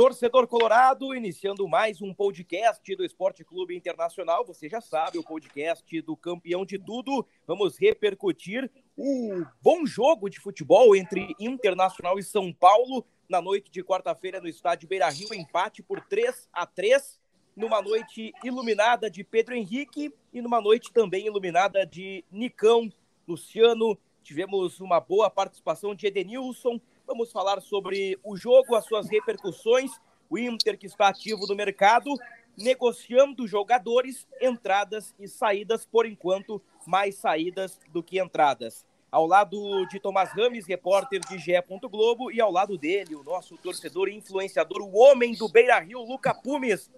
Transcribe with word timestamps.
Torcedor 0.00 0.46
Colorado, 0.46 1.14
iniciando 1.14 1.68
mais 1.68 2.00
um 2.00 2.14
podcast 2.14 2.96
do 2.96 3.04
Esporte 3.04 3.44
Clube 3.44 3.76
Internacional. 3.76 4.46
Você 4.46 4.66
já 4.66 4.80
sabe, 4.80 5.18
o 5.18 5.22
podcast 5.22 6.00
do 6.00 6.16
campeão 6.16 6.64
de 6.64 6.78
tudo. 6.78 7.26
Vamos 7.46 7.76
repercutir 7.76 8.70
o 8.96 9.44
bom 9.60 9.84
jogo 9.84 10.30
de 10.30 10.40
futebol 10.40 10.96
entre 10.96 11.36
Internacional 11.38 12.18
e 12.18 12.22
São 12.22 12.50
Paulo 12.50 13.04
na 13.28 13.42
noite 13.42 13.70
de 13.70 13.84
quarta-feira 13.84 14.40
no 14.40 14.48
estádio 14.48 14.88
Beira 14.88 15.10
Rio. 15.10 15.34
Empate 15.34 15.82
por 15.82 16.00
3 16.00 16.48
a 16.50 16.64
3 16.64 17.20
numa 17.54 17.82
noite 17.82 18.32
iluminada 18.42 19.10
de 19.10 19.22
Pedro 19.22 19.54
Henrique 19.54 20.10
e 20.32 20.40
numa 20.40 20.62
noite 20.62 20.90
também 20.94 21.26
iluminada 21.26 21.84
de 21.84 22.24
Nicão, 22.32 22.90
Luciano. 23.28 23.98
Tivemos 24.22 24.80
uma 24.80 24.98
boa 24.98 25.28
participação 25.28 25.94
de 25.94 26.06
Edenilson, 26.06 26.80
Vamos 27.10 27.32
falar 27.32 27.60
sobre 27.60 28.16
o 28.22 28.36
jogo, 28.36 28.76
as 28.76 28.84
suas 28.84 29.08
repercussões, 29.08 29.90
o 30.30 30.38
Inter 30.38 30.78
que 30.78 30.86
está 30.86 31.08
ativo 31.08 31.44
no 31.44 31.56
mercado, 31.56 32.08
negociando 32.56 33.48
jogadores, 33.48 34.28
entradas 34.40 35.12
e 35.18 35.26
saídas, 35.26 35.84
por 35.84 36.06
enquanto, 36.06 36.62
mais 36.86 37.16
saídas 37.16 37.80
do 37.88 38.00
que 38.00 38.20
entradas. 38.20 38.86
Ao 39.10 39.26
lado 39.26 39.84
de 39.86 39.98
Tomás 39.98 40.30
Rames, 40.30 40.68
repórter 40.68 41.18
de 41.28 41.36
GE. 41.36 41.60
Globo, 41.90 42.30
e 42.30 42.40
ao 42.40 42.52
lado 42.52 42.78
dele, 42.78 43.16
o 43.16 43.24
nosso 43.24 43.56
torcedor 43.58 44.08
e 44.08 44.14
influenciador, 44.14 44.80
o 44.80 44.96
homem 44.96 45.34
do 45.34 45.48
Beira 45.48 45.80
Rio, 45.80 46.04
Luca 46.04 46.32
Pumes. 46.32 46.88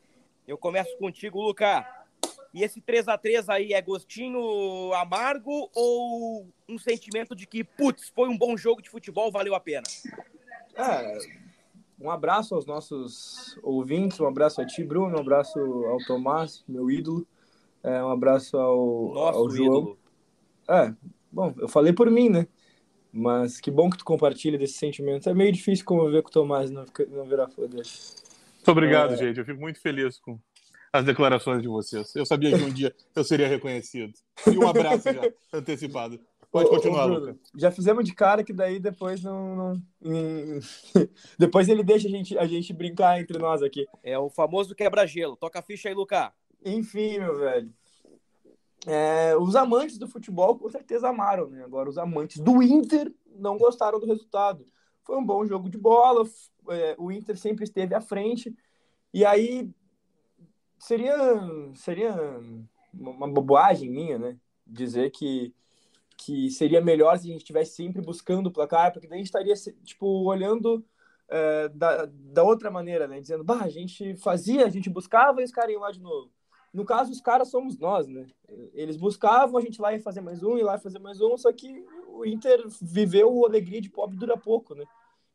Eu 0.46 0.58
começo 0.58 0.94
contigo, 0.98 1.40
Luca. 1.40 2.01
E 2.54 2.62
esse 2.62 2.80
3 2.80 3.08
a 3.08 3.16
3 3.16 3.48
aí 3.48 3.72
é 3.72 3.80
gostinho 3.80 4.92
amargo 4.94 5.70
ou 5.74 6.46
um 6.68 6.78
sentimento 6.78 7.34
de 7.34 7.46
que, 7.46 7.64
putz, 7.64 8.10
foi 8.14 8.28
um 8.28 8.36
bom 8.36 8.56
jogo 8.56 8.82
de 8.82 8.90
futebol, 8.90 9.30
valeu 9.32 9.54
a 9.54 9.60
pena? 9.60 9.84
É, 10.74 11.18
um 11.98 12.10
abraço 12.10 12.54
aos 12.54 12.66
nossos 12.66 13.58
ouvintes, 13.62 14.20
um 14.20 14.26
abraço 14.26 14.60
a 14.60 14.66
ti, 14.66 14.84
Bruno, 14.84 15.16
um 15.16 15.20
abraço 15.20 15.58
ao 15.58 15.98
Tomás, 16.06 16.62
meu 16.68 16.90
ídolo, 16.90 17.26
é, 17.82 18.02
um 18.02 18.10
abraço 18.10 18.56
ao, 18.58 19.12
Nosso 19.14 19.38
ao 19.38 19.50
João. 19.50 19.66
ídolo. 19.66 19.98
É, 20.68 20.94
bom, 21.30 21.54
eu 21.58 21.68
falei 21.68 21.92
por 21.92 22.10
mim, 22.10 22.28
né? 22.28 22.46
Mas 23.10 23.60
que 23.60 23.70
bom 23.70 23.90
que 23.90 23.98
tu 23.98 24.04
compartilha 24.04 24.56
desse 24.58 24.74
sentimento. 24.74 25.28
É 25.28 25.34
meio 25.34 25.52
difícil 25.52 25.84
conviver 25.84 26.22
com 26.22 26.28
o 26.28 26.32
Tomás 26.32 26.70
e 26.70 26.72
não, 26.72 26.84
não 27.10 27.24
virar 27.24 27.46
dele. 27.46 27.72
Muito 27.74 28.68
obrigado, 28.70 29.12
É. 29.14 29.16
gente. 29.16 29.38
Eu 29.38 29.44
fico 29.44 29.60
muito 29.60 29.80
feliz 29.80 30.18
com 30.18 30.38
as 30.92 31.04
declarações 31.04 31.62
de 31.62 31.68
vocês. 31.68 32.14
Eu 32.14 32.26
sabia 32.26 32.56
que 32.56 32.62
um 32.62 32.70
dia 32.72 32.94
eu 33.14 33.24
seria 33.24 33.48
reconhecido. 33.48 34.12
E 34.46 34.58
um 34.58 34.68
abraço 34.68 35.04
já 35.12 35.22
antecipado. 35.52 36.20
Pode 36.50 36.68
Ô, 36.68 36.72
ô, 36.72 36.74
continuar, 36.74 37.06
Bruno, 37.06 37.26
Luca. 37.28 37.38
Já 37.56 37.70
fizemos 37.70 38.04
de 38.04 38.14
cara 38.14 38.44
que 38.44 38.52
daí 38.52 38.78
depois 38.78 39.22
não. 39.22 39.56
não- 39.56 39.82
depois 41.38 41.66
ele 41.68 41.82
deixa 41.82 42.06
a 42.08 42.10
gente, 42.10 42.36
a 42.36 42.46
gente 42.46 42.74
brincar 42.74 43.18
entre 43.18 43.38
nós 43.38 43.62
aqui. 43.62 43.86
É 44.02 44.18
o 44.18 44.28
famoso 44.28 44.74
quebra-gelo. 44.74 45.34
Toca 45.34 45.60
a 45.60 45.62
ficha 45.62 45.88
aí, 45.88 45.94
Luca. 45.94 46.30
Enfim, 46.62 47.18
meu 47.18 47.38
velho. 47.38 47.72
É, 48.86 49.34
os 49.36 49.56
amantes 49.56 49.96
do 49.96 50.06
futebol 50.08 50.58
com 50.58 50.68
certeza 50.68 51.08
amaram, 51.08 51.48
né? 51.48 51.64
Agora, 51.64 51.88
os 51.88 51.96
amantes 51.96 52.38
do 52.38 52.62
Inter 52.62 53.10
não 53.36 53.56
gostaram 53.56 53.98
do 53.98 54.06
resultado. 54.06 54.66
Foi 55.04 55.16
um 55.16 55.24
bom 55.24 55.46
jogo 55.46 55.70
de 55.70 55.78
bola, 55.78 56.28
é, 56.68 56.94
o 56.98 57.10
Inter 57.10 57.36
sempre 57.36 57.64
esteve 57.64 57.94
à 57.94 58.00
frente, 58.00 58.54
e 59.12 59.24
aí 59.24 59.70
seria, 60.82 61.16
seria 61.76 62.40
uma 62.92 63.28
bobagem 63.28 63.88
minha, 63.88 64.18
né? 64.18 64.36
Dizer 64.66 65.10
que, 65.10 65.54
que 66.16 66.50
seria 66.50 66.80
melhor 66.80 67.16
se 67.16 67.28
a 67.28 67.30
gente 67.30 67.42
estivesse 67.42 67.76
sempre 67.76 68.02
buscando 68.02 68.48
o 68.48 68.52
placar, 68.52 68.92
porque 68.92 69.06
daí 69.06 69.18
a 69.18 69.18
gente 69.18 69.26
estaria, 69.26 69.54
tipo, 69.84 70.06
olhando 70.24 70.84
é, 71.28 71.68
da, 71.68 72.06
da 72.06 72.42
outra 72.42 72.68
maneira, 72.68 73.06
né? 73.06 73.20
Dizendo, 73.20 73.44
bah, 73.44 73.62
a 73.62 73.68
gente 73.68 74.16
fazia, 74.16 74.66
a 74.66 74.68
gente 74.68 74.90
buscava 74.90 75.40
e 75.40 75.44
os 75.44 75.52
caras 75.52 75.70
iam 75.70 75.80
lá 75.80 75.92
de 75.92 76.00
novo. 76.00 76.30
No 76.74 76.84
caso, 76.84 77.12
os 77.12 77.20
caras 77.20 77.48
somos 77.48 77.78
nós, 77.78 78.08
né? 78.08 78.26
Eles 78.74 78.96
buscavam, 78.96 79.58
a 79.58 79.60
gente 79.60 79.80
lá 79.80 79.92
ia 79.92 80.00
fazer 80.00 80.20
mais 80.20 80.42
um, 80.42 80.58
e 80.58 80.62
lá 80.62 80.78
fazer 80.78 80.98
mais 80.98 81.20
um, 81.20 81.36
só 81.36 81.52
que 81.52 81.84
o 82.08 82.24
Inter 82.24 82.60
viveu 82.80 83.46
alegria 83.46 83.80
de 83.80 83.90
pobre 83.90 84.16
dura 84.16 84.36
pouco, 84.36 84.74
né? 84.74 84.84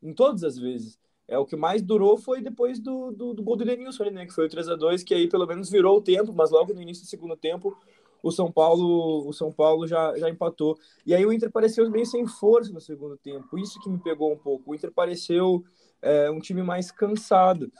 Em 0.02 0.12
todas 0.12 0.44
as 0.44 0.58
vezes. 0.58 0.98
É, 1.28 1.38
o 1.38 1.44
que 1.44 1.54
mais 1.54 1.82
durou 1.82 2.16
foi 2.16 2.40
depois 2.40 2.80
do, 2.80 3.12
do, 3.12 3.34
do 3.34 3.42
gol 3.42 3.54
do 3.54 3.64
Denilson 3.64 4.04
né? 4.04 4.24
Que 4.26 4.32
foi 4.32 4.46
o 4.46 4.48
3 4.48 4.68
a 4.68 4.74
2 4.74 5.02
que 5.04 5.14
aí 5.14 5.28
pelo 5.28 5.46
menos 5.46 5.68
virou 5.68 5.98
o 5.98 6.02
tempo, 6.02 6.32
mas 6.32 6.50
logo 6.50 6.72
no 6.72 6.80
início 6.80 7.04
do 7.04 7.08
segundo 7.08 7.36
tempo 7.36 7.76
o 8.22 8.32
São 8.32 8.50
Paulo, 8.50 9.28
o 9.28 9.32
São 9.32 9.52
Paulo 9.52 9.86
já, 9.86 10.16
já 10.18 10.28
empatou. 10.28 10.76
E 11.06 11.14
aí 11.14 11.24
o 11.24 11.32
Inter 11.32 11.52
pareceu 11.52 11.88
meio 11.88 12.06
sem 12.06 12.26
força 12.26 12.72
no 12.72 12.80
segundo 12.80 13.16
tempo. 13.16 13.56
Isso 13.58 13.78
que 13.80 13.88
me 13.88 13.98
pegou 13.98 14.32
um 14.32 14.36
pouco. 14.36 14.70
O 14.70 14.74
Inter 14.74 14.90
pareceu 14.90 15.62
é, 16.02 16.28
um 16.30 16.40
time 16.40 16.62
mais 16.62 16.90
cansado. 16.90 17.70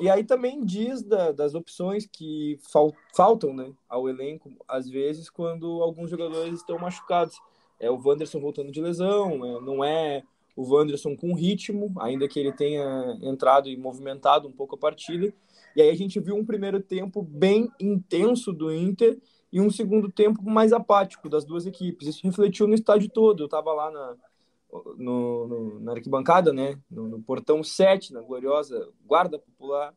E 0.00 0.08
aí 0.08 0.24
também 0.24 0.64
diz 0.64 1.02
da- 1.02 1.32
das 1.32 1.54
opções 1.54 2.06
que 2.06 2.58
fal- 2.72 2.92
faltam 3.14 3.52
né, 3.54 3.72
ao 3.88 4.08
elenco, 4.08 4.50
às 4.66 4.88
vezes, 4.88 5.28
quando 5.28 5.82
alguns 5.82 6.10
jogadores 6.10 6.54
estão 6.54 6.78
machucados. 6.78 7.36
É 7.80 7.88
o 7.90 8.00
Wanderson 8.04 8.40
voltando 8.40 8.72
de 8.72 8.80
lesão, 8.80 9.44
é, 9.44 9.60
não 9.60 9.84
é 9.84 10.22
o 10.60 10.74
Wanderson 10.74 11.14
com 11.16 11.34
ritmo, 11.34 11.92
ainda 12.00 12.26
que 12.26 12.40
ele 12.40 12.52
tenha 12.52 13.16
entrado 13.22 13.68
e 13.68 13.76
movimentado 13.76 14.48
um 14.48 14.52
pouco 14.52 14.74
a 14.74 14.78
partida. 14.78 15.32
E 15.76 15.80
aí 15.80 15.88
a 15.88 15.94
gente 15.94 16.18
viu 16.18 16.34
um 16.34 16.44
primeiro 16.44 16.80
tempo 16.80 17.22
bem 17.22 17.70
intenso 17.78 18.52
do 18.52 18.72
Inter 18.74 19.20
e 19.52 19.60
um 19.60 19.70
segundo 19.70 20.10
tempo 20.10 20.42
mais 20.42 20.72
apático 20.72 21.28
das 21.28 21.44
duas 21.44 21.64
equipes. 21.64 22.08
Isso 22.08 22.20
refletiu 22.24 22.66
no 22.66 22.74
estádio 22.74 23.08
todo. 23.08 23.40
Eu 23.40 23.46
estava 23.46 23.72
lá 23.72 23.90
na, 23.92 24.16
no, 24.96 25.46
no- 25.46 25.80
na 25.80 25.92
arquibancada, 25.92 26.52
né? 26.52 26.78
No, 26.90 27.08
no 27.08 27.22
portão 27.22 27.62
7, 27.62 28.12
na 28.12 28.20
gloriosa 28.20 28.88
Guarda 29.06 29.38
Popular, 29.38 29.94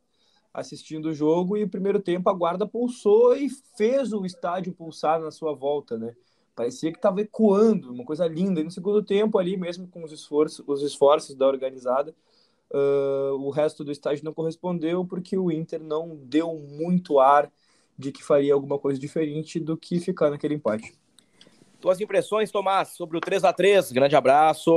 assistindo 0.53 1.07
o 1.07 1.13
jogo. 1.13 1.57
E 1.57 1.63
o 1.63 1.69
primeiro 1.69 1.99
tempo 1.99 2.29
a 2.29 2.33
Guarda 2.33 2.67
pulsou 2.67 3.35
e 3.35 3.49
fez 3.75 4.13
o 4.13 4.25
estádio 4.25 4.73
pulsar 4.73 5.19
na 5.19 5.31
sua 5.31 5.53
volta, 5.55 5.97
né? 5.97 6.15
Parecia 6.55 6.91
que 6.91 6.97
estava 6.97 7.21
ecoando, 7.21 7.91
uma 7.91 8.03
coisa 8.03 8.27
linda. 8.27 8.59
E 8.59 8.63
no 8.63 8.71
segundo 8.71 9.01
tempo, 9.01 9.37
ali 9.37 9.57
mesmo 9.57 9.87
com 9.87 10.03
os 10.03 10.11
esforços, 10.11 10.63
os 10.67 10.81
esforços 10.83 11.35
da 11.35 11.47
organizada, 11.47 12.13
ah, 12.73 13.33
o 13.33 13.49
resto 13.49 13.83
do 13.83 13.91
estádio 13.91 14.23
não 14.23 14.33
correspondeu 14.33 15.05
porque 15.05 15.37
o 15.37 15.51
Inter 15.51 15.81
não 15.81 16.15
deu 16.15 16.53
muito 16.55 17.19
ar 17.19 17.51
de 17.97 18.11
que 18.11 18.23
faria 18.23 18.53
alguma 18.53 18.79
coisa 18.79 18.99
diferente 18.99 19.59
do 19.59 19.77
que 19.77 19.99
ficar 19.99 20.29
naquele 20.29 20.55
empate. 20.55 20.93
Tuas 21.79 21.99
impressões, 21.99 22.51
Tomás, 22.51 22.89
sobre 22.89 23.17
o 23.17 23.21
3 23.21 23.43
a 23.43 23.53
3 23.53 23.91
Grande 23.91 24.15
abraço. 24.15 24.71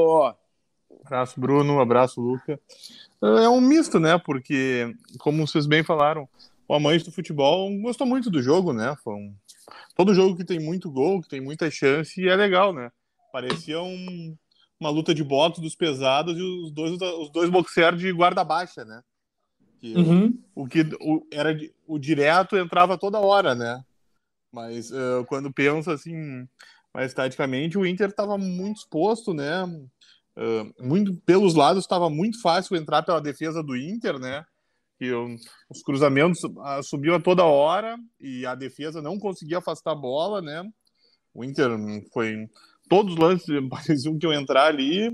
Abraço, 1.04 1.38
Bruno. 1.38 1.80
Abraço, 1.80 2.20
Luca. 2.20 2.58
É 3.22 3.48
um 3.48 3.60
misto, 3.60 4.00
né? 4.00 4.18
Porque, 4.18 4.94
como 5.18 5.46
vocês 5.46 5.66
bem 5.66 5.82
falaram, 5.82 6.28
o 6.66 6.74
amante 6.74 7.04
do 7.04 7.12
futebol 7.12 7.70
gostou 7.80 8.06
muito 8.06 8.30
do 8.30 8.42
jogo, 8.42 8.72
né? 8.72 8.96
Foi 9.02 9.14
um... 9.14 9.34
Todo 9.94 10.14
jogo 10.14 10.36
que 10.36 10.44
tem 10.44 10.58
muito 10.60 10.90
gol, 10.90 11.20
que 11.22 11.28
tem 11.28 11.40
muita 11.40 11.70
chance, 11.70 12.26
é 12.26 12.36
legal, 12.36 12.72
né? 12.72 12.90
Parecia 13.32 13.80
um- 13.80 14.36
uma 14.78 14.90
luta 14.90 15.14
de 15.14 15.22
boxe 15.24 15.60
dos 15.60 15.74
pesados 15.74 16.36
e 16.36 16.42
os 16.42 16.70
dois, 16.72 16.92
os 17.00 17.30
dois 17.32 17.48
boxers 17.50 17.98
de 17.98 18.12
guarda 18.12 18.44
baixa, 18.44 18.84
né? 18.84 19.00
Que 19.80 19.96
Uhum. 19.96 20.38
o 20.54 20.66
que 20.66 20.80
o, 21.00 21.26
era 21.32 21.56
o 21.86 21.98
direto 21.98 22.56
entrava 22.56 22.98
toda 22.98 23.18
hora, 23.20 23.54
né? 23.54 23.82
Mas 24.52 24.90
eh, 24.92 25.24
quando 25.26 25.52
pensa 25.52 25.92
assim, 25.92 26.46
mais 26.92 27.12
taticamente, 27.12 27.76
o 27.76 27.84
Inter 27.86 28.10
estava 28.10 28.38
muito 28.38 28.78
exposto, 28.78 29.34
né? 29.34 29.64
Eh, 30.36 30.72
muito 30.80 31.14
pelos 31.26 31.54
lados 31.54 31.84
estava 31.84 32.08
muito 32.08 32.40
fácil 32.40 32.76
entrar 32.76 33.02
pela 33.02 33.20
defesa 33.20 33.62
do 33.62 33.76
Inter, 33.76 34.18
né? 34.18 34.44
Que 34.98 35.12
os 35.12 35.82
cruzamentos 35.84 36.40
ah, 36.62 36.82
subiam 36.82 37.16
a 37.16 37.20
toda 37.20 37.44
hora 37.44 37.96
e 38.20 38.46
a 38.46 38.54
defesa 38.54 39.02
não 39.02 39.18
conseguia 39.18 39.58
afastar 39.58 39.92
a 39.92 39.96
bola, 39.96 40.40
né? 40.40 40.62
O 41.34 41.44
Inter 41.44 41.70
foi 42.12 42.48
todos 42.88 43.14
os 43.14 43.18
lances 43.18 43.46
pareciam 43.68 44.16
que 44.18 44.26
iam 44.26 44.32
entrar 44.32 44.66
ali. 44.66 45.08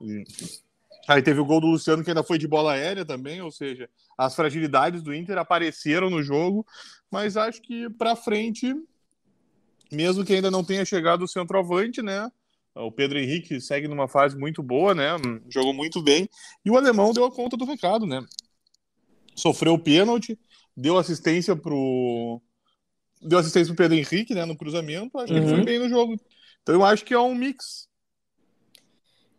E- 0.00 0.24
Aí 1.08 1.22
teve 1.22 1.40
o 1.40 1.44
gol 1.44 1.60
do 1.60 1.66
Luciano 1.66 2.04
que 2.04 2.10
ainda 2.10 2.22
foi 2.22 2.38
de 2.38 2.46
bola 2.46 2.72
aérea 2.72 3.04
também, 3.04 3.40
ou 3.42 3.50
seja, 3.50 3.88
as 4.16 4.34
fragilidades 4.36 5.02
do 5.02 5.12
Inter 5.12 5.38
apareceram 5.38 6.08
no 6.08 6.22
jogo, 6.22 6.64
mas 7.10 7.36
acho 7.36 7.60
que 7.62 7.90
para 7.90 8.14
frente, 8.14 8.72
mesmo 9.90 10.24
que 10.24 10.34
ainda 10.34 10.50
não 10.50 10.62
tenha 10.62 10.84
chegado 10.84 11.22
o 11.22 11.28
centroavante, 11.28 12.00
né? 12.02 12.30
O 12.74 12.92
Pedro 12.92 13.18
Henrique 13.18 13.60
segue 13.60 13.88
numa 13.88 14.06
fase 14.06 14.36
muito 14.36 14.62
boa, 14.62 14.94
né? 14.94 15.08
Jogou 15.48 15.74
muito 15.74 16.00
bem. 16.00 16.28
E 16.64 16.70
o 16.70 16.76
alemão 16.76 17.12
deu 17.12 17.24
a 17.24 17.30
conta 17.32 17.56
do 17.56 17.64
recado, 17.64 18.06
né? 18.06 18.24
Sofreu 19.34 19.74
o 19.74 19.78
pênalti, 19.78 20.38
deu 20.76 20.98
assistência 20.98 21.56
pro. 21.56 22.40
Deu 23.22 23.38
assistência 23.38 23.74
pro 23.74 23.84
Pedro 23.84 23.96
Henrique, 23.98 24.34
né? 24.34 24.44
No 24.44 24.56
cruzamento. 24.56 25.18
Acho 25.18 25.32
que 25.32 25.38
ele 25.38 25.46
foi 25.46 25.58
Uhum. 25.58 25.64
bem 25.64 25.78
no 25.78 25.88
jogo. 25.88 26.16
Então 26.62 26.74
eu 26.74 26.84
acho 26.84 27.04
que 27.04 27.14
é 27.14 27.18
um 27.18 27.34
mix. 27.34 27.88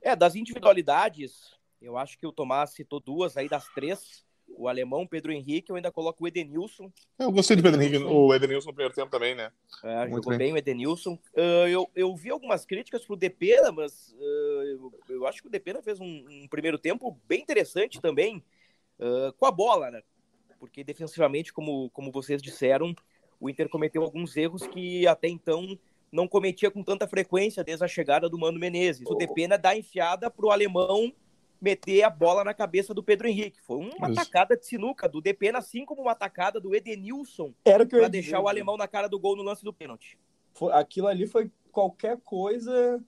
É, 0.02 0.16
das 0.16 0.36
individualidades, 0.36 1.52
eu 1.82 1.98
acho 1.98 2.18
que 2.18 2.26
o 2.26 2.32
Tomás 2.32 2.72
citou 2.72 3.00
duas 3.00 3.38
aí 3.38 3.48
das 3.48 3.68
três. 3.70 4.24
O 4.58 4.68
alemão, 4.68 5.08
Pedro 5.08 5.32
Henrique, 5.32 5.72
eu 5.72 5.76
ainda 5.76 5.92
coloco 5.92 6.24
o 6.24 6.28
Edenilson. 6.28 6.92
Eu 7.18 7.32
gostei 7.32 7.56
do 7.56 7.64
Pedro 7.64 7.82
Henrique, 7.82 8.04
o 8.04 8.34
Edenilson 8.34 8.68
no 8.70 8.74
primeiro 8.74 8.94
tempo 8.94 9.10
também, 9.10 9.34
né? 9.34 9.52
É, 9.84 10.00
Muito 10.08 10.16
jogou 10.16 10.30
bem. 10.32 10.38
bem. 10.38 10.54
o 10.54 10.58
Edenilson. 10.58 11.18
Ah, 11.36 11.70
eu, 11.70 11.90
eu 11.96 12.14
vi 12.16 12.30
algumas 12.32 12.66
críticas 12.66 13.06
pro 13.06 13.16
Depena, 13.16 13.72
mas 13.72 14.14
ah, 14.20 14.64
eu, 14.66 14.94
eu 15.08 15.28
acho 15.28 15.42
que 15.42 15.48
o 15.48 15.52
Depena 15.52 15.82
fez 15.82 16.00
um, 16.00 16.26
um 16.30 16.48
primeiro 16.50 16.78
tempo 16.78 17.18
bem 17.28 17.42
interessante 17.42 18.02
também 18.02 18.44
com 19.38 19.46
a 19.46 19.52
bola, 19.52 19.92
né? 19.92 20.02
Porque 20.60 20.84
defensivamente, 20.84 21.52
como, 21.52 21.90
como 21.90 22.12
vocês 22.12 22.42
disseram, 22.42 22.96
o 23.40 23.50
Inter 23.50 23.68
cometeu 23.68 24.04
alguns 24.04 24.38
erros 24.38 24.68
que 24.68 25.08
até 25.08 25.28
então 25.28 25.78
não 26.12 26.28
cometia 26.28 26.70
com 26.70 26.84
tanta 26.84 27.08
frequência 27.08 27.64
desde 27.64 27.84
a 27.84 27.88
chegada 27.88 28.30
do 28.30 28.38
Mano 28.38 28.60
Menezes. 28.60 29.08
O 29.08 29.16
Depena 29.16 29.58
dá 29.58 29.76
enfiada 29.76 30.30
pro 30.30 30.52
alemão 30.52 31.12
meter 31.62 32.04
a 32.04 32.10
bola 32.10 32.44
na 32.44 32.54
cabeça 32.54 32.94
do 32.94 33.04
Pedro 33.04 33.28
Henrique. 33.28 33.62
Foi 33.62 33.78
uma 33.78 34.10
Isso. 34.10 34.20
atacada 34.20 34.58
de 34.58 34.66
sinuca 34.66 35.08
do 35.08 35.22
Depena, 35.22 35.60
assim 35.60 35.86
como 35.86 36.02
uma 36.02 36.12
atacada 36.12 36.60
do 36.60 36.76
Edenilson 36.76 37.54
o 37.64 37.88
para 37.88 38.08
deixar 38.08 38.10
dizer, 38.10 38.38
o 38.38 38.48
alemão 38.48 38.76
na 38.76 38.88
cara 38.88 39.08
do 39.08 39.20
gol 39.20 39.36
no 39.36 39.44
lance 39.44 39.64
do 39.64 39.72
pênalti. 39.72 40.18
Aquilo 40.72 41.08
ali 41.08 41.28
foi 41.28 41.52
qualquer 41.72 42.18
coisa 42.22 43.02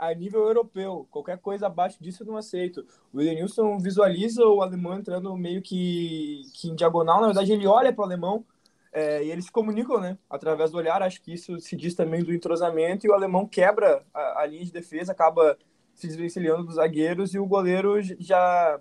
a 0.00 0.14
nível 0.14 0.40
europeu. 0.46 1.06
Qualquer 1.10 1.38
coisa 1.38 1.66
abaixo 1.66 2.02
disso 2.02 2.22
eu 2.22 2.26
não 2.26 2.36
aceito. 2.38 2.86
O 3.12 3.20
Edenilson 3.20 3.78
visualiza 3.78 4.42
o 4.46 4.62
alemão 4.62 4.94
entrando 4.98 5.36
meio 5.36 5.60
que, 5.60 6.42
que 6.54 6.68
em 6.70 6.74
diagonal. 6.74 7.20
Na 7.20 7.26
verdade, 7.26 7.52
ele 7.52 7.66
olha 7.66 7.92
para 7.92 8.00
o 8.00 8.04
alemão 8.06 8.44
é, 8.90 9.22
e 9.22 9.30
eles 9.30 9.44
se 9.44 9.52
comunicam, 9.52 10.00
né? 10.00 10.16
Através 10.28 10.70
do 10.70 10.78
olhar. 10.78 11.02
Acho 11.02 11.20
que 11.20 11.34
isso 11.34 11.60
se 11.60 11.76
diz 11.76 11.94
também 11.94 12.24
do 12.24 12.32
entrosamento. 12.32 13.06
E 13.06 13.10
o 13.10 13.12
alemão 13.12 13.46
quebra 13.46 14.02
a, 14.14 14.40
a 14.40 14.46
linha 14.46 14.64
de 14.64 14.72
defesa, 14.72 15.12
acaba 15.12 15.58
se 15.94 16.06
desvencilhando 16.06 16.64
dos 16.64 16.76
zagueiros 16.76 17.34
e 17.34 17.38
o 17.38 17.44
goleiro 17.44 18.00
já, 18.18 18.80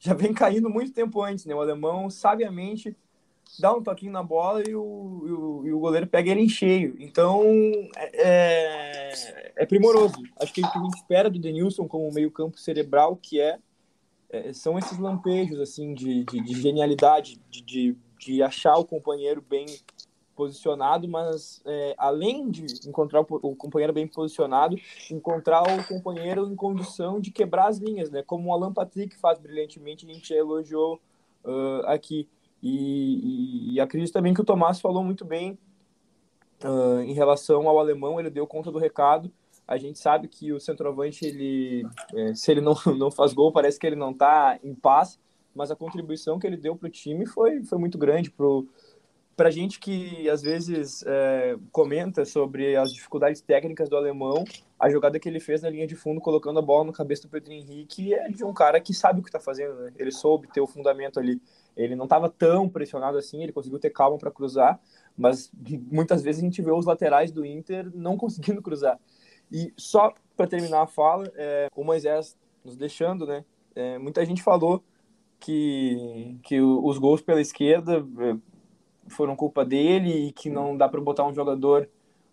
já 0.00 0.14
vem 0.14 0.34
caindo 0.34 0.68
muito 0.68 0.92
tempo 0.92 1.22
antes, 1.22 1.46
né? 1.46 1.54
O 1.54 1.60
alemão, 1.60 2.10
sabiamente, 2.10 2.96
dá 3.58 3.74
um 3.74 3.82
toquinho 3.82 4.12
na 4.12 4.22
bola 4.22 4.62
e 4.68 4.74
o, 4.74 5.22
e 5.26 5.32
o, 5.32 5.66
e 5.66 5.72
o 5.72 5.78
goleiro 5.78 6.06
pega 6.06 6.30
ele 6.30 6.42
em 6.42 6.48
cheio. 6.48 6.96
Então, 6.98 7.42
é, 7.96 9.12
é 9.56 9.66
primoroso. 9.66 10.16
Acho 10.40 10.52
que 10.52 10.60
o 10.60 10.70
que 10.70 10.78
a 10.78 10.82
gente 10.82 10.96
espera 10.96 11.30
do 11.30 11.38
Denilson 11.38 11.88
como 11.88 12.12
meio 12.12 12.30
campo 12.30 12.58
cerebral, 12.58 13.16
que 13.16 13.40
é, 13.40 13.58
é, 14.30 14.52
são 14.52 14.78
esses 14.78 14.98
lampejos, 14.98 15.60
assim, 15.60 15.94
de, 15.94 16.24
de, 16.24 16.40
de 16.40 16.60
genialidade, 16.60 17.40
de, 17.50 17.62
de, 17.62 17.96
de 18.18 18.42
achar 18.42 18.76
o 18.76 18.84
companheiro 18.84 19.40
bem 19.40 19.66
posicionado, 20.36 21.08
mas 21.08 21.62
é, 21.64 21.94
além 21.96 22.50
de 22.50 22.66
encontrar 22.86 23.22
o, 23.22 23.26
o 23.30 23.56
companheiro 23.56 23.92
bem 23.92 24.06
posicionado, 24.06 24.78
encontrar 25.10 25.62
o 25.62 25.88
companheiro 25.88 26.46
em 26.46 26.54
condição 26.54 27.18
de 27.18 27.30
quebrar 27.30 27.68
as 27.68 27.78
linhas, 27.78 28.10
né? 28.10 28.22
Como 28.22 28.50
o 28.50 28.52
Alan 28.52 28.72
Patrick 28.72 29.16
faz 29.16 29.38
brilhantemente, 29.38 30.06
a 30.06 30.12
gente 30.12 30.28
já 30.28 30.36
elogiou 30.36 31.00
uh, 31.42 31.86
aqui. 31.86 32.28
E, 32.66 33.70
e, 33.70 33.74
e, 33.74 33.80
acredito 33.80 34.12
também 34.12 34.34
que 34.34 34.40
o 34.40 34.44
Tomás 34.44 34.80
falou 34.80 35.04
muito 35.04 35.24
bem 35.24 35.56
uh, 36.64 37.00
em 37.02 37.12
relação 37.12 37.68
ao 37.68 37.78
alemão, 37.78 38.18
ele 38.18 38.28
deu 38.28 38.44
conta 38.44 38.72
do 38.72 38.78
recado. 38.78 39.30
A 39.68 39.76
gente 39.76 40.00
sabe 40.00 40.26
que 40.26 40.52
o 40.52 40.58
centroavante, 40.58 41.24
ele, 41.24 41.86
é, 42.12 42.34
se 42.34 42.50
ele 42.50 42.60
não, 42.60 42.74
não 42.98 43.08
faz 43.08 43.32
gol, 43.32 43.52
parece 43.52 43.78
que 43.78 43.86
ele 43.86 43.94
não 43.94 44.10
está 44.10 44.58
em 44.64 44.74
paz, 44.74 45.16
mas 45.54 45.70
a 45.70 45.76
contribuição 45.76 46.40
que 46.40 46.46
ele 46.46 46.56
deu 46.56 46.74
para 46.74 46.88
o 46.88 46.90
time 46.90 47.24
foi, 47.24 47.62
foi 47.62 47.78
muito 47.78 47.96
grande 47.96 48.30
para 48.30 49.48
a 49.48 49.50
gente 49.50 49.78
que 49.78 50.28
às 50.28 50.42
vezes 50.42 51.04
é, 51.06 51.56
comenta 51.70 52.24
sobre 52.24 52.76
as 52.76 52.92
dificuldades 52.92 53.40
técnicas 53.40 53.88
do 53.88 53.96
alemão, 53.96 54.44
a 54.78 54.90
jogada 54.90 55.20
que 55.20 55.28
ele 55.28 55.38
fez 55.38 55.62
na 55.62 55.70
linha 55.70 55.86
de 55.86 55.94
fundo, 55.94 56.20
colocando 56.20 56.58
a 56.58 56.62
bola 56.62 56.84
no 56.84 56.92
cabeça 56.92 57.22
do 57.22 57.28
Pedro 57.28 57.52
Henrique, 57.52 58.12
é 58.12 58.28
de 58.28 58.44
um 58.44 58.52
cara 58.52 58.80
que 58.80 58.92
sabe 58.92 59.20
o 59.20 59.22
que 59.22 59.28
está 59.28 59.40
fazendo, 59.40 59.74
né? 59.76 59.92
Ele 59.96 60.10
soube 60.10 60.48
ter 60.48 60.60
o 60.60 60.66
fundamento 60.66 61.20
ali. 61.20 61.40
Ele 61.76 61.94
não 61.94 62.04
estava 62.04 62.28
tão 62.28 62.68
pressionado 62.68 63.18
assim, 63.18 63.42
ele 63.42 63.52
conseguiu 63.52 63.78
ter 63.78 63.90
calma 63.90 64.16
para 64.16 64.30
cruzar, 64.30 64.80
mas 65.16 65.50
muitas 65.90 66.22
vezes 66.22 66.40
a 66.40 66.44
gente 66.44 66.62
vê 66.62 66.72
os 66.72 66.86
laterais 66.86 67.30
do 67.30 67.44
Inter 67.44 67.90
não 67.94 68.16
conseguindo 68.18 68.62
cruzar. 68.62 68.98
E 69.50 69.72
só 69.76 70.14
para 70.36 70.46
terminar 70.46 70.82
a 70.82 70.86
fala, 70.86 71.30
é, 71.36 71.68
o 71.74 71.84
Moisés 71.84 72.36
nos 72.64 72.76
deixando, 72.76 73.26
né? 73.26 73.44
É, 73.74 73.98
muita 73.98 74.24
gente 74.24 74.42
falou 74.42 74.82
que, 75.38 76.38
que 76.42 76.60
os 76.60 76.98
gols 76.98 77.20
pela 77.20 77.40
esquerda 77.40 78.04
é, 78.20 78.36
foram 79.08 79.36
culpa 79.36 79.64
dele 79.64 80.28
e 80.28 80.32
que 80.32 80.50
não 80.50 80.76
dá 80.76 80.88
para 80.88 81.00
botar 81.00 81.26
um 81.26 81.34
jogador 81.34 81.88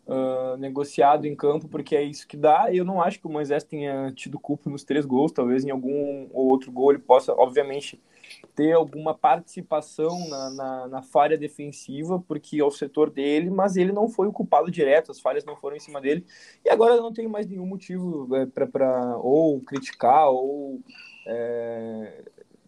uh, 0.08 0.58
negociado 0.58 1.26
em 1.26 1.36
campo 1.36 1.68
porque 1.68 1.96
é 1.96 2.04
isso 2.04 2.28
que 2.28 2.38
dá. 2.38 2.74
Eu 2.74 2.86
não 2.86 3.02
acho 3.02 3.20
que 3.20 3.28
o 3.28 3.32
Moisés 3.32 3.64
tenha 3.64 4.12
tido 4.16 4.40
culpa 4.40 4.70
nos 4.70 4.84
três 4.84 5.06
gols, 5.06 5.32
talvez 5.32 5.64
em 5.64 5.72
algum 5.72 6.28
ou 6.32 6.50
outro 6.50 6.72
gol 6.72 6.92
ele 6.92 7.00
possa, 7.00 7.34
obviamente, 7.34 8.02
ter 8.56 8.74
alguma 8.74 9.14
participação 9.14 10.28
na, 10.30 10.50
na, 10.52 10.88
na, 10.88 11.02
falha 11.02 11.38
defensiva, 11.38 12.24
porque 12.28 12.60
é 12.60 12.64
o 12.64 12.72
setor 12.72 13.10
dele, 13.10 13.50
mas 13.50 13.76
ele 13.76 13.92
não 13.92 14.08
foi 14.08 14.28
o 14.28 14.34
culpado 14.34 14.70
direto, 14.70 15.12
as 15.12 15.20
falhas 15.20 15.46
não 15.46 15.56
foram 15.56 15.76
em 15.76 15.80
cima 15.80 16.00
dele, 16.00 16.26
e 16.64 16.70
agora 16.70 16.96
eu 16.96 17.02
não 17.02 17.14
tenho 17.14 17.30
mais 17.30 17.48
nenhum 17.48 17.66
motivo 17.66 18.36
é, 18.36 18.46
para 18.46 19.18
ou 19.18 19.60
criticar 19.62 20.30
ou 20.30 20.82
é, 21.28 22.24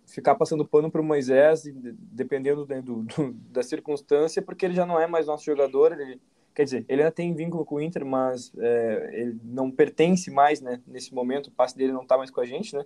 ficar 0.07 0.35
passando 0.35 0.65
pano 0.65 0.89
para 0.89 1.01
o 1.01 1.03
Moisés, 1.03 1.63
dependendo 1.65 2.65
né, 2.67 2.81
do, 2.81 3.03
do, 3.03 3.33
da 3.51 3.63
circunstância, 3.63 4.41
porque 4.41 4.65
ele 4.65 4.73
já 4.73 4.85
não 4.85 4.99
é 4.99 5.07
mais 5.07 5.27
nosso 5.27 5.45
jogador, 5.45 5.91
ele, 5.91 6.19
quer 6.53 6.63
dizer, 6.63 6.85
ele 6.87 7.01
ainda 7.01 7.11
tem 7.11 7.33
vínculo 7.33 7.65
com 7.65 7.75
o 7.75 7.81
Inter, 7.81 8.05
mas 8.05 8.51
é, 8.57 9.09
ele 9.13 9.39
não 9.43 9.69
pertence 9.69 10.31
mais, 10.31 10.61
né, 10.61 10.81
nesse 10.87 11.13
momento, 11.13 11.47
o 11.47 11.51
passe 11.51 11.77
dele 11.77 11.93
não 11.93 12.03
está 12.03 12.17
mais 12.17 12.31
com 12.31 12.41
a 12.41 12.45
gente, 12.45 12.75
né, 12.75 12.85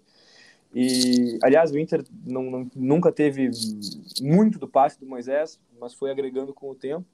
e, 0.73 1.39
aliás, 1.41 1.71
o 1.71 1.79
Inter 1.79 2.03
não, 2.25 2.43
não, 2.43 2.71
nunca 2.75 3.11
teve 3.11 3.49
muito 4.21 4.59
do 4.59 4.67
passe 4.67 4.99
do 4.99 5.05
Moisés, 5.05 5.59
mas 5.79 5.93
foi 5.93 6.11
agregando 6.11 6.53
com 6.53 6.69
o 6.69 6.75
tempo. 6.75 7.05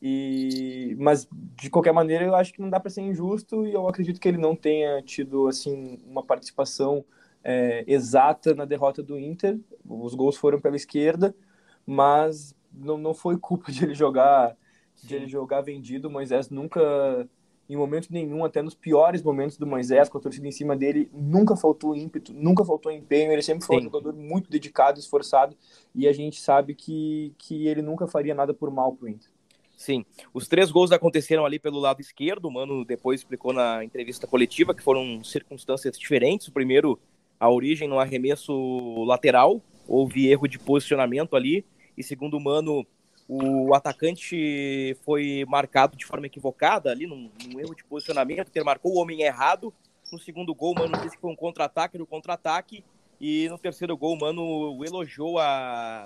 E, 0.00 0.96
mas, 0.98 1.28
de 1.30 1.70
qualquer 1.70 1.92
maneira, 1.92 2.24
eu 2.24 2.34
acho 2.34 2.52
que 2.52 2.60
não 2.60 2.70
dá 2.70 2.80
para 2.80 2.90
ser 2.90 3.02
injusto 3.02 3.66
e 3.66 3.72
eu 3.72 3.86
acredito 3.86 4.20
que 4.20 4.26
ele 4.26 4.38
não 4.38 4.56
tenha 4.56 5.00
tido 5.02 5.46
assim 5.46 5.98
uma 6.06 6.24
participação 6.24 7.04
é, 7.44 7.84
exata 7.86 8.54
na 8.54 8.64
derrota 8.64 9.02
do 9.02 9.18
Inter. 9.18 9.60
Os 9.88 10.14
gols 10.14 10.36
foram 10.36 10.60
pela 10.60 10.76
esquerda, 10.76 11.34
mas 11.86 12.54
não, 12.72 12.96
não 12.98 13.14
foi 13.14 13.36
culpa 13.38 13.70
de 13.70 13.84
ele 13.84 13.94
jogar 13.94 14.56
de 15.02 15.14
ele 15.16 15.26
jogar 15.26 15.60
vendido. 15.62 16.08
O 16.08 16.10
Moisés 16.10 16.48
nunca 16.48 17.28
em 17.72 17.76
momento 17.76 18.08
nenhum, 18.10 18.44
até 18.44 18.60
nos 18.60 18.74
piores 18.74 19.22
momentos 19.22 19.56
do 19.56 19.66
Moisés, 19.66 20.08
com 20.08 20.18
a 20.18 20.20
torcida 20.20 20.46
em 20.46 20.52
cima 20.52 20.76
dele, 20.76 21.08
nunca 21.12 21.56
faltou 21.56 21.96
ímpeto, 21.96 22.32
nunca 22.32 22.64
faltou 22.64 22.92
empenho, 22.92 23.32
ele 23.32 23.42
sempre 23.42 23.64
foi 23.64 23.76
Sim. 23.76 23.82
um 23.82 23.84
jogador 23.84 24.12
muito 24.12 24.50
dedicado, 24.50 25.00
esforçado, 25.00 25.56
e 25.94 26.06
a 26.06 26.12
gente 26.12 26.38
sabe 26.38 26.74
que, 26.74 27.32
que 27.38 27.66
ele 27.66 27.80
nunca 27.80 28.06
faria 28.06 28.34
nada 28.34 28.52
por 28.52 28.70
mal 28.70 28.92
pro 28.92 29.08
Inter. 29.08 29.30
Sim, 29.74 30.04
os 30.34 30.46
três 30.46 30.70
gols 30.70 30.92
aconteceram 30.92 31.46
ali 31.46 31.58
pelo 31.58 31.78
lado 31.78 32.00
esquerdo, 32.00 32.44
o 32.44 32.50
Mano 32.50 32.84
depois 32.84 33.20
explicou 33.20 33.52
na 33.52 33.82
entrevista 33.82 34.26
coletiva 34.26 34.74
que 34.74 34.82
foram 34.82 35.24
circunstâncias 35.24 35.98
diferentes, 35.98 36.48
o 36.48 36.52
primeiro, 36.52 37.00
a 37.40 37.50
origem 37.50 37.88
no 37.88 37.98
arremesso 37.98 39.02
lateral, 39.04 39.62
houve 39.88 40.28
erro 40.28 40.46
de 40.46 40.58
posicionamento 40.58 41.34
ali, 41.34 41.64
e 41.96 42.02
segundo 42.02 42.36
o 42.36 42.40
Mano, 42.40 42.86
o 43.28 43.74
atacante 43.74 44.96
foi 45.04 45.44
marcado 45.48 45.96
de 45.96 46.04
forma 46.04 46.26
equivocada 46.26 46.90
ali, 46.90 47.06
num, 47.06 47.30
num 47.46 47.60
erro 47.60 47.74
de 47.74 47.84
posicionamento, 47.84 48.50
que 48.50 48.58
ele 48.58 48.64
marcou 48.64 48.92
o 48.92 48.98
homem 48.98 49.22
errado. 49.22 49.72
No 50.12 50.18
segundo 50.18 50.54
gol, 50.54 50.74
Mano 50.74 50.96
disse 50.98 51.16
que 51.16 51.20
foi 51.20 51.30
um 51.30 51.36
contra-ataque 51.36 51.96
no 51.96 52.06
contra-ataque. 52.06 52.84
E 53.20 53.48
no 53.48 53.56
terceiro 53.56 53.96
gol, 53.96 54.14
o 54.14 54.20
Mano 54.20 54.84
elogiou 54.84 55.38
a 55.38 56.04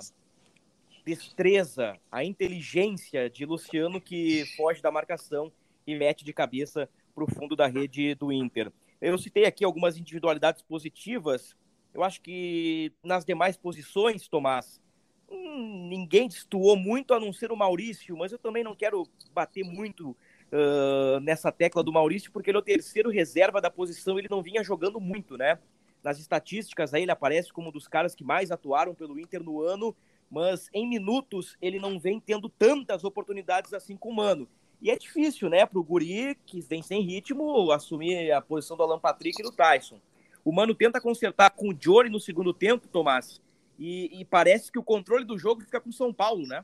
destreza, 1.03 1.97
a 2.11 2.23
inteligência 2.23 3.29
de 3.29 3.45
Luciano, 3.45 3.99
que 3.99 4.45
foge 4.55 4.81
da 4.81 4.91
marcação 4.91 5.51
e 5.85 5.95
mete 5.95 6.23
de 6.23 6.33
cabeça 6.33 6.89
para 7.15 7.23
o 7.23 7.33
fundo 7.33 7.55
da 7.55 7.65
rede 7.65 8.13
do 8.13 8.31
Inter. 8.31 8.71
Eu 9.01 9.17
citei 9.17 9.45
aqui 9.45 9.63
algumas 9.63 9.97
individualidades 9.97 10.61
positivas. 10.61 11.55
Eu 11.93 12.03
acho 12.03 12.21
que 12.21 12.91
nas 13.03 13.25
demais 13.25 13.57
posições, 13.57 14.27
Tomás, 14.27 14.81
hum, 15.29 15.87
ninguém 15.89 16.27
destoou 16.27 16.75
muito 16.75 17.13
a 17.13 17.19
não 17.19 17.31
ser 17.33 17.51
o 17.51 17.55
Maurício, 17.55 18.15
mas 18.17 18.31
eu 18.31 18.39
também 18.39 18.63
não 18.63 18.75
quero 18.75 19.07
bater 19.33 19.63
muito 19.63 20.15
uh, 20.51 21.19
nessa 21.21 21.51
tecla 21.51 21.83
do 21.83 21.91
Maurício, 21.91 22.31
porque 22.31 22.49
ele 22.49 22.57
é 22.57 22.59
o 22.59 22.63
terceiro 22.63 23.09
reserva 23.09 23.61
da 23.61 23.69
posição, 23.69 24.17
ele 24.17 24.27
não 24.29 24.41
vinha 24.41 24.63
jogando 24.63 24.99
muito, 24.99 25.37
né? 25.37 25.59
Nas 26.03 26.19
estatísticas 26.19 26.93
aí 26.93 27.03
ele 27.03 27.11
aparece 27.11 27.51
como 27.51 27.69
um 27.69 27.71
dos 27.71 27.87
caras 27.87 28.15
que 28.15 28.23
mais 28.23 28.51
atuaram 28.51 28.93
pelo 28.93 29.19
Inter 29.19 29.43
no 29.43 29.61
ano, 29.61 29.95
mas 30.29 30.69
em 30.73 30.87
minutos 30.87 31.57
ele 31.61 31.79
não 31.79 31.99
vem 31.99 32.19
tendo 32.19 32.49
tantas 32.49 33.03
oportunidades 33.03 33.73
assim 33.73 33.95
com 33.97 34.09
o 34.09 34.15
Mano. 34.15 34.47
E 34.81 34.91
é 34.91 34.95
difícil, 34.95 35.49
né, 35.49 35.65
para 35.65 35.79
o 35.79 35.83
Guri, 35.83 36.37
que 36.45 36.61
vem 36.61 36.83
sem 36.83 37.01
ritmo, 37.01 37.71
assumir 37.71 38.31
a 38.31 38.39
posição 38.39 38.77
do 38.77 38.83
Alan 38.83 38.99
Patrick 38.99 39.41
e 39.41 39.43
do 39.43 39.51
Tyson. 39.51 39.99
O 40.45 40.51
Mano 40.51 40.75
tenta 40.75 41.01
consertar 41.01 41.49
com 41.49 41.69
o 41.69 41.77
Jory 41.77 42.09
no 42.09 42.19
segundo 42.19 42.53
tempo, 42.53 42.87
Tomás, 42.87 43.41
e, 43.77 44.21
e, 44.21 44.25
parece 44.25 44.71
que 44.71 44.79
o 44.79 44.83
controle 44.83 45.23
do 45.23 45.37
jogo 45.37 45.61
fica 45.61 45.79
com 45.79 45.91
São 45.91 46.13
Paulo, 46.13 46.47
né? 46.47 46.63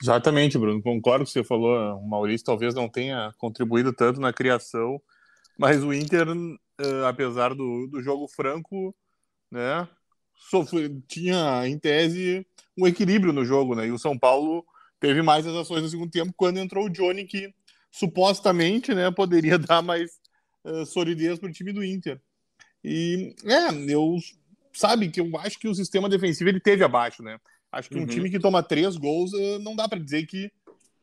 Exatamente, 0.00 0.58
Bruno. 0.58 0.82
Concordo 0.82 1.24
com 1.24 1.30
o 1.30 1.32
que 1.32 1.32
você 1.32 1.44
falou. 1.44 1.96
O 1.96 2.06
Maurício 2.06 2.44
talvez 2.44 2.74
não 2.74 2.88
tenha 2.88 3.32
contribuído 3.38 3.92
tanto 3.92 4.20
na 4.20 4.32
criação, 4.32 5.00
mas 5.58 5.82
o 5.82 5.92
Inter, 5.92 6.28
uh, 6.28 7.04
apesar 7.08 7.54
do, 7.54 7.86
do 7.86 8.02
jogo 8.02 8.28
franco, 8.28 8.94
né, 9.50 9.88
sofre, 10.34 11.02
tinha 11.08 11.66
em 11.66 11.78
tese 11.78 12.46
um 12.76 12.86
equilíbrio 12.86 13.32
no 13.32 13.44
jogo, 13.44 13.74
né? 13.74 13.86
E 13.86 13.92
o 13.92 13.98
São 13.98 14.18
Paulo 14.18 14.64
teve 15.00 15.22
mais 15.22 15.46
as 15.46 15.54
ações 15.54 15.82
no 15.82 15.88
segundo 15.88 16.10
tempo 16.10 16.34
quando 16.36 16.58
entrou 16.58 16.86
o 16.86 16.90
Johnny, 16.90 17.24
que 17.24 17.54
supostamente, 17.90 18.94
né, 18.94 19.10
poderia 19.10 19.58
dar 19.58 19.80
mais 19.80 20.20
uh, 20.64 20.84
solidez 20.84 21.38
para 21.38 21.48
o 21.48 21.52
time 21.52 21.72
do 21.72 21.82
Inter. 21.82 22.20
E 22.84 23.34
é, 23.44 23.92
eu 23.92 24.16
sabe 24.78 25.10
que 25.10 25.20
eu 25.20 25.30
acho 25.38 25.58
que 25.58 25.68
o 25.68 25.74
sistema 25.74 26.08
defensivo 26.08 26.50
ele 26.50 26.60
teve 26.60 26.84
abaixo, 26.84 27.22
né? 27.22 27.38
Acho 27.72 27.88
que 27.88 27.96
uhum. 27.96 28.04
um 28.04 28.06
time 28.06 28.30
que 28.30 28.38
toma 28.38 28.62
três 28.62 28.96
gols 28.96 29.32
uh, 29.32 29.58
não 29.58 29.74
dá 29.74 29.88
para 29.88 29.98
dizer 29.98 30.26
que 30.26 30.50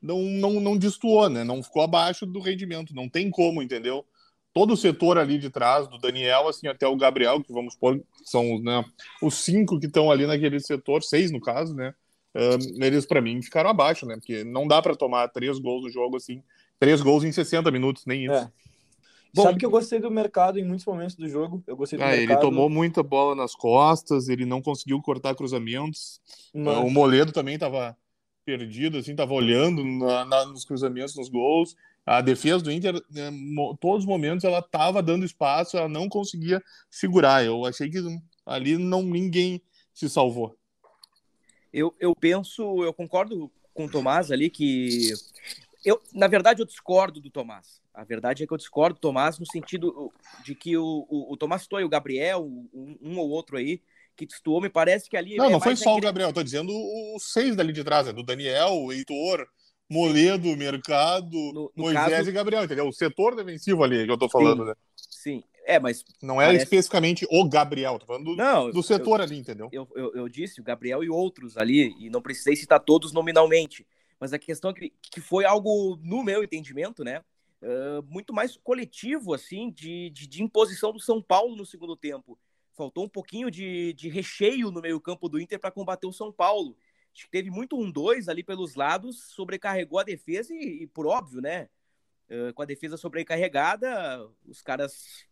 não, 0.01 0.21
não, 0.21 0.59
não 0.59 0.77
destoou, 0.77 1.29
né? 1.29 1.43
Não 1.43 1.61
ficou 1.61 1.81
abaixo 1.81 2.25
do 2.25 2.39
rendimento, 2.39 2.95
não 2.95 3.09
tem 3.09 3.29
como, 3.29 3.61
entendeu? 3.61 4.05
todo 4.53 4.73
o 4.73 4.77
setor 4.77 5.17
ali 5.17 5.37
de 5.37 5.49
trás, 5.49 5.87
do 5.87 5.97
Daniel, 5.97 6.47
assim, 6.47 6.67
até 6.67 6.87
o 6.87 6.95
Gabriel, 6.95 7.41
que 7.41 7.51
vamos 7.51 7.75
pôr, 7.75 8.01
são 8.23 8.59
né, 8.59 8.85
os 9.21 9.33
cinco 9.43 9.79
que 9.79 9.87
estão 9.87 10.11
ali 10.11 10.27
naquele 10.27 10.59
setor, 10.59 11.01
seis 11.01 11.31
no 11.31 11.41
caso, 11.41 11.73
né? 11.73 11.93
Um, 12.35 12.83
eles, 12.83 13.05
para 13.05 13.21
mim, 13.21 13.41
ficaram 13.41 13.69
abaixo, 13.69 14.05
né? 14.05 14.15
Porque 14.15 14.43
não 14.43 14.67
dá 14.67 14.81
para 14.81 14.95
tomar 14.95 15.27
três 15.29 15.59
gols 15.59 15.83
no 15.83 15.89
jogo, 15.89 16.17
assim, 16.17 16.41
três 16.79 17.01
gols 17.01 17.23
em 17.23 17.31
60 17.31 17.69
minutos, 17.71 18.05
nem 18.05 18.25
isso. 18.25 18.35
É. 18.35 18.51
Bom, 19.35 19.43
Sabe 19.43 19.57
que 19.57 19.65
eu 19.65 19.69
gostei 19.71 19.99
do 19.99 20.11
mercado 20.11 20.59
em 20.59 20.63
muitos 20.63 20.85
momentos 20.85 21.15
do 21.15 21.27
jogo. 21.27 21.63
Eu 21.65 21.75
gostei 21.75 21.97
do 21.97 22.03
ah, 22.03 22.09
mercado. 22.09 22.31
Ele 22.31 22.39
tomou 22.39 22.69
muita 22.69 23.01
bola 23.01 23.33
nas 23.33 23.55
costas, 23.55 24.29
ele 24.29 24.45
não 24.45 24.61
conseguiu 24.61 25.01
cortar 25.01 25.33
cruzamentos. 25.33 26.21
Mas... 26.53 26.77
O 26.77 26.89
Moledo 26.89 27.31
também 27.31 27.55
estava 27.55 27.97
perdido, 28.45 28.99
assim, 28.99 29.11
estava 29.11 29.33
olhando 29.33 29.83
na, 29.83 30.25
na, 30.25 30.45
nos 30.45 30.65
cruzamentos, 30.65 31.15
nos 31.15 31.29
gols. 31.29 31.75
A 32.05 32.21
defesa 32.21 32.63
do 32.63 32.71
Inter, 32.71 32.93
né, 33.09 33.31
todos 33.79 34.03
os 34.03 34.05
momentos, 34.05 34.43
ela 34.43 34.59
estava 34.59 35.01
dando 35.01 35.25
espaço, 35.25 35.77
ela 35.77 35.89
não 35.89 36.07
conseguia 36.07 36.61
segurar. 36.89 37.43
Eu 37.43 37.65
achei 37.65 37.89
que 37.89 37.99
ali 38.45 38.77
não 38.77 39.01
ninguém 39.01 39.61
se 39.93 40.07
salvou. 40.09 40.55
Eu, 41.71 41.95
eu 41.99 42.15
penso, 42.15 42.83
eu 42.83 42.93
concordo 42.93 43.49
com 43.73 43.85
o 43.85 43.89
Tomás 43.89 44.31
ali 44.31 44.49
que 44.49 45.11
eu, 45.83 46.01
na 46.13 46.27
verdade, 46.27 46.61
eu 46.61 46.65
discordo 46.65 47.19
do 47.19 47.29
Tomás. 47.29 47.81
A 47.93 48.03
verdade 48.03 48.43
é 48.43 48.47
que 48.47 48.53
eu 48.53 48.57
discordo 48.57 48.95
do 48.95 49.01
Tomás 49.01 49.37
no 49.37 49.45
sentido 49.45 50.11
de 50.43 50.55
que 50.55 50.77
o, 50.77 51.05
o, 51.09 51.33
o 51.33 51.37
Tomás 51.37 51.67
Toy, 51.67 51.83
o 51.83 51.89
Gabriel, 51.89 52.43
um, 52.43 52.97
um, 53.01 53.19
ou 53.19 53.29
outro 53.29 53.57
aí, 53.57 53.81
que 54.15 54.25
destoou, 54.25 54.61
me 54.61 54.69
parece 54.69 55.09
que 55.09 55.17
ali. 55.17 55.35
Não, 55.35 55.45
é 55.45 55.49
não 55.49 55.59
foi 55.59 55.75
só 55.75 55.95
o 55.95 56.01
Gabriel, 56.01 56.29
eu 56.29 56.33
tô 56.33 56.43
dizendo 56.43 56.71
os 57.15 57.31
seis 57.31 57.55
dali 57.55 57.73
de 57.73 57.83
trás, 57.83 58.07
né? 58.07 58.13
do 58.13 58.23
Daniel, 58.23 58.73
o 58.73 58.91
Heitor, 58.91 59.47
Moledo, 59.89 60.55
Mercado, 60.55 61.35
no, 61.53 61.71
no 61.75 61.83
Moisés 61.83 62.09
caso... 62.09 62.29
e 62.29 62.33
Gabriel, 62.33 62.63
entendeu? 62.63 62.87
O 62.87 62.93
setor 62.93 63.35
defensivo 63.35 63.83
ali 63.83 64.05
que 64.05 64.11
eu 64.11 64.17
tô 64.17 64.29
falando, 64.29 64.63
sim, 64.63 64.69
né? 64.69 64.75
Sim, 64.95 65.43
é, 65.65 65.79
mas. 65.79 66.03
Não 66.21 66.41
é 66.41 66.45
parece... 66.45 66.63
especificamente 66.63 67.27
o 67.29 67.47
Gabriel, 67.47 67.99
tô 67.99 68.05
falando 68.05 68.25
do, 68.25 68.35
não, 68.35 68.71
do 68.71 68.81
setor 68.81 69.19
eu, 69.19 69.23
ali, 69.25 69.37
entendeu? 69.37 69.69
Eu, 69.71 69.87
eu, 69.95 70.15
eu, 70.15 70.29
disse 70.29 70.59
o 70.59 70.63
Gabriel 70.63 71.03
e 71.03 71.09
outros 71.09 71.57
ali, 71.57 71.93
e 71.99 72.09
não 72.09 72.21
precisei 72.21 72.55
citar 72.55 72.79
todos 72.79 73.11
nominalmente. 73.11 73.85
Mas 74.23 74.31
a 74.31 74.39
questão 74.39 74.71
é 74.71 74.73
que, 74.73 74.93
que 75.01 75.19
foi 75.19 75.43
algo, 75.43 75.99
no 76.01 76.23
meu 76.23 76.41
entendimento, 76.45 77.03
né? 77.03 77.21
Uh, 77.61 78.01
muito 78.07 78.33
mais 78.33 78.55
coletivo, 78.55 79.33
assim, 79.33 79.69
de, 79.69 80.09
de, 80.11 80.25
de, 80.25 80.41
imposição 80.41 80.93
do 80.93 80.99
São 80.99 81.21
Paulo 81.21 81.57
no 81.57 81.65
segundo 81.65 81.93
tempo. 81.97 82.39
Faltou 82.71 83.03
um 83.03 83.09
pouquinho 83.09 83.51
de, 83.51 83.91
de 83.91 84.07
recheio 84.07 84.71
no 84.71 84.81
meio-campo 84.81 85.27
do 85.27 85.41
Inter 85.41 85.59
para 85.59 85.71
combater 85.71 86.07
o 86.07 86.13
São 86.13 86.31
Paulo 86.31 86.77
acho 87.13 87.25
que 87.25 87.31
teve 87.31 87.51
muito 87.51 87.77
um 87.77 87.91
dois 87.91 88.29
ali 88.29 88.43
pelos 88.43 88.75
lados, 88.75 89.25
sobrecarregou 89.35 89.99
a 89.99 90.03
defesa 90.03 90.53
e, 90.53 90.83
e 90.83 90.87
por 90.87 91.05
óbvio, 91.05 91.41
né? 91.41 91.67
Uh, 92.29 92.53
com 92.53 92.61
a 92.61 92.65
defesa 92.65 92.95
sobrecarregada, 92.95 94.25
os 94.45 94.61
caras 94.61 95.27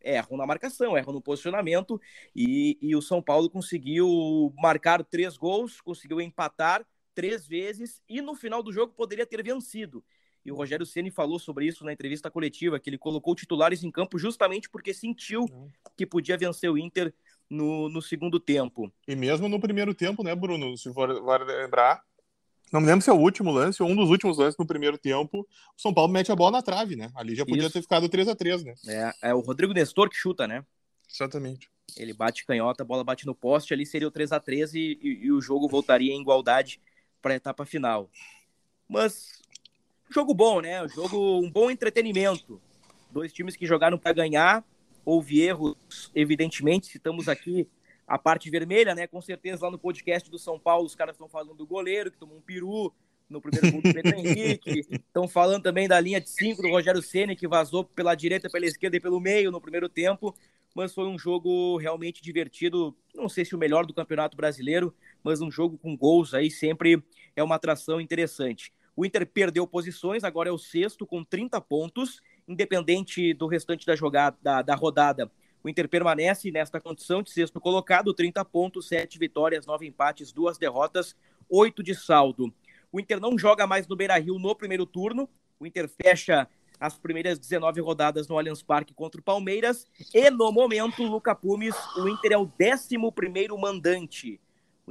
erram 0.00 0.36
na 0.36 0.44
marcação, 0.44 0.98
erram 0.98 1.12
no 1.12 1.22
posicionamento 1.22 2.00
e, 2.34 2.76
e 2.82 2.96
o 2.96 3.00
São 3.00 3.22
Paulo 3.22 3.48
conseguiu 3.48 4.52
marcar 4.58 5.04
três 5.04 5.36
gols, 5.36 5.80
conseguiu 5.80 6.20
empatar 6.20 6.84
três 7.14 7.46
vezes 7.46 8.02
e 8.08 8.20
no 8.20 8.34
final 8.34 8.62
do 8.62 8.72
jogo 8.72 8.92
poderia 8.92 9.26
ter 9.26 9.42
vencido. 9.42 10.04
E 10.44 10.50
o 10.50 10.56
Rogério 10.56 10.84
Ceni 10.84 11.10
falou 11.10 11.38
sobre 11.38 11.66
isso 11.66 11.84
na 11.84 11.92
entrevista 11.92 12.30
coletiva, 12.30 12.78
que 12.78 12.90
ele 12.90 12.98
colocou 12.98 13.34
titulares 13.34 13.84
em 13.84 13.90
campo 13.90 14.18
justamente 14.18 14.68
porque 14.68 14.92
sentiu 14.92 15.42
uhum. 15.42 15.70
que 15.96 16.04
podia 16.04 16.36
vencer 16.36 16.70
o 16.70 16.76
Inter 16.76 17.14
no, 17.48 17.88
no 17.88 18.02
segundo 18.02 18.40
tempo. 18.40 18.92
E 19.06 19.14
mesmo 19.14 19.48
no 19.48 19.60
primeiro 19.60 19.94
tempo, 19.94 20.24
né, 20.24 20.34
Bruno? 20.34 20.76
Se 20.76 20.92
for, 20.92 21.14
for 21.16 21.46
lembrar, 21.46 22.02
não 22.72 22.80
me 22.80 22.86
lembro 22.86 23.02
se 23.02 23.10
é 23.10 23.12
o 23.12 23.18
último 23.18 23.50
lance 23.50 23.82
ou 23.82 23.88
um 23.88 23.94
dos 23.94 24.08
últimos 24.08 24.38
lances 24.38 24.58
no 24.58 24.66
primeiro 24.66 24.96
tempo. 24.96 25.46
O 25.76 25.80
São 25.80 25.92
Paulo 25.92 26.10
mete 26.10 26.32
a 26.32 26.36
bola 26.36 26.52
na 26.52 26.62
trave, 26.62 26.96
né? 26.96 27.12
Ali 27.14 27.34
já 27.34 27.44
podia 27.44 27.64
Isso. 27.64 27.72
ter 27.74 27.82
ficado 27.82 28.08
3 28.08 28.28
a 28.28 28.34
3 28.34 28.64
né? 28.64 28.74
É, 28.88 29.30
é 29.30 29.34
o 29.34 29.40
Rodrigo 29.40 29.74
Nestor 29.74 30.08
que 30.08 30.16
chuta, 30.16 30.48
né? 30.48 30.64
Exatamente. 31.08 31.70
Ele 31.96 32.14
bate 32.14 32.46
canhota, 32.46 32.82
a 32.82 32.86
bola 32.86 33.04
bate 33.04 33.26
no 33.26 33.34
poste, 33.34 33.74
ali 33.74 33.84
seria 33.84 34.08
o 34.08 34.10
3 34.10 34.32
a 34.32 34.40
3 34.40 34.74
e, 34.74 34.98
e, 35.02 35.08
e 35.26 35.32
o 35.32 35.40
jogo 35.42 35.68
voltaria 35.68 36.14
em 36.14 36.22
igualdade 36.22 36.80
para 37.22 37.32
a 37.32 37.36
etapa 37.36 37.64
final. 37.64 38.10
Mas 38.88 39.40
jogo 40.10 40.34
bom, 40.34 40.60
né? 40.60 40.86
Jogo 40.88 41.40
um 41.40 41.50
bom 41.50 41.70
entretenimento. 41.70 42.60
Dois 43.10 43.32
times 43.32 43.56
que 43.56 43.66
jogaram 43.66 43.96
para 43.96 44.12
ganhar 44.12 44.64
houve 45.04 45.40
erros, 45.40 46.10
evidentemente, 46.14 46.86
citamos 46.86 47.28
aqui 47.28 47.68
a 48.06 48.18
parte 48.18 48.50
vermelha, 48.50 48.94
né? 48.94 49.06
Com 49.06 49.20
certeza 49.20 49.64
lá 49.64 49.70
no 49.70 49.78
podcast 49.78 50.30
do 50.30 50.38
São 50.38 50.58
Paulo 50.58 50.86
os 50.86 50.94
caras 50.94 51.14
estão 51.14 51.28
falando 51.28 51.54
do 51.54 51.66
goleiro 51.66 52.10
que 52.10 52.18
tomou 52.18 52.36
um 52.36 52.40
peru 52.40 52.92
no 53.28 53.40
primeiro 53.40 53.72
gol 53.72 53.82
do 53.82 53.94
Pedro 53.94 54.14
Henrique, 54.18 54.80
estão 54.92 55.26
falando 55.26 55.62
também 55.62 55.88
da 55.88 55.98
linha 55.98 56.20
de 56.20 56.28
cinco 56.28 56.60
do 56.60 56.68
Rogério 56.68 57.02
Ceni 57.02 57.34
que 57.34 57.48
vazou 57.48 57.84
pela 57.84 58.14
direita, 58.14 58.50
pela 58.50 58.66
esquerda 58.66 58.96
e 58.96 59.00
pelo 59.00 59.18
meio 59.18 59.50
no 59.50 59.60
primeiro 59.60 59.88
tempo, 59.88 60.34
mas 60.74 60.92
foi 60.92 61.06
um 61.06 61.18
jogo 61.18 61.78
realmente 61.78 62.22
divertido, 62.22 62.94
não 63.14 63.28
sei 63.28 63.44
se 63.44 63.54
o 63.54 63.58
melhor 63.58 63.86
do 63.86 63.94
Campeonato 63.94 64.36
Brasileiro, 64.36 64.94
mas 65.22 65.40
um 65.40 65.50
jogo 65.50 65.78
com 65.78 65.96
gols 65.96 66.34
aí 66.34 66.50
sempre 66.50 67.02
é 67.34 67.42
uma 67.42 67.56
atração 67.56 68.00
interessante. 68.00 68.72
O 68.94 69.06
Inter 69.06 69.26
perdeu 69.26 69.66
posições, 69.66 70.22
agora 70.22 70.48
é 70.48 70.52
o 70.52 70.58
sexto 70.58 71.06
com 71.06 71.24
30 71.24 71.60
pontos 71.60 72.20
independente 72.46 73.32
do 73.34 73.46
restante 73.46 73.86
da 73.86 73.96
jogada 73.96 74.36
da, 74.42 74.62
da 74.62 74.74
rodada. 74.74 75.30
O 75.62 75.68
Inter 75.68 75.88
permanece 75.88 76.50
nesta 76.50 76.80
condição 76.80 77.22
de 77.22 77.30
sexto 77.30 77.60
colocado, 77.60 78.12
30 78.12 78.44
pontos, 78.44 78.88
7 78.88 79.18
vitórias, 79.18 79.64
9 79.64 79.86
empates, 79.86 80.32
2 80.32 80.58
derrotas, 80.58 81.14
8 81.48 81.82
de 81.82 81.94
saldo. 81.94 82.52
O 82.90 82.98
Inter 82.98 83.20
não 83.20 83.38
joga 83.38 83.66
mais 83.66 83.86
no 83.86 83.96
Beira-Rio 83.96 84.38
no 84.38 84.54
primeiro 84.54 84.84
turno. 84.84 85.28
O 85.58 85.66
Inter 85.66 85.88
fecha 85.88 86.48
as 86.80 86.98
primeiras 86.98 87.38
19 87.38 87.80
rodadas 87.80 88.26
no 88.26 88.36
Allianz 88.36 88.60
Parque 88.60 88.92
contra 88.92 89.20
o 89.20 89.24
Palmeiras. 89.24 89.86
E 90.12 90.28
no 90.30 90.50
momento, 90.50 91.04
Luca 91.04 91.32
Pumes, 91.32 91.76
o 91.96 92.08
Inter 92.08 92.32
é 92.32 92.36
o 92.36 92.50
11 92.60 92.98
mandante. 93.56 94.40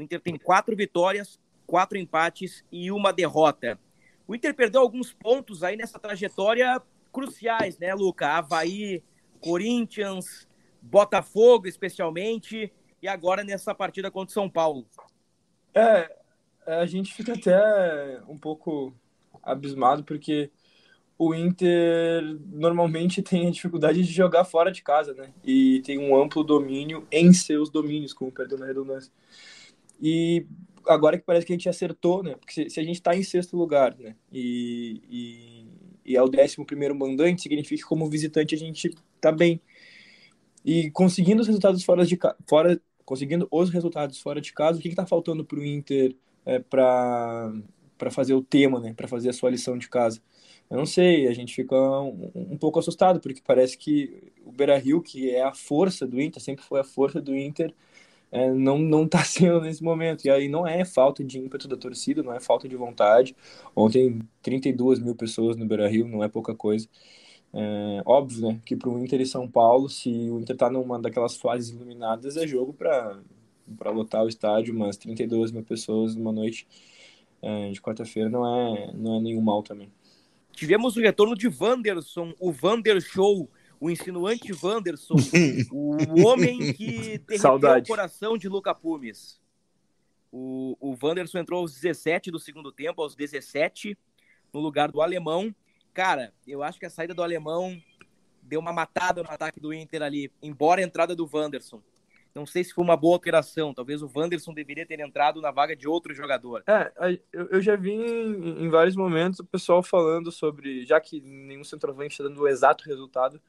O 0.01 0.03
Inter 0.03 0.19
tem 0.19 0.35
quatro 0.35 0.75
vitórias, 0.75 1.39
quatro 1.67 1.95
empates 1.95 2.65
e 2.71 2.91
uma 2.91 3.13
derrota. 3.13 3.79
O 4.27 4.33
Inter 4.33 4.51
perdeu 4.51 4.81
alguns 4.81 5.13
pontos 5.13 5.63
aí 5.63 5.77
nessa 5.77 5.99
trajetória 5.99 6.81
cruciais, 7.13 7.77
né, 7.77 7.93
Luca? 7.93 8.27
Havaí, 8.27 9.03
Corinthians, 9.39 10.47
Botafogo, 10.81 11.67
especialmente, 11.67 12.73
e 12.99 13.07
agora 13.07 13.43
nessa 13.43 13.75
partida 13.75 14.09
contra 14.09 14.31
o 14.31 14.33
São 14.33 14.49
Paulo. 14.49 14.87
É, 15.71 16.11
a 16.65 16.87
gente 16.87 17.13
fica 17.13 17.33
até 17.33 18.21
um 18.27 18.39
pouco 18.39 18.91
abismado, 19.43 20.03
porque 20.03 20.49
o 21.15 21.35
Inter 21.35 22.23
normalmente 22.51 23.21
tem 23.21 23.47
a 23.47 23.51
dificuldade 23.51 24.01
de 24.01 24.11
jogar 24.11 24.45
fora 24.45 24.71
de 24.71 24.81
casa, 24.81 25.13
né? 25.13 25.31
E 25.43 25.79
tem 25.85 25.99
um 25.99 26.19
amplo 26.19 26.43
domínio 26.43 27.07
em 27.11 27.31
seus 27.31 27.69
domínios, 27.69 28.13
como 28.13 28.31
perdão 28.31 28.57
na 28.57 28.65
redundância. 28.65 29.11
E 30.01 30.45
agora 30.87 31.17
que 31.17 31.23
parece 31.23 31.45
que 31.45 31.53
a 31.53 31.55
gente 31.55 31.69
acertou, 31.69 32.23
né? 32.23 32.35
Porque 32.35 32.53
se, 32.53 32.69
se 32.69 32.79
a 32.79 32.83
gente 32.83 32.95
está 32.95 33.15
em 33.15 33.23
sexto 33.23 33.55
lugar, 33.55 33.95
né? 33.97 34.15
E, 34.31 35.01
e 35.09 35.61
e 36.05 36.15
é 36.15 36.21
o 36.21 36.25
11 36.25 36.65
primeiro 36.65 36.95
mandante, 36.95 37.43
significa 37.43 37.81
que 37.81 37.87
como 37.87 38.09
visitante 38.09 38.55
a 38.55 38.57
gente 38.57 38.93
tá 39.19 39.31
bem. 39.31 39.61
E 40.63 40.91
conseguindo 40.91 41.41
os 41.41 41.47
resultados 41.47 41.83
fora 41.83 42.05
de 42.05 42.17
fora, 42.47 42.79
conseguindo 43.05 43.47
os 43.51 43.69
resultados 43.69 44.19
fora 44.19 44.41
de 44.41 44.53
casa, 44.53 44.79
o 44.79 44.81
que 44.81 44.89
está 44.89 45.05
faltando 45.05 45.43
para 45.45 45.59
o 45.59 45.65
Inter 45.65 46.15
é, 46.45 46.59
para 46.59 47.51
para 47.97 48.09
fazer 48.09 48.33
o 48.33 48.41
tema, 48.41 48.79
né, 48.79 48.95
para 48.95 49.07
fazer 49.07 49.29
a 49.29 49.33
sua 49.33 49.51
lição 49.51 49.77
de 49.77 49.87
casa? 49.87 50.19
Eu 50.69 50.77
não 50.77 50.87
sei, 50.87 51.27
a 51.27 51.33
gente 51.33 51.53
fica 51.53 51.75
um, 51.75 52.31
um 52.33 52.57
pouco 52.57 52.79
assustado 52.79 53.19
porque 53.19 53.41
parece 53.45 53.77
que 53.77 54.33
o 54.43 54.51
Beira-Rio, 54.51 55.01
que 55.01 55.29
é 55.29 55.43
a 55.43 55.53
força 55.53 56.07
do 56.07 56.19
Inter, 56.19 56.41
sempre 56.41 56.65
foi 56.65 56.79
a 56.79 56.83
força 56.83 57.21
do 57.21 57.35
Inter, 57.35 57.71
é, 58.31 58.49
não 58.51 58.77
não 58.79 59.03
está 59.05 59.23
sendo 59.25 59.61
nesse 59.61 59.83
momento. 59.83 60.25
E 60.25 60.29
aí 60.29 60.47
não 60.47 60.67
é 60.67 60.85
falta 60.85 61.23
de 61.23 61.39
ímpeto 61.39 61.67
da 61.67 61.77
torcida, 61.77 62.23
não 62.23 62.33
é 62.33 62.39
falta 62.39 62.67
de 62.67 62.75
vontade. 62.75 63.35
Ontem 63.75 64.19
32 64.41 64.99
mil 64.99 65.15
pessoas 65.15 65.57
no 65.57 65.65
Beira 65.65 65.87
Rio, 65.87 66.07
não 66.07 66.23
é 66.23 66.29
pouca 66.29 66.55
coisa. 66.55 66.87
É, 67.53 68.01
óbvio, 68.05 68.47
né, 68.47 68.61
que 68.65 68.75
para 68.77 68.89
o 68.89 69.03
Inter 69.03 69.19
e 69.21 69.25
São 69.25 69.47
Paulo, 69.49 69.89
se 69.89 70.09
o 70.09 70.39
Inter 70.39 70.55
está 70.55 70.69
numa 70.69 70.99
daquelas 70.99 71.35
fases 71.35 71.69
iluminadas, 71.71 72.37
é 72.37 72.47
jogo 72.47 72.73
para 72.73 73.19
lotar 73.91 74.23
o 74.23 74.29
estádio, 74.29 74.73
mas 74.73 74.95
32 74.97 75.51
mil 75.51 75.63
pessoas 75.63 76.15
numa 76.15 76.31
noite 76.31 76.65
é, 77.41 77.71
de 77.71 77.81
quarta-feira 77.81 78.29
não 78.29 78.45
é, 78.45 78.93
não 78.93 79.17
é 79.17 79.21
nenhum 79.21 79.41
mal 79.41 79.63
também. 79.63 79.91
Tivemos 80.53 80.95
o 80.95 81.01
retorno 81.01 81.35
de 81.35 81.47
Wanderson, 81.47 82.33
o 82.39 82.51
Vander 82.51 83.01
Show, 83.01 83.49
o 83.81 83.89
insinuante 83.89 84.53
Wanderson, 84.63 85.15
o 85.73 86.25
homem 86.25 86.71
que 86.71 87.17
derreteu 87.17 87.55
o 87.55 87.85
coração 87.85 88.37
de 88.37 88.47
Luca 88.47 88.73
Pumes. 88.73 89.41
O, 90.31 90.77
o 90.79 90.97
Wanderson 91.03 91.39
entrou 91.39 91.59
aos 91.59 91.73
17 91.73 92.31
do 92.31 92.39
segundo 92.39 92.71
tempo, 92.71 93.01
aos 93.01 93.15
17, 93.15 93.97
no 94.53 94.61
lugar 94.61 94.89
do 94.89 95.01
alemão, 95.01 95.53
Cara, 95.93 96.33
eu 96.47 96.63
acho 96.63 96.79
que 96.79 96.85
a 96.85 96.89
saída 96.89 97.13
do 97.13 97.21
alemão 97.21 97.81
deu 98.41 98.59
uma 98.59 98.71
matada 98.71 99.21
no 99.21 99.29
ataque 99.29 99.59
do 99.59 99.73
Inter 99.73 100.01
ali, 100.01 100.31
embora 100.41 100.81
a 100.81 100.83
entrada 100.83 101.15
do 101.15 101.29
Wanderson. 101.31 101.81
Não 102.33 102.45
sei 102.45 102.63
se 102.63 102.73
foi 102.73 102.81
uma 102.81 102.95
boa 102.95 103.17
operação. 103.17 103.73
Talvez 103.73 104.01
o 104.01 104.09
Wanderson 104.15 104.53
deveria 104.53 104.85
ter 104.85 105.01
entrado 105.01 105.41
na 105.41 105.51
vaga 105.51 105.75
de 105.75 105.85
outro 105.85 106.13
jogador. 106.13 106.63
É, 106.65 107.19
eu 107.33 107.61
já 107.61 107.75
vi 107.75 107.91
em, 107.91 108.69
vários 108.69 108.95
momentos 108.95 109.39
o 109.39 109.45
pessoal 109.45 109.83
falando 109.83 110.31
sobre, 110.31 110.85
já 110.85 111.01
que 111.01 111.19
nenhum 111.19 111.63
centroavante 111.65 112.13
está 112.13 112.23
dando 112.23 112.39
o 112.39 112.47
exato 112.47 112.85
resultado, 112.85 113.41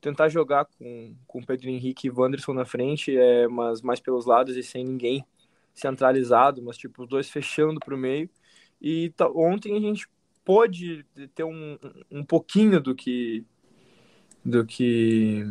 tentar 0.00 0.28
jogar 0.28 0.64
com, 0.64 1.14
com 1.26 1.42
Pedro 1.42 1.68
Henrique 1.68 2.06
e 2.06 2.10
Wanderson 2.10 2.52
na 2.52 2.64
frente, 2.64 3.16
é, 3.16 3.48
mas 3.48 3.82
mais 3.82 4.00
pelos 4.00 4.26
lados 4.26 4.56
e 4.56 4.62
sem 4.62 4.84
ninguém 4.84 5.24
centralizado, 5.74 6.62
mas 6.62 6.76
tipo 6.76 7.02
os 7.02 7.08
dois 7.08 7.28
fechando 7.28 7.80
para 7.80 7.94
o 7.94 7.98
meio. 7.98 8.28
E 8.80 9.10
tá, 9.10 9.28
ontem 9.28 9.76
a 9.76 9.80
gente 9.80 10.08
pôde 10.44 11.04
ter 11.34 11.44
um, 11.44 11.78
um 12.10 12.24
pouquinho 12.24 12.80
do 12.80 12.94
que 12.94 13.44
do 14.44 14.64
que 14.64 15.44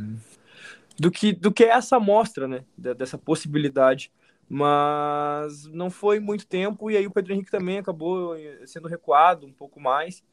do 0.98 1.12
que 1.12 1.34
do 1.34 1.52
que 1.52 1.64
é 1.66 1.70
essa 1.70 1.98
amostra, 1.98 2.48
né, 2.48 2.66
dessa 2.76 3.18
possibilidade, 3.18 4.12
mas 4.50 5.66
não 5.68 5.90
foi 5.90 6.20
muito 6.20 6.48
tempo 6.48 6.90
e 6.90 6.98
aí 6.98 7.06
o 7.06 7.12
Pedro 7.12 7.34
Henrique 7.34 7.52
também 7.52 7.78
acabou 7.78 8.36
sendo 8.66 8.88
recuado 8.88 9.46
um 9.46 9.54
pouco 9.54 9.80
mais 9.80 10.24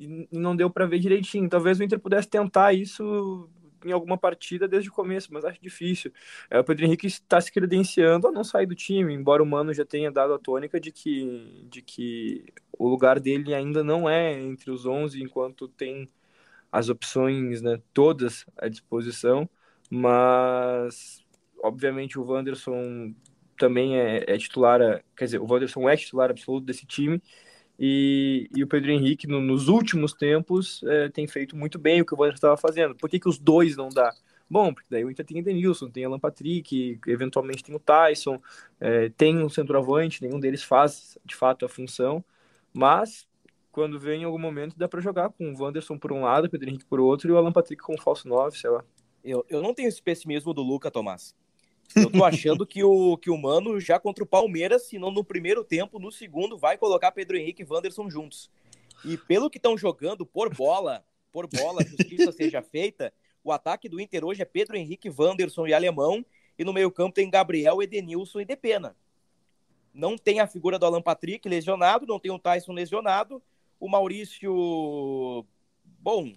e 0.00 0.38
não 0.38 0.56
deu 0.56 0.70
para 0.70 0.86
ver 0.86 0.98
direitinho. 0.98 1.48
Talvez 1.48 1.78
o 1.78 1.84
Inter 1.84 1.98
pudesse 2.00 2.28
tentar 2.28 2.72
isso 2.72 3.48
em 3.84 3.92
alguma 3.92 4.18
partida 4.18 4.68
desde 4.68 4.90
o 4.90 4.92
começo, 4.92 5.32
mas 5.32 5.44
acho 5.44 5.60
difícil. 5.60 6.12
É, 6.50 6.58
o 6.58 6.64
Pedro 6.64 6.84
Henrique 6.84 7.06
está 7.06 7.40
se 7.40 7.52
credenciando 7.52 8.28
a 8.28 8.32
não 8.32 8.44
sair 8.44 8.66
do 8.66 8.74
time, 8.74 9.14
embora 9.14 9.42
o 9.42 9.46
Mano 9.46 9.72
já 9.72 9.84
tenha 9.84 10.10
dado 10.10 10.34
a 10.34 10.38
tônica 10.38 10.78
de 10.80 10.92
que, 10.92 11.66
de 11.68 11.82
que 11.82 12.44
o 12.78 12.88
lugar 12.88 13.18
dele 13.20 13.54
ainda 13.54 13.82
não 13.82 14.08
é 14.08 14.32
entre 14.32 14.70
os 14.70 14.86
11, 14.86 15.22
enquanto 15.22 15.68
tem 15.68 16.10
as 16.70 16.88
opções 16.88 17.62
né, 17.62 17.80
todas 17.92 18.46
à 18.56 18.68
disposição, 18.68 19.48
mas 19.90 21.24
obviamente 21.62 22.18
o 22.18 22.24
Wanderson 22.24 23.14
também 23.58 23.98
é, 23.98 24.24
é 24.26 24.38
titular, 24.38 25.04
quer 25.16 25.24
dizer, 25.24 25.40
o 25.40 25.46
Wanderson 25.50 25.88
é 25.88 25.96
titular 25.96 26.30
absoluto 26.30 26.64
desse 26.64 26.86
time, 26.86 27.20
e, 27.82 28.50
e 28.54 28.62
o 28.62 28.66
Pedro 28.66 28.90
Henrique, 28.90 29.26
no, 29.26 29.40
nos 29.40 29.68
últimos 29.68 30.12
tempos, 30.12 30.82
é, 30.84 31.08
tem 31.08 31.26
feito 31.26 31.56
muito 31.56 31.78
bem 31.78 32.02
o 32.02 32.04
que 32.04 32.12
o 32.12 32.18
Wanderson 32.18 32.36
estava 32.36 32.56
fazendo. 32.58 32.94
Por 32.94 33.08
que, 33.08 33.18
que 33.18 33.28
os 33.28 33.38
dois 33.38 33.74
não 33.74 33.88
dá? 33.88 34.12
Bom, 34.50 34.74
porque 34.74 34.88
daí 34.90 35.02
o 35.02 35.10
Inter 35.10 35.24
tem 35.24 35.38
Edenilson, 35.38 35.88
tem 35.88 36.04
Alan 36.04 36.18
Patrick, 36.18 37.00
eventualmente 37.06 37.64
tem 37.64 37.74
o 37.74 37.78
Tyson, 37.78 38.38
é, 38.78 39.08
tem 39.08 39.38
um 39.38 39.48
centroavante, 39.48 40.22
nenhum 40.22 40.38
deles 40.38 40.62
faz 40.62 41.16
de 41.24 41.34
fato 41.34 41.64
a 41.64 41.68
função, 41.70 42.22
mas 42.70 43.26
quando 43.72 43.98
vem 43.98 44.22
em 44.22 44.24
algum 44.24 44.38
momento 44.38 44.76
dá 44.76 44.86
para 44.88 45.00
jogar 45.00 45.30
com 45.30 45.50
o 45.50 45.62
Wanderson 45.62 45.96
por 45.96 46.12
um 46.12 46.22
lado, 46.22 46.48
o 46.48 46.50
Pedro 46.50 46.68
Henrique 46.68 46.84
por 46.84 47.00
outro 47.00 47.30
e 47.30 47.32
o 47.32 47.38
Alan 47.38 47.52
Patrick 47.52 47.82
com 47.82 47.94
o 47.94 48.00
falso 48.00 48.28
9, 48.28 48.58
sei 48.58 48.68
lá. 48.68 48.84
Eu, 49.24 49.46
eu 49.48 49.62
não 49.62 49.72
tenho 49.72 49.88
esse 49.88 50.02
pessimismo 50.02 50.52
do 50.52 50.62
Luca, 50.62 50.90
Tomás. 50.90 51.34
Eu 51.94 52.10
tô 52.10 52.24
achando 52.24 52.66
que 52.66 52.84
o, 52.84 53.16
que 53.16 53.30
o 53.30 53.36
Mano, 53.36 53.80
já 53.80 53.98
contra 53.98 54.22
o 54.22 54.26
Palmeiras, 54.26 54.86
se 54.86 54.98
não 54.98 55.10
no 55.10 55.24
primeiro 55.24 55.64
tempo, 55.64 55.98
no 55.98 56.12
segundo, 56.12 56.56
vai 56.56 56.78
colocar 56.78 57.10
Pedro 57.12 57.36
Henrique 57.36 57.62
e 57.62 57.66
Wanderson 57.68 58.08
juntos. 58.08 58.50
E 59.04 59.16
pelo 59.16 59.50
que 59.50 59.58
estão 59.58 59.76
jogando 59.76 60.24
por 60.24 60.54
bola, 60.54 61.04
por 61.32 61.46
bola, 61.46 61.84
justiça 61.84 62.30
seja 62.32 62.62
feita, 62.62 63.12
o 63.42 63.50
ataque 63.52 63.88
do 63.88 64.00
Inter 64.00 64.24
hoje 64.24 64.42
é 64.42 64.44
Pedro 64.44 64.76
Henrique, 64.76 65.10
Wanderson 65.10 65.66
e 65.66 65.74
Alemão, 65.74 66.24
e 66.58 66.64
no 66.64 66.72
meio-campo 66.72 67.14
tem 67.14 67.30
Gabriel, 67.30 67.82
Edenilson 67.82 68.40
e 68.40 68.44
Depena. 68.44 68.94
Não 69.92 70.16
tem 70.16 70.40
a 70.40 70.46
figura 70.46 70.78
do 70.78 70.86
Alan 70.86 71.02
Patrick 71.02 71.48
lesionado, 71.48 72.06
não 72.06 72.20
tem 72.20 72.30
o 72.30 72.38
Tyson 72.38 72.72
lesionado, 72.72 73.42
o 73.78 73.88
Maurício. 73.88 75.44
Bom. 75.84 76.34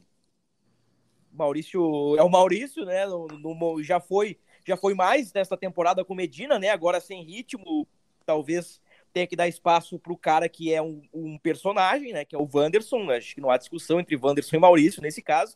Maurício 1.31 2.15
é 2.17 2.23
o 2.23 2.29
Maurício, 2.29 2.85
né? 2.85 3.05
No, 3.05 3.27
no, 3.27 3.83
já 3.83 3.99
foi 3.99 4.37
já 4.65 4.77
foi 4.77 4.93
mais 4.93 5.31
nessa 5.33 5.57
temporada 5.57 6.03
com 6.03 6.15
Medina, 6.15 6.59
né? 6.59 6.69
Agora 6.69 6.99
sem 6.99 7.23
ritmo, 7.23 7.87
talvez 8.25 8.81
tenha 9.11 9.27
que 9.27 9.35
dar 9.35 9.47
espaço 9.47 9.99
para 9.99 10.11
o 10.11 10.17
cara 10.17 10.49
que 10.49 10.73
é 10.73 10.81
um, 10.81 11.01
um, 11.13 11.37
personagem, 11.37 12.11
né? 12.11 12.25
Que 12.25 12.35
é 12.35 12.39
o 12.39 12.49
Wanderson. 12.51 13.11
Acho 13.11 13.35
que 13.35 13.41
não 13.41 13.51
há 13.51 13.57
discussão 13.57 13.99
entre 13.99 14.15
Wanderson 14.15 14.55
e 14.55 14.59
Maurício 14.59 15.01
nesse 15.01 15.21
caso. 15.21 15.55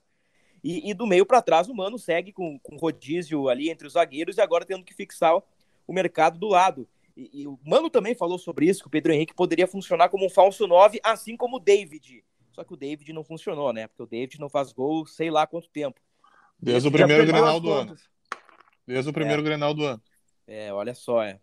E, 0.64 0.90
e 0.90 0.94
do 0.94 1.08
meio 1.08 1.26
para 1.26 1.42
trás, 1.42 1.68
o 1.68 1.74
Mano 1.74 1.98
segue 1.98 2.32
com, 2.32 2.60
com 2.60 2.78
rodízio 2.78 3.50
ali 3.50 3.70
entre 3.70 3.88
os 3.88 3.94
zagueiros 3.94 4.38
e 4.38 4.42
agora 4.42 4.66
tendo 4.66 4.84
que 4.84 4.94
fixar 4.94 5.36
o 5.36 5.94
mercado 5.94 6.38
do 6.38 6.48
lado. 6.48 6.88
E, 7.16 7.42
e, 7.42 7.48
o 7.48 7.58
Mano 7.64 7.90
também 7.90 8.14
falou 8.14 8.38
sobre 8.38 8.68
isso, 8.68 8.82
que 8.82 8.88
o 8.88 8.92
Pedro 8.92 9.12
Henrique 9.12 9.34
poderia 9.34 9.66
funcionar 9.66 10.10
como 10.10 10.26
um 10.26 10.30
falso 10.30 10.68
9, 10.68 11.00
assim 11.04 11.36
como 11.36 11.58
o 11.58 11.60
David. 11.60 12.24
Só 12.52 12.64
que 12.64 12.74
o 12.74 12.78
David 12.78 13.12
não 13.14 13.24
funcionou, 13.24 13.72
né? 13.74 13.88
Porque 13.88 14.04
o 14.04 14.08
David 14.08 14.40
não 14.40 14.50
faz 14.50 14.72
gol 14.72 15.06
sei 15.06 15.32
lá 15.32 15.48
quanto 15.48 15.70
tempo. 15.70 16.00
Desde 16.60 16.88
o 16.88 16.92
primeiro 16.92 17.26
Grenal 17.26 17.60
do 17.60 17.72
ano. 17.72 17.96
Desde 18.88 19.10
o 19.10 19.14
primeiro 19.14 19.42
é. 19.42 19.46
Grenal 19.46 19.74
do 19.74 19.84
ano. 19.84 20.02
É, 20.48 20.72
olha 20.72 20.96
só, 20.96 21.22
é. 21.22 21.40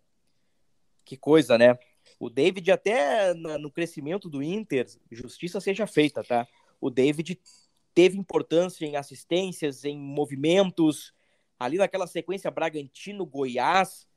Que 1.05 1.15
coisa, 1.15 1.57
né? 1.57 1.77
O 2.19 2.29
David, 2.29 2.71
até 2.71 3.33
no 3.33 3.69
crescimento 3.71 4.29
do 4.29 4.41
Inter, 4.41 4.87
justiça 5.11 5.61
seja 5.61 5.85
feita, 5.85 6.23
tá? 6.23 6.47
O 6.81 6.89
David 6.89 7.39
teve 7.93 8.17
importância 8.17 8.85
em 8.85 8.95
assistências, 8.95 9.85
em 9.85 9.97
movimentos, 9.97 11.13
ali 11.59 11.77
naquela 11.77 12.07
sequência 12.07 12.51
Bragantino-Goiás, 12.51 14.07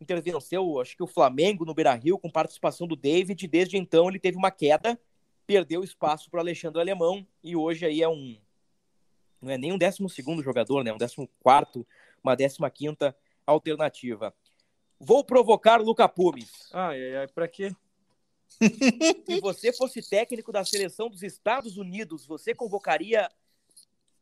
Inter 0.00 0.22
venceu, 0.22 0.80
acho 0.80 0.96
que 0.96 1.02
o 1.02 1.08
Flamengo 1.08 1.64
no 1.64 1.74
Beira-Rio 1.74 2.18
com 2.18 2.30
participação 2.30 2.86
do 2.86 2.94
David, 2.94 3.46
desde 3.48 3.76
então 3.76 4.08
ele 4.08 4.18
teve 4.18 4.36
uma 4.36 4.50
queda, 4.50 4.98
perdeu 5.46 5.82
espaço 5.82 6.30
para 6.30 6.40
Alexandre 6.40 6.80
Alemão 6.80 7.26
e 7.42 7.56
hoje 7.56 7.84
aí 7.84 8.02
é 8.02 8.08
um 8.08 8.36
não 9.40 9.52
é 9.52 9.58
nem 9.58 9.72
um 9.72 9.78
décimo 9.78 10.08
segundo 10.08 10.42
jogador, 10.42 10.82
né? 10.82 10.92
Um 10.92 10.98
décimo 10.98 11.28
quarto 11.40 11.86
uma 12.22 12.70
15 12.70 13.14
alternativa. 13.46 14.34
Vou 15.00 15.24
provocar 15.24 15.80
Luca 15.80 16.08
Pumes. 16.08 16.68
Ai, 16.72 17.00
ai, 17.00 17.16
ai, 17.18 17.28
pra 17.28 17.46
quê? 17.46 17.74
Se 18.48 19.40
você 19.40 19.72
fosse 19.72 20.02
técnico 20.08 20.50
da 20.50 20.64
seleção 20.64 21.08
dos 21.08 21.22
Estados 21.22 21.76
Unidos, 21.76 22.26
você 22.26 22.54
convocaria 22.54 23.30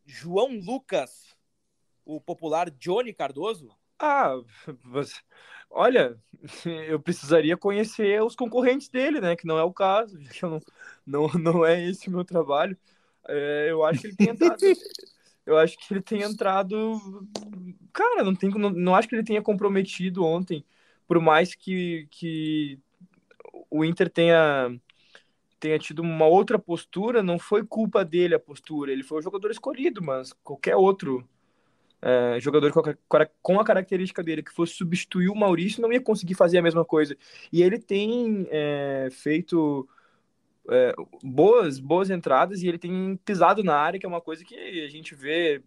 João 0.04 0.48
Lucas, 0.48 1.36
o 2.04 2.20
popular 2.20 2.70
Johnny 2.70 3.12
Cardoso? 3.12 3.74
Ah, 3.98 4.34
mas, 4.84 5.22
olha, 5.70 6.20
eu 6.86 7.00
precisaria 7.00 7.56
conhecer 7.56 8.22
os 8.22 8.36
concorrentes 8.36 8.88
dele, 8.88 9.20
né? 9.20 9.34
Que 9.34 9.46
não 9.46 9.58
é 9.58 9.64
o 9.64 9.72
caso, 9.72 10.18
que 10.28 10.42
não, 10.42 10.60
não, 11.06 11.28
não 11.28 11.64
é 11.64 11.82
esse 11.82 12.08
o 12.08 12.12
meu 12.12 12.24
trabalho. 12.24 12.76
É, 13.28 13.68
eu 13.70 13.82
acho 13.84 14.00
que 14.00 14.06
ele 14.08 14.16
tem 14.16 14.28
entrado. 14.28 14.60
eu 15.46 15.56
acho 15.56 15.78
que 15.78 15.94
ele 15.94 16.02
tem 16.02 16.22
entrado. 16.22 17.00
Cara, 17.92 18.24
não, 18.24 18.34
tem, 18.34 18.50
não, 18.50 18.70
não 18.70 18.94
acho 18.94 19.08
que 19.08 19.14
ele 19.14 19.24
tenha 19.24 19.40
comprometido 19.40 20.24
ontem, 20.24 20.64
por 21.06 21.20
mais 21.20 21.54
que, 21.54 22.08
que 22.10 22.78
o 23.70 23.84
Inter 23.84 24.10
tenha, 24.10 24.78
tenha 25.60 25.78
tido 25.78 26.00
uma 26.02 26.26
outra 26.26 26.58
postura, 26.58 27.22
não 27.22 27.38
foi 27.38 27.64
culpa 27.64 28.04
dele 28.04 28.34
a 28.34 28.40
postura, 28.40 28.92
ele 28.92 29.02
foi 29.02 29.18
o 29.18 29.22
jogador 29.22 29.50
escolhido, 29.50 30.02
mas 30.02 30.32
qualquer 30.42 30.76
outro 30.76 31.26
é, 32.02 32.38
jogador 32.40 32.72
com 32.72 33.60
a, 33.60 33.64
característica 33.64 34.22
dele 34.22 34.42
que 34.42 34.52
fosse 34.52 34.74
substituir 34.74 35.28
o 35.28 35.34
Maurício 35.34 35.80
não 35.80 35.92
ia 35.92 36.00
conseguir 36.00 36.34
fazer 36.34 36.58
a 36.58 36.62
mesma 36.62 36.84
coisa. 36.84 37.16
E 37.52 37.62
ele 37.62 37.78
tem 37.78 38.46
é, 38.50 39.08
feito 39.10 39.88
é, 40.70 40.94
boas, 41.22 41.78
boas 41.78 42.10
entradas 42.10 42.62
e 42.62 42.68
ele 42.68 42.78
tem 42.78 43.16
pisado 43.24 43.62
na 43.62 43.76
área, 43.76 43.98
que 43.98 44.06
é 44.06 44.08
uma 44.08 44.20
coisa 44.20 44.44
que 44.44 44.54
a 44.54 44.88
gente 44.88 45.14
vê 45.14 45.62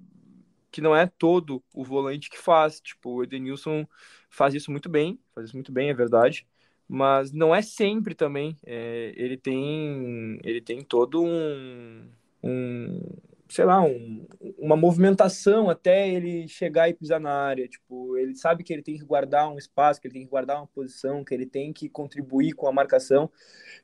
que 0.72 0.82
não 0.82 0.96
é 0.96 1.08
todo 1.08 1.64
o 1.74 1.84
volante 1.84 2.30
que 2.30 2.38
faz. 2.38 2.80
Tipo, 2.80 3.16
o 3.16 3.24
Edenilson 3.24 3.88
faz 4.30 4.54
isso 4.54 4.72
muito 4.72 4.90
bem, 4.90 5.20
faz 5.34 5.48
isso 5.48 5.58
muito 5.58 5.72
bem, 5.72 5.90
é 5.90 5.94
verdade. 5.94 6.48
Mas 6.88 7.32
não 7.32 7.54
é 7.54 7.62
sempre 7.62 8.16
também. 8.16 8.58
É, 8.66 9.14
ele 9.16 9.38
tem 9.38 10.40
ele 10.44 10.62
tem 10.62 10.84
todo 10.84 11.24
um, 11.24 12.10
um 12.44 13.00
sei 13.50 13.66
lá, 13.66 13.82
um, 13.82 14.28
uma 14.58 14.78
movimentação 14.78 15.70
até 15.70 16.08
ele 16.08 16.48
chegar 16.48 16.88
e 16.88 16.94
pisar 16.94 17.20
na 17.20 17.32
área. 17.32 17.68
Tipo, 17.68 18.16
ele 18.16 18.36
sabe 18.36 18.64
que 18.64 18.72
ele 18.72 18.84
tem 18.84 18.98
que 18.98 19.04
guardar 19.04 19.52
um 19.52 19.58
espaço, 19.58 20.00
que 20.00 20.08
ele 20.08 20.14
tem 20.14 20.24
que 20.24 20.30
guardar 20.30 20.58
uma 20.58 20.68
posição, 20.68 21.24
que 21.24 21.34
ele 21.34 21.48
tem 21.48 21.74
que 21.74 21.90
contribuir 21.90 22.54
com 22.54 22.68
a 22.68 22.72
marcação. 22.72 23.30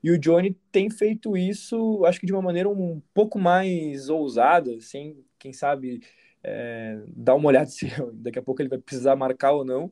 E 0.04 0.12
o 0.12 0.20
Johnny 0.20 0.56
tem 0.72 0.90
feito 0.90 1.36
isso, 1.36 2.06
acho 2.06 2.20
que 2.20 2.28
de 2.28 2.34
uma 2.34 2.42
maneira 2.44 2.70
um 2.70 3.02
pouco 3.14 3.40
mais 3.40 4.08
ousada, 4.08 4.80
sem, 4.80 5.26
quem 5.40 5.52
sabe, 5.52 6.02
é, 6.44 7.02
dar 7.08 7.36
uma 7.36 7.48
olhada 7.48 7.66
se 7.70 7.88
daqui 8.14 8.38
a 8.40 8.44
pouco 8.44 8.62
ele 8.62 8.70
vai 8.70 8.80
precisar 8.80 9.16
marcar 9.16 9.52
ou 9.52 9.66
não. 9.66 9.92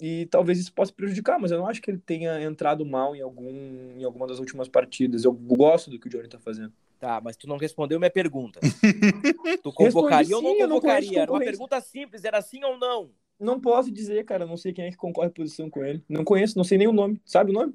E 0.00 0.24
talvez 0.26 0.58
isso 0.58 0.72
possa 0.72 0.92
prejudicar, 0.92 1.38
mas 1.38 1.50
eu 1.50 1.58
não 1.58 1.66
acho 1.66 1.82
que 1.82 1.90
ele 1.90 1.98
tenha 1.98 2.42
entrado 2.42 2.86
mal 2.86 3.14
em, 3.14 3.20
algum, 3.20 3.50
em 3.98 4.04
alguma 4.04 4.26
das 4.26 4.38
últimas 4.38 4.66
partidas. 4.68 5.24
Eu 5.24 5.32
gosto 5.32 5.90
do 5.90 5.98
que 5.98 6.06
o 6.06 6.10
Johnny 6.10 6.26
tá 6.26 6.38
fazendo. 6.38 6.72
Tá, 7.00 7.18
mas 7.24 7.34
tu 7.34 7.48
não 7.48 7.56
respondeu 7.56 7.98
minha 7.98 8.10
pergunta. 8.10 8.60
tu 9.64 9.72
convocaria 9.72 10.36
ou 10.36 10.42
não 10.42 10.50
sim, 10.52 10.60
eu 10.60 10.68
não 10.68 10.76
convocaria? 10.76 11.22
Era 11.22 11.32
uma 11.32 11.38
pergunta 11.40 11.80
simples, 11.80 12.24
era 12.24 12.42
sim 12.42 12.62
ou 12.62 12.78
não? 12.78 13.10
Não 13.38 13.58
posso 13.58 13.90
dizer, 13.90 14.22
cara, 14.26 14.44
não 14.44 14.58
sei 14.58 14.70
quem 14.70 14.84
é 14.84 14.90
que 14.90 14.98
concorre 14.98 15.30
posição 15.30 15.70
com 15.70 15.82
ele. 15.82 16.04
Não 16.06 16.24
conheço, 16.24 16.58
não 16.58 16.64
sei 16.64 16.76
nem 16.76 16.86
o 16.86 16.92
nome. 16.92 17.18
Sabe 17.24 17.52
o 17.52 17.54
nome? 17.54 17.74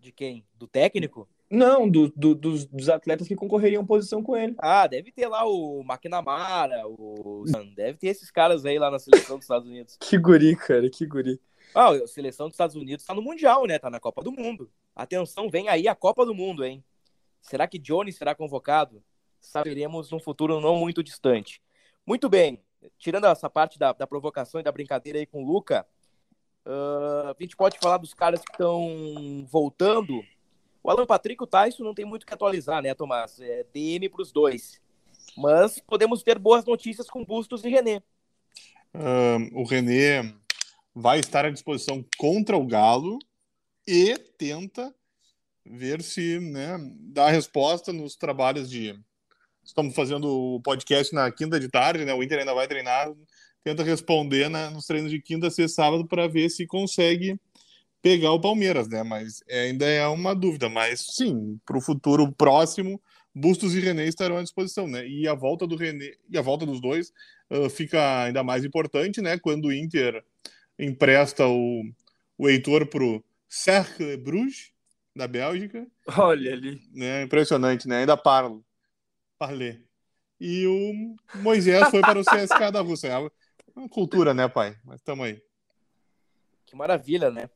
De 0.00 0.10
quem? 0.10 0.46
Do 0.54 0.66
técnico? 0.66 1.28
Não, 1.50 1.86
do, 1.86 2.10
do- 2.16 2.34
dos, 2.34 2.64
dos 2.64 2.88
atletas 2.88 3.28
que 3.28 3.36
concorreriam 3.36 3.84
posição 3.84 4.22
com 4.22 4.34
ele. 4.34 4.54
Ah, 4.58 4.86
deve 4.86 5.12
ter 5.12 5.28
lá 5.28 5.46
o 5.46 5.82
McNamara, 5.82 6.88
o. 6.88 7.44
Deve 7.76 7.98
ter 7.98 8.06
esses 8.06 8.30
caras 8.30 8.64
aí 8.64 8.78
lá 8.78 8.90
na 8.90 8.98
seleção 8.98 9.36
dos 9.36 9.44
Estados 9.44 9.68
Unidos. 9.68 9.98
Que 10.00 10.16
guri, 10.16 10.56
cara, 10.56 10.88
que 10.88 11.04
guri. 11.04 11.38
Ah, 11.74 11.90
a 11.90 12.06
seleção 12.06 12.46
dos 12.46 12.54
Estados 12.54 12.76
Unidos 12.76 13.04
tá 13.04 13.12
no 13.12 13.20
Mundial, 13.20 13.66
né? 13.66 13.78
Tá 13.78 13.90
na 13.90 14.00
Copa 14.00 14.22
do 14.22 14.32
Mundo. 14.32 14.70
Atenção, 14.96 15.50
vem 15.50 15.68
aí 15.68 15.86
a 15.86 15.94
Copa 15.94 16.24
do 16.24 16.34
Mundo, 16.34 16.64
hein? 16.64 16.82
Será 17.42 17.66
que 17.66 17.78
Johnny 17.78 18.12
será 18.12 18.34
convocado? 18.34 19.02
Saberemos 19.40 20.10
num 20.10 20.20
futuro 20.20 20.60
não 20.60 20.76
muito 20.76 21.02
distante. 21.02 21.60
Muito 22.06 22.28
bem. 22.28 22.62
Tirando 22.98 23.26
essa 23.26 23.50
parte 23.50 23.78
da, 23.78 23.92
da 23.92 24.06
provocação 24.06 24.60
e 24.60 24.64
da 24.64 24.72
brincadeira 24.72 25.18
aí 25.18 25.26
com 25.26 25.42
o 25.42 25.46
Luca, 25.46 25.86
ah, 26.64 27.34
a 27.36 27.42
gente 27.42 27.56
pode 27.56 27.78
falar 27.78 27.98
dos 27.98 28.14
caras 28.14 28.40
que 28.40 28.52
estão 28.52 29.44
voltando. 29.48 30.22
O 30.82 30.90
Alan 30.90 31.06
Patrick 31.06 31.42
e 31.42 31.44
o 31.44 31.46
Tyson 31.46 31.84
não 31.84 31.94
tem 31.94 32.04
muito 32.04 32.22
o 32.22 32.26
que 32.26 32.34
atualizar, 32.34 32.82
né, 32.82 32.94
Tomás? 32.94 33.40
É 33.40 33.64
DM 33.72 34.08
para 34.08 34.22
os 34.22 34.32
dois. 34.32 34.80
Mas 35.36 35.78
podemos 35.80 36.22
ter 36.22 36.38
boas 36.38 36.64
notícias 36.64 37.08
com 37.08 37.24
Bustos 37.24 37.64
e 37.64 37.68
René. 37.68 38.02
O 39.52 39.64
René 39.64 40.34
vai 40.94 41.18
estar 41.18 41.44
à 41.44 41.50
disposição 41.50 42.04
contra 42.18 42.56
o 42.56 42.66
Galo 42.66 43.18
e 43.86 44.16
tenta 44.36 44.94
ver 45.64 46.02
se 46.02 46.38
né, 46.40 46.78
dá 47.00 47.30
resposta 47.30 47.92
nos 47.92 48.16
trabalhos 48.16 48.68
de. 48.68 48.98
Estamos 49.64 49.94
fazendo 49.94 50.26
o 50.28 50.60
podcast 50.60 51.14
na 51.14 51.30
quinta 51.30 51.58
de 51.58 51.68
tarde, 51.68 52.04
né? 52.04 52.12
O 52.12 52.22
Inter 52.22 52.40
ainda 52.40 52.54
vai 52.54 52.66
treinar. 52.66 53.12
Tenta 53.62 53.84
responder 53.84 54.48
nos 54.48 54.86
treinos 54.86 55.10
de 55.10 55.20
quinta, 55.20 55.48
sexta, 55.48 55.82
sábado 55.82 56.06
para 56.06 56.26
ver 56.26 56.50
se 56.50 56.66
consegue 56.66 57.38
pegar 58.02 58.32
o 58.32 58.40
Palmeiras, 58.40 58.88
né? 58.88 59.04
Mas 59.04 59.40
ainda 59.48 59.86
é 59.86 60.04
uma 60.08 60.34
dúvida. 60.34 60.68
Mas 60.68 61.06
sim, 61.14 61.60
para 61.64 61.78
o 61.78 61.80
futuro 61.80 62.32
próximo, 62.32 63.00
Bustos 63.34 63.74
e 63.74 63.80
René 63.80 64.06
estarão 64.06 64.36
à 64.36 64.42
disposição, 64.42 64.86
né? 64.86 65.06
E 65.06 65.26
a 65.26 65.34
volta 65.34 65.66
do 65.66 65.76
René 65.76 66.12
e 66.28 66.36
a 66.36 66.42
volta 66.42 66.66
dos 66.66 66.80
dois 66.80 67.12
uh, 67.50 67.70
fica 67.70 68.24
ainda 68.24 68.42
mais 68.42 68.64
importante, 68.64 69.22
né? 69.22 69.38
Quando 69.38 69.66
o 69.66 69.72
Inter 69.72 70.22
empresta 70.78 71.46
o, 71.46 71.82
o 72.36 72.48
Heitor 72.48 72.86
pro 72.86 73.24
Cercle 73.48 74.16
Bruges, 74.18 74.71
da 75.14 75.28
Bélgica, 75.28 75.86
Olha 76.18 76.52
ali. 76.52 76.80
né? 76.92 77.22
Impressionante, 77.22 77.86
né? 77.86 77.98
Ainda 77.98 78.16
parlo. 78.16 78.64
Parlê. 79.38 79.80
E 80.40 80.66
o 80.66 81.16
Moisés 81.40 81.88
foi 81.90 82.00
para 82.00 82.18
o 82.18 82.24
CSK 82.24 82.70
da 82.72 82.80
Rússia. 82.80 83.08
É 83.08 83.18
uma- 83.18 83.32
uma 83.76 83.88
cultura, 83.88 84.32
né, 84.34 84.48
pai? 84.48 84.76
Mas 84.84 85.00
tamo 85.02 85.22
aí. 85.22 85.42
Que 86.66 86.74
maravilha, 86.76 87.30
né? 87.30 87.48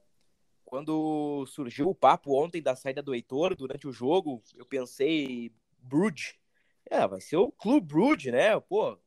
Quando 0.64 1.46
surgiu 1.46 1.88
o 1.88 1.94
papo 1.94 2.34
ontem 2.42 2.60
da 2.60 2.74
saída 2.76 3.02
do 3.02 3.14
Heitor 3.14 3.54
durante 3.54 3.86
o 3.86 3.92
jogo, 3.92 4.42
eu 4.56 4.66
pensei, 4.66 5.52
Bruges. 5.78 6.34
É, 6.90 7.06
vai 7.06 7.20
ser 7.20 7.36
o 7.36 7.50
Clube 7.50 7.86
Bruges, 7.86 8.32
né? 8.32 8.58
Pô, 8.60 8.98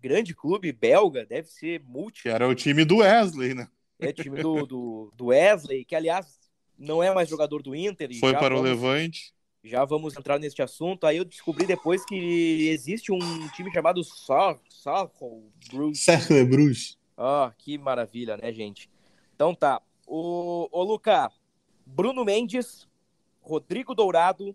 grande 0.00 0.34
clube 0.34 0.72
belga, 0.72 1.24
deve 1.24 1.48
ser 1.48 1.80
multi. 1.84 2.22
Que 2.22 2.28
era 2.30 2.48
o 2.48 2.54
time 2.54 2.84
do 2.84 2.96
Wesley, 2.98 3.54
né? 3.54 3.68
É 3.98 4.12
time 4.12 4.40
do, 4.42 4.66
do, 4.66 5.12
do 5.14 5.26
Wesley, 5.26 5.84
que 5.84 5.94
aliás 5.94 6.38
não 6.78 7.02
é 7.02 7.12
mais 7.14 7.28
jogador 7.28 7.62
do 7.62 7.74
Inter. 7.74 8.10
e 8.10 8.18
Foi 8.20 8.32
já 8.32 8.38
para 8.38 8.54
o 8.54 8.58
vamos- 8.62 8.70
Levante. 8.70 9.34
Já 9.62 9.84
vamos 9.84 10.14
entrar 10.16 10.38
neste 10.38 10.60
assunto. 10.60 11.06
Aí 11.06 11.16
eu 11.16 11.24
descobri 11.24 11.64
depois 11.66 12.04
que 12.04 12.68
existe 12.68 13.10
um 13.10 13.18
time 13.56 13.72
chamado 13.72 14.02
Sarko 14.04 15.50
Bruges. 15.72 16.00
Cercle 16.00 16.44
Bruges. 16.44 16.98
Ah, 17.16 17.52
que 17.56 17.78
maravilha, 17.78 18.36
né, 18.36 18.52
gente? 18.52 18.90
Então 19.34 19.54
tá. 19.54 19.80
O, 20.06 20.68
o 20.70 20.82
Luca, 20.82 21.30
Bruno 21.86 22.24
Mendes, 22.26 22.86
Rodrigo 23.40 23.94
Dourado, 23.94 24.54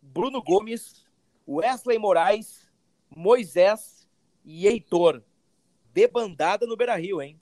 Bruno 0.00 0.40
Gomes, 0.40 1.04
Wesley 1.48 1.98
Moraes, 1.98 2.70
Moisés 3.14 4.06
e 4.44 4.66
Heitor. 4.68 5.22
Debandada 5.92 6.66
no 6.66 6.76
Beira 6.76 6.94
Rio, 6.96 7.20
hein? 7.22 7.40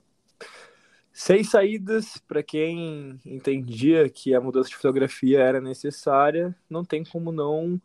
Seis 1.13 1.51
saídas, 1.51 2.17
para 2.27 2.43
quem 2.43 3.21
entendia 3.27 4.09
que 4.09 4.35
a 4.35 4.41
mudança 4.41 4.71
de 4.71 4.77
fotografia 4.77 5.41
era 5.41 5.61
necessária, 5.61 6.57
não 6.71 6.83
tem 6.83 7.05
como 7.05 7.31
não 7.31 7.79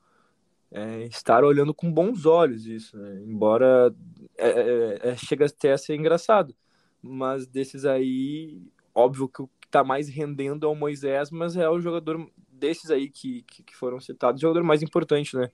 é, 0.72 1.04
estar 1.08 1.44
olhando 1.44 1.74
com 1.74 1.92
bons 1.92 2.26
olhos 2.26 2.66
isso, 2.66 2.98
né? 2.98 3.22
Embora 3.26 3.94
é, 4.38 4.50
é, 4.50 5.10
é, 5.10 5.16
chega 5.18 5.46
até 5.46 5.74
a 5.74 5.78
ser 5.78 5.96
engraçado. 5.96 6.56
Mas 7.02 7.46
desses 7.46 7.84
aí, 7.84 8.62
óbvio 8.96 9.28
que 9.28 9.42
o 9.42 9.50
que 9.60 9.68
tá 9.68 9.84
mais 9.84 10.08
rendendo 10.08 10.66
é 10.66 10.70
o 10.70 10.76
Moisés, 10.76 11.30
mas 11.30 11.58
é 11.58 11.70
o 11.70 11.82
jogador 11.82 12.32
desses 12.48 12.90
aí 12.90 13.10
que, 13.10 13.44
que, 13.44 13.62
que 13.62 13.76
foram 13.76 14.00
citados, 14.00 14.40
o 14.40 14.42
jogador 14.42 14.64
mais 14.64 14.82
importante, 14.82 15.36
né? 15.36 15.52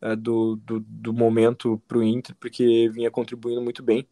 É, 0.00 0.16
do, 0.16 0.56
do, 0.56 0.80
do 0.80 1.12
momento 1.12 1.80
pro 1.86 2.02
Inter, 2.02 2.34
porque 2.40 2.88
vinha 2.88 3.10
contribuindo 3.10 3.60
muito 3.60 3.82
bem 3.82 4.08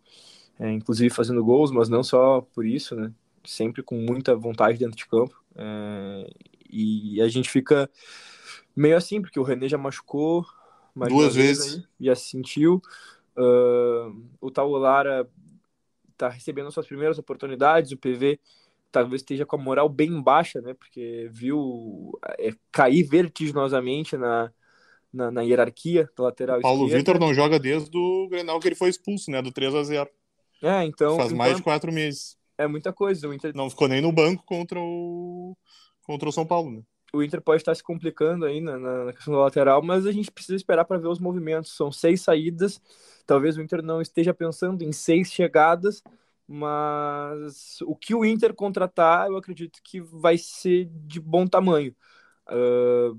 é, 0.58 0.70
inclusive 0.70 1.14
fazendo 1.14 1.44
gols, 1.44 1.70
mas 1.70 1.88
não 1.88 2.02
só 2.02 2.40
por 2.40 2.66
isso, 2.66 2.94
né? 2.94 3.12
Sempre 3.44 3.82
com 3.82 3.96
muita 3.96 4.36
vontade 4.36 4.78
dentro 4.78 4.96
de 4.96 5.06
campo. 5.06 5.34
É, 5.56 6.30
e 6.68 7.20
a 7.20 7.28
gente 7.28 7.48
fica 7.48 7.90
meio 8.76 8.96
assim, 8.96 9.20
porque 9.20 9.40
o 9.40 9.42
René 9.42 9.68
já 9.68 9.78
machucou 9.78 10.44
Duas 10.94 11.34
vezes. 11.34 11.76
aí, 11.76 12.06
já 12.06 12.14
sentiu. 12.14 12.82
Ah, 13.36 14.12
o 14.40 14.50
Paulo 14.50 14.78
Lara 14.78 15.28
tá 16.16 16.28
recebendo 16.28 16.70
suas 16.70 16.86
primeiras 16.86 17.18
oportunidades, 17.18 17.92
o 17.92 17.96
PV 17.96 18.38
talvez 18.92 19.22
esteja 19.22 19.46
com 19.46 19.56
a 19.56 19.58
moral 19.58 19.88
bem 19.88 20.20
baixa, 20.20 20.60
né? 20.60 20.74
Porque 20.74 21.28
viu 21.30 22.18
é, 22.38 22.50
cair 22.70 23.02
vertiginosamente 23.04 24.16
na, 24.16 24.52
na, 25.12 25.30
na 25.30 25.42
hierarquia 25.42 26.10
da 26.16 26.24
lateral 26.24 26.60
Paulo 26.60 26.84
esquerda. 26.84 26.98
Vitor 26.98 27.20
não 27.20 27.32
joga 27.32 27.58
desde 27.58 27.96
o 27.96 28.28
Grenal 28.28 28.60
que 28.60 28.68
ele 28.68 28.74
foi 28.74 28.90
expulso, 28.90 29.30
né? 29.30 29.40
Do 29.40 29.52
3 29.52 29.74
a 29.74 29.82
0 29.82 30.10
É, 30.62 30.84
então, 30.84 31.16
Faz 31.16 31.32
então 31.32 31.52
mais 31.52 31.60
de 31.60 31.62
quatro 31.62 31.92
meses. 31.92 32.38
é 32.58 32.66
muita 32.66 32.92
coisa. 32.92 33.28
O 33.28 33.34
Inter 33.34 33.54
Não 33.54 33.70
ficou 33.70 33.86
nem 33.88 34.00
no 34.00 34.12
banco 34.12 34.44
contra 34.44 34.78
o 34.80 35.56
contra 36.02 36.28
o 36.28 36.32
São 36.32 36.46
Paulo, 36.46 36.70
né? 36.72 36.82
o 37.12 37.22
Inter 37.22 37.40
pode 37.42 37.60
estar 37.62 37.74
se 37.74 37.82
complicando 37.82 38.44
aí 38.44 38.60
na, 38.60 38.78
na- 38.78 39.12
questão 39.12 39.34
da 39.34 39.40
lateral, 39.40 39.82
mas 39.82 40.06
a 40.06 40.12
gente 40.12 40.30
precisa 40.30 40.54
esperar 40.56 40.84
para 40.84 40.98
ver 40.98 41.08
os 41.08 41.18
movimentos. 41.18 41.74
São 41.76 41.90
seis 41.90 42.20
saídas, 42.22 42.80
talvez 43.26 43.56
o 43.56 43.62
Inter 43.62 43.82
não 43.82 44.00
esteja 44.00 44.32
pensando 44.32 44.82
em 44.84 44.92
seis 44.92 45.32
chegadas, 45.32 46.02
mas 46.46 47.80
o 47.82 47.96
que 47.96 48.14
o 48.14 48.24
Inter 48.24 48.54
contratar, 48.54 49.28
eu 49.28 49.36
acredito 49.36 49.80
que 49.82 50.00
vai 50.00 50.38
ser 50.38 50.86
de 50.86 51.20
bom 51.20 51.46
tamanho. 51.46 51.94
Ah, 52.48 53.12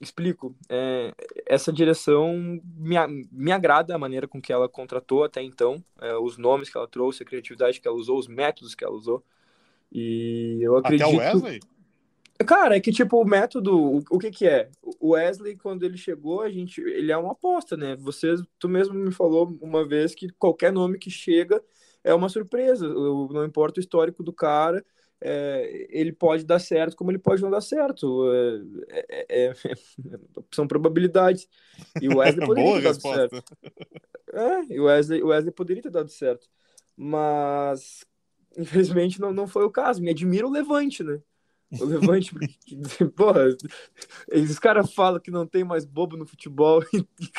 explico. 0.00 0.54
É, 0.68 1.12
essa 1.46 1.72
direção 1.72 2.60
me, 2.76 2.96
me 3.30 3.52
agrada 3.52 3.94
a 3.94 3.98
maneira 3.98 4.28
com 4.28 4.40
que 4.40 4.52
ela 4.52 4.68
contratou 4.68 5.24
até 5.24 5.42
então, 5.42 5.82
é, 6.00 6.14
os 6.16 6.36
nomes 6.36 6.68
que 6.68 6.76
ela 6.76 6.88
trouxe, 6.88 7.22
a 7.22 7.26
criatividade 7.26 7.80
que 7.80 7.88
ela 7.88 7.96
usou, 7.96 8.18
os 8.18 8.28
métodos 8.28 8.74
que 8.74 8.84
ela 8.84 8.94
usou. 8.94 9.24
E 9.92 10.58
eu 10.60 10.76
Até 10.76 10.88
acredito. 10.88 11.14
o 11.14 11.18
Wesley? 11.18 11.60
Cara, 12.46 12.76
é 12.76 12.80
que 12.80 12.92
tipo, 12.92 13.20
o 13.20 13.24
método, 13.24 13.74
o, 13.78 14.04
o 14.10 14.18
que 14.18 14.30
que 14.30 14.46
é? 14.46 14.68
O 15.00 15.10
Wesley, 15.10 15.56
quando 15.56 15.84
ele 15.84 15.96
chegou, 15.96 16.42
a 16.42 16.50
gente, 16.50 16.80
ele 16.80 17.10
é 17.10 17.16
uma 17.16 17.32
aposta, 17.32 17.76
né? 17.76 17.96
Você, 18.00 18.34
tu 18.58 18.68
mesmo 18.68 18.94
me 18.94 19.10
falou 19.10 19.56
uma 19.60 19.86
vez 19.86 20.14
que 20.14 20.28
qualquer 20.38 20.70
nome 20.70 20.98
que 20.98 21.10
chega 21.10 21.62
é 22.04 22.12
uma 22.12 22.28
surpresa. 22.28 22.86
Não 22.86 23.44
importa 23.44 23.80
o 23.80 23.82
histórico 23.82 24.22
do 24.22 24.32
cara, 24.32 24.84
é, 25.20 25.86
ele 25.90 26.12
pode 26.12 26.44
dar 26.44 26.58
certo 26.58 26.96
como 26.96 27.10
ele 27.10 27.18
pode 27.18 27.42
não 27.42 27.50
dar 27.50 27.60
certo. 27.60 28.30
É, 28.88 29.26
é- 29.28 29.46
é- 29.48 29.54
são 30.52 30.66
probabilidades. 30.66 31.48
E 32.00 32.08
o 32.08 32.18
Wesley 32.18 32.44
poderia 32.46 32.72
ter 32.74 32.82
dado 32.82 33.00
certo. 33.00 33.44
É, 34.32 34.74
e 34.74 34.80
o 34.80 34.84
Wesley, 34.84 35.22
o 35.22 35.28
Wesley 35.28 35.52
poderia 35.52 35.82
ter 35.82 35.90
dado 35.90 36.10
certo. 36.10 36.48
Mas, 36.96 38.04
infelizmente, 38.56 39.20
não, 39.20 39.32
não 39.32 39.46
foi 39.46 39.64
o 39.64 39.70
caso. 39.70 40.02
Me 40.02 40.10
admira 40.10 40.46
o 40.46 40.50
Levante, 40.50 41.02
né? 41.02 41.20
O 41.80 41.84
Levante, 41.84 42.32
porque, 42.32 42.56
porra, 43.16 43.48
os 44.32 44.58
caras 44.58 44.94
falam 44.94 45.20
que 45.20 45.30
não 45.30 45.46
tem 45.46 45.64
mais 45.64 45.84
bobo 45.84 46.16
no 46.16 46.26
futebol, 46.26 46.82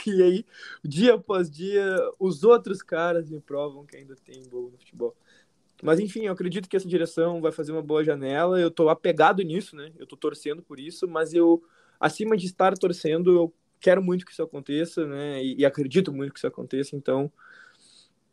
e, 0.05 0.21
aí, 0.21 0.45
dia 0.83 1.15
após 1.15 1.49
dia, 1.49 1.95
os 2.19 2.43
outros 2.43 2.81
caras 2.81 3.29
me 3.29 3.39
provam 3.39 3.85
que 3.85 3.95
ainda 3.95 4.15
tem 4.15 4.43
bobo 4.49 4.69
no 4.71 4.77
futebol. 4.77 5.15
Mas 5.81 5.99
enfim, 5.99 6.25
eu 6.25 6.33
acredito 6.33 6.67
que 6.67 6.75
essa 6.75 6.87
direção 6.87 7.41
vai 7.41 7.51
fazer 7.51 7.71
uma 7.71 7.81
boa 7.81 8.03
janela. 8.03 8.59
Eu 8.59 8.71
tô 8.71 8.89
apegado 8.89 9.43
nisso, 9.43 9.75
né? 9.75 9.91
Eu 9.97 10.07
tô 10.07 10.17
torcendo 10.17 10.61
por 10.61 10.79
isso, 10.79 11.07
mas 11.07 11.33
eu, 11.33 11.63
acima 11.99 12.35
de 12.35 12.45
estar 12.45 12.75
torcendo, 12.77 13.35
eu 13.35 13.53
quero 13.79 14.01
muito 14.01 14.25
que 14.25 14.31
isso 14.31 14.41
aconteça, 14.41 15.05
né? 15.05 15.43
E, 15.43 15.59
e 15.59 15.65
acredito 15.65 16.11
muito 16.11 16.33
que 16.33 16.39
isso 16.39 16.47
aconteça, 16.47 16.95
então 16.95 17.31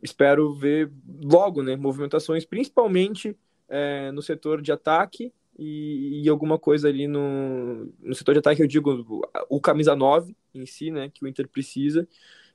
espero 0.03 0.55
ver 0.55 0.91
logo, 1.23 1.63
né? 1.63 1.77
Movimentações, 1.77 2.45
principalmente 2.45 3.37
é, 3.69 4.11
no 4.13 4.23
setor 4.23 4.63
de 4.63 4.73
ataque 4.73 5.33
e, 5.59 6.23
e, 6.25 6.29
alguma 6.29 6.59
coisa 6.59 6.89
ali 6.89 7.07
no, 7.07 7.93
no 8.01 8.15
setor 8.15 8.33
de 8.33 8.41
ataque, 8.41 8.61
eu 8.63 8.67
digo 8.67 9.23
o 9.49 9.61
camisa 9.61 9.95
9 9.95 10.37
em 10.55 10.67
si, 10.67 10.91
né? 10.91 11.11
Que 11.13 11.25
o 11.25 11.29
Inter 11.29 11.49
precisa 11.49 12.09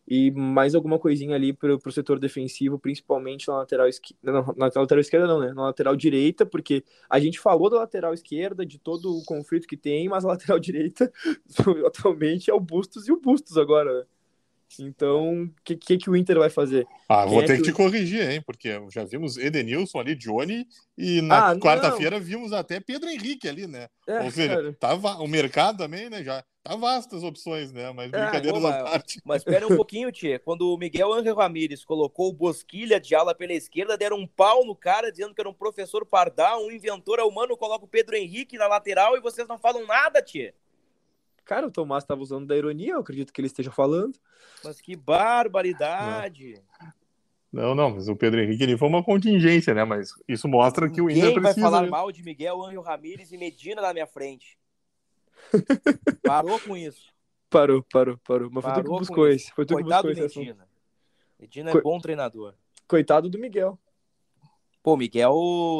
e 0.10 0.32
mais 0.32 0.74
alguma 0.74 0.98
coisinha 0.98 1.36
ali 1.36 1.54
para 1.54 1.76
o 1.76 1.92
setor 1.92 2.18
defensivo, 2.18 2.80
principalmente 2.80 3.48
na 3.48 3.58
lateral 3.58 3.88
esquerda, 3.88 4.18
na, 4.24 4.40
lateral 4.66 5.00
esquerda 5.00 5.28
não, 5.28 5.40
né, 5.40 5.54
na 5.54 5.66
lateral 5.66 5.96
direita, 5.96 6.48
porque 6.48 6.84
a 7.08 7.20
gente 7.20 7.40
falou 7.40 7.70
da 7.70 7.78
lateral 7.78 8.12
esquerda, 8.12 8.66
de 8.66 8.80
todo 8.80 9.16
o 9.16 9.24
conflito 9.24 9.68
que 9.68 9.78
tem, 9.78 10.10
mas 10.10 10.26
a 10.26 10.30
lateral 10.30 10.58
direita 10.60 11.12
atualmente 11.86 12.50
é 12.50 12.54
o 12.54 12.60
Bustos 12.60 13.08
e 13.08 13.12
o 13.12 13.22
Bustos 13.22 13.56
agora, 13.56 14.00
né? 14.00 14.06
Então, 14.80 15.44
o 15.44 15.52
que, 15.64 15.76
que, 15.76 15.98
que, 15.98 16.10
o 16.10 16.16
Inter 16.16 16.38
vai 16.38 16.50
fazer? 16.50 16.86
Ah, 17.08 17.26
vou 17.26 17.42
é 17.42 17.46
ter 17.46 17.58
que, 17.58 17.64
que 17.64 17.70
te 17.70 17.74
corrigir, 17.74 18.30
hein? 18.30 18.42
Porque 18.42 18.70
já 18.92 19.04
vimos 19.04 19.38
Edenilson 19.38 20.00
ali, 20.00 20.16
Johnny, 20.16 20.68
e 20.98 21.22
na 21.22 21.52
ah, 21.52 21.56
quarta-feira 21.58 22.20
vimos 22.20 22.54
até 22.54 22.80
Pedro 22.80 23.10
Henrique 23.10 23.48
ali, 23.48 23.66
né? 23.66 23.88
É, 24.08 24.20
Ou 24.22 24.30
seja, 24.32 24.76
tava, 24.80 25.16
o 25.16 25.28
mercado 25.28 25.80
também, 25.80 26.10
né? 26.10 26.24
Já 26.24 26.44
tá 26.64 26.76
vasto 26.76 27.16
as 27.16 27.24
opções, 27.24 27.72
né? 27.72 27.92
Mas 27.92 28.14
é, 28.14 28.20
brincadeiras 28.20 28.64
à 28.64 28.84
parte. 28.84 29.20
Mas 29.26 29.42
espera 29.42 29.66
um 29.66 29.76
pouquinho, 29.78 30.12
Tia. 30.12 30.38
Quando 30.38 30.74
o 30.74 30.78
Miguel 30.78 31.14
Angel 31.14 31.36
Ramírez 31.36 31.84
colocou 31.84 32.30
o 32.30 32.34
Bosquilha 32.34 33.00
de 33.00 33.16
ala 33.16 33.34
pela 33.34 33.54
esquerda, 33.54 33.98
deram 33.98 34.18
um 34.18 34.28
pau 34.28 34.66
no 34.66 34.76
cara, 34.76 35.12
dizendo 35.12 35.34
que 35.34 35.42
era 35.42 35.50
um 35.50 35.54
professor 35.54 36.06
pardal, 36.06 36.64
um 36.64 36.72
inventor 36.72 37.20
humano, 37.22 37.58
coloca 37.58 37.86
o 37.86 37.88
Pedro 37.88 38.16
Henrique 38.16 38.58
na 38.58 38.68
lateral 38.68 39.18
e 39.18 39.22
vocês 39.22 39.48
não 39.48 39.58
falam 39.58 39.86
nada, 39.88 40.22
Tia. 40.22 40.54
Cara, 41.50 41.66
o 41.66 41.72
Tomás 41.72 42.04
estava 42.04 42.22
usando 42.22 42.46
da 42.46 42.56
ironia, 42.56 42.94
eu 42.94 43.00
acredito 43.00 43.34
que 43.34 43.42
ele 43.42 43.48
esteja 43.48 43.72
falando. 43.72 44.16
Mas 44.64 44.80
que 44.80 44.96
barbaridade! 44.96 46.62
Não, 47.52 47.74
não, 47.74 47.90
mas 47.90 48.08
o 48.08 48.16
Pedro 48.16 48.40
Henrique 48.40 48.62
ele 48.62 48.78
foi 48.78 48.88
uma 48.88 49.04
contingência, 49.04 49.74
né? 49.74 49.84
Mas 49.84 50.14
isso 50.28 50.48
mostra 50.48 50.88
que 50.88 51.02
o 51.02 51.10
Inter 51.10 51.34
precisa... 51.34 51.42
vai 51.42 51.54
falar 51.56 51.82
né? 51.82 51.90
mal 51.90 52.12
de 52.12 52.22
Miguel 52.22 52.64
Angel 52.64 52.84
Ramírez 52.84 53.32
e 53.32 53.38
Medina 53.40 53.82
na 53.82 53.92
minha 53.94 54.06
frente. 54.06 54.60
Parou 56.22 56.60
com 56.60 56.78
isso. 56.78 57.12
Parou, 57.50 57.84
parou, 57.92 58.20
parou. 58.20 58.52
Mas 58.52 58.64
foi 58.64 58.74
tu 58.74 58.84
que 58.84 58.90
buscou 58.90 59.28
esse. 59.28 59.52
Foi 59.54 59.66
tu 59.66 59.74
Coitado 59.74 60.04
que 60.04 60.10
buscou 60.10 60.26
esse 60.28 60.38
Medina. 60.38 60.68
Medina 61.40 61.72
é 61.72 61.74
Co... 61.74 61.82
bom 61.82 62.00
treinador. 62.00 62.54
Coitado 62.88 63.28
do 63.28 63.40
Miguel. 63.40 63.76
Pô, 64.84 64.96
Miguel 64.96 65.34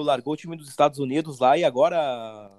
largou 0.04 0.34
o 0.34 0.38
time 0.38 0.58
dos 0.58 0.68
Estados 0.68 0.98
Unidos 0.98 1.38
lá 1.38 1.60
e 1.60 1.64
agora 1.64 2.52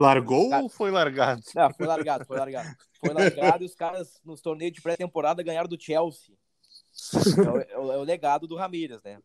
Largou 0.00 0.52
ou 0.62 0.68
foi 0.68 0.90
largado? 0.90 1.42
Não, 1.54 1.72
foi 1.74 1.86
largado, 1.86 2.24
foi 2.24 2.38
largado. 2.38 2.76
Foi 3.00 3.12
largado 3.12 3.64
e 3.64 3.66
os 3.66 3.74
caras 3.74 4.20
nos 4.24 4.40
torneios 4.40 4.74
de 4.74 4.80
pré-temporada 4.80 5.42
ganharam 5.42 5.68
do 5.68 5.80
Chelsea. 5.80 6.34
É, 7.38 7.78
o, 7.78 7.92
é, 7.92 7.98
o, 7.98 8.02
legado 8.02 8.46
do 8.46 8.56
Ramírez, 8.56 9.00
né? 9.02 9.18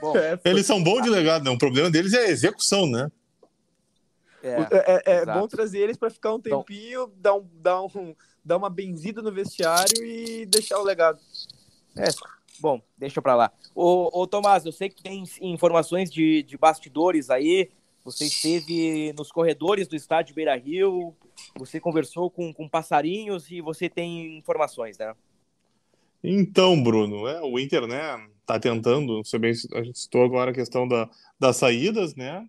Bom, 0.00 0.16
é, 0.16 0.38
Eles 0.44 0.66
são 0.66 0.82
bons 0.82 1.02
de 1.02 1.10
legado, 1.10 1.44
né? 1.44 1.50
O 1.50 1.58
problema 1.58 1.90
deles 1.90 2.12
é 2.12 2.26
a 2.26 2.30
execução, 2.30 2.86
né? 2.86 3.10
É, 4.42 4.48
é, 4.50 5.02
é, 5.04 5.14
é 5.16 5.26
bom 5.26 5.46
trazer 5.46 5.80
eles 5.80 5.96
para 5.96 6.08
ficar 6.08 6.32
um 6.32 6.38
então 6.38 6.62
tempinho, 6.62 7.02
então, 7.02 7.12
dar, 7.18 7.34
um, 7.34 7.48
dar, 7.52 7.82
um, 7.82 8.16
dar 8.44 8.56
uma 8.56 8.70
benzida 8.70 9.20
no 9.20 9.30
vestiário 9.30 10.04
e 10.04 10.46
deixar 10.46 10.78
o 10.78 10.84
legado. 10.84 11.20
É, 11.96 12.08
bom, 12.58 12.80
deixa 12.96 13.20
para 13.20 13.34
lá. 13.34 13.52
Ô, 13.74 14.20
ô, 14.20 14.26
Tomás, 14.26 14.64
eu 14.64 14.72
sei 14.72 14.88
que 14.88 15.02
tem 15.02 15.24
informações 15.40 16.10
de, 16.10 16.42
de 16.42 16.56
bastidores 16.56 17.28
aí 17.28 17.70
você 18.04 18.24
esteve 18.24 19.12
nos 19.12 19.30
corredores 19.30 19.86
do 19.86 19.96
estádio 19.96 20.34
Beira 20.34 20.56
Rio, 20.56 21.14
você 21.56 21.78
conversou 21.78 22.30
com, 22.30 22.52
com 22.52 22.68
passarinhos 22.68 23.50
e 23.50 23.60
você 23.60 23.88
tem 23.88 24.38
informações, 24.38 24.98
né? 24.98 25.14
Então, 26.22 26.82
Bruno, 26.82 27.26
é, 27.26 27.40
o 27.40 27.58
Inter, 27.58 27.86
né, 27.86 28.28
tá 28.44 28.58
tentando, 28.58 29.24
você 29.24 29.38
bem, 29.38 29.52
a 29.74 29.82
gente 29.82 29.98
citou 29.98 30.22
agora 30.22 30.50
a 30.50 30.54
questão 30.54 30.86
da, 30.86 31.08
das 31.38 31.56
saídas, 31.56 32.14
né? 32.14 32.46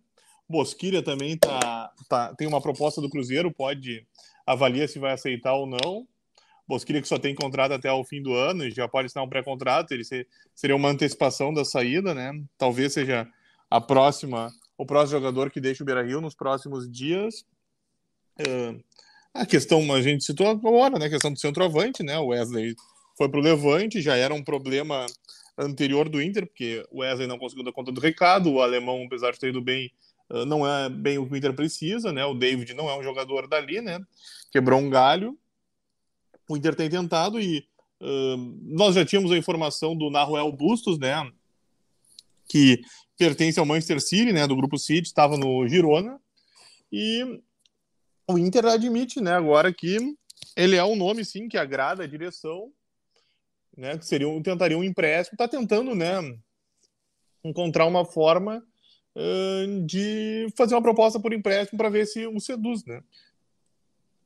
Bosquilha 0.50 1.02
também 1.02 1.38
tá, 1.38 1.92
tá, 2.10 2.36
tem 2.36 2.48
uma 2.48 2.62
proposta 2.62 3.00
do 3.00 3.10
Cruzeiro, 3.10 3.52
pode 3.52 4.06
avaliar 4.46 4.90
se 4.90 5.00
vai 5.00 5.14
aceitar 5.14 5.54
ou 5.54 5.66
não. 5.66 6.06
Bosquilha 6.68 7.02
que 7.02 7.08
só 7.08 7.18
tem 7.18 7.34
contrato 7.34 7.74
até 7.74 7.92
o 7.92 8.04
fim 8.04 8.22
do 8.22 8.34
ano 8.34 8.66
e 8.66 8.72
já 8.72 8.88
pode 8.88 9.06
assinar 9.06 9.26
um 9.26 9.30
pré-contrato, 9.30 9.94
ele 9.94 10.04
ser, 10.04 10.28
seria 10.54 10.76
uma 10.76 10.90
antecipação 10.90 11.54
da 11.54 11.64
saída, 11.64 12.14
né? 12.14 12.32
Talvez 12.58 12.94
seja 12.94 13.28
a 13.70 13.80
próxima 13.80 14.52
o 14.82 14.86
próximo 14.86 15.20
jogador 15.20 15.52
que 15.52 15.62
deixa 15.62 15.84
o 15.84 15.86
Beira 15.86 16.02
Rio 16.02 16.20
nos 16.20 16.34
próximos 16.34 16.90
dias. 16.90 17.46
Uh, 18.40 18.84
a 19.32 19.46
questão, 19.46 19.94
a 19.94 20.02
gente 20.02 20.24
citou 20.24 20.48
agora, 20.48 20.98
né? 20.98 21.06
A 21.06 21.10
questão 21.10 21.32
do 21.32 21.40
centroavante, 21.40 22.02
né? 22.02 22.18
O 22.18 22.30
Wesley 22.30 22.76
foi 23.16 23.30
para 23.30 23.40
o 23.40 23.44
Levante, 23.44 24.02
já 24.02 24.16
era 24.16 24.34
um 24.34 24.44
problema 24.44 25.06
anterior 25.56 26.10
do 26.10 26.20
Inter, 26.20 26.48
porque 26.48 26.84
o 26.90 27.02
Wesley 27.02 27.28
não 27.28 27.38
conseguiu 27.38 27.64
dar 27.64 27.72
conta 27.72 27.92
do 27.92 28.02
recado, 28.02 28.52
o 28.52 28.60
alemão, 28.60 29.04
apesar 29.06 29.32
de 29.32 29.40
ter 29.40 29.50
ido 29.50 29.62
bem, 29.62 29.92
não 30.48 30.68
é 30.68 30.90
bem 30.90 31.20
o 31.20 31.28
que 31.28 31.34
o 31.34 31.38
Inter 31.38 31.54
precisa, 31.54 32.12
né? 32.12 32.26
O 32.26 32.34
David 32.34 32.74
não 32.74 32.90
é 32.90 32.98
um 32.98 33.04
jogador 33.04 33.48
dali, 33.48 33.82
né? 33.82 34.00
Quebrou 34.52 34.80
um 34.80 34.90
galho. 34.90 35.38
O 36.50 36.58
Inter 36.58 36.74
tem 36.74 36.90
tentado 36.90 37.40
e 37.40 37.60
uh, 38.02 38.38
nós 38.64 38.96
já 38.96 39.06
tínhamos 39.06 39.32
a 39.32 39.38
informação 39.38 39.96
do 39.96 40.10
Naruel 40.10 40.52
Bustos, 40.52 40.98
né? 40.98 41.32
Que 42.52 42.82
pertence 43.18 43.58
ao 43.58 43.66
Manchester 43.66 44.02
City, 44.02 44.34
né, 44.34 44.46
do 44.46 44.58
grupo 44.58 44.78
City, 44.78 45.08
estava 45.08 45.38
no 45.38 45.66
Girona, 45.70 46.20
e 46.92 47.42
o 48.28 48.38
Inter 48.38 48.66
admite, 48.66 49.22
né, 49.22 49.32
agora 49.32 49.72
que 49.72 49.98
ele 50.54 50.76
é 50.76 50.84
um 50.84 50.98
nome, 50.98 51.24
sim, 51.24 51.48
que 51.48 51.58
agrada 51.58 52.04
a 52.04 52.08
direção, 52.08 52.70
né, 53.78 53.98
que 53.98 54.06
seria, 54.06 54.28
tentaria 54.44 54.78
um 54.78 54.84
empréstimo, 54.84 55.36
está 55.36 55.48
tentando, 55.48 55.96
né, 55.96 56.16
encontrar 57.42 57.86
uma 57.86 58.04
forma 58.04 58.62
uh, 59.16 59.86
de 59.86 60.48
fazer 60.58 60.76
uma 60.76 60.82
proposta 60.82 61.22
por 61.22 61.32
empréstimo 61.32 61.78
para 61.78 61.90
ver 61.90 62.06
se 62.06 62.28
o 62.28 62.40
seduz, 62.42 62.84
né. 62.84 63.02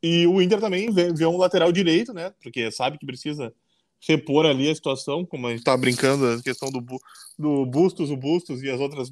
E 0.01 0.25
o 0.25 0.41
Inter 0.41 0.59
também 0.59 0.91
vê, 0.91 1.13
vê 1.13 1.27
um 1.27 1.37
lateral 1.37 1.71
direito, 1.71 2.11
né, 2.11 2.33
porque 2.41 2.71
sabe 2.71 2.97
que 2.97 3.05
precisa 3.05 3.53
repor 4.07 4.45
ali 4.45 4.69
a 4.69 4.75
situação, 4.75 5.25
como 5.25 5.47
a 5.47 5.49
gente 5.49 5.59
está 5.59 5.75
brincando, 5.75 6.27
a 6.27 6.41
questão 6.41 6.69
do, 6.69 6.83
do 7.37 7.65
Bustos, 7.65 8.11
o 8.11 8.17
Bustos 8.17 8.61
e 8.61 8.69
as 8.69 8.79
outras 8.79 9.09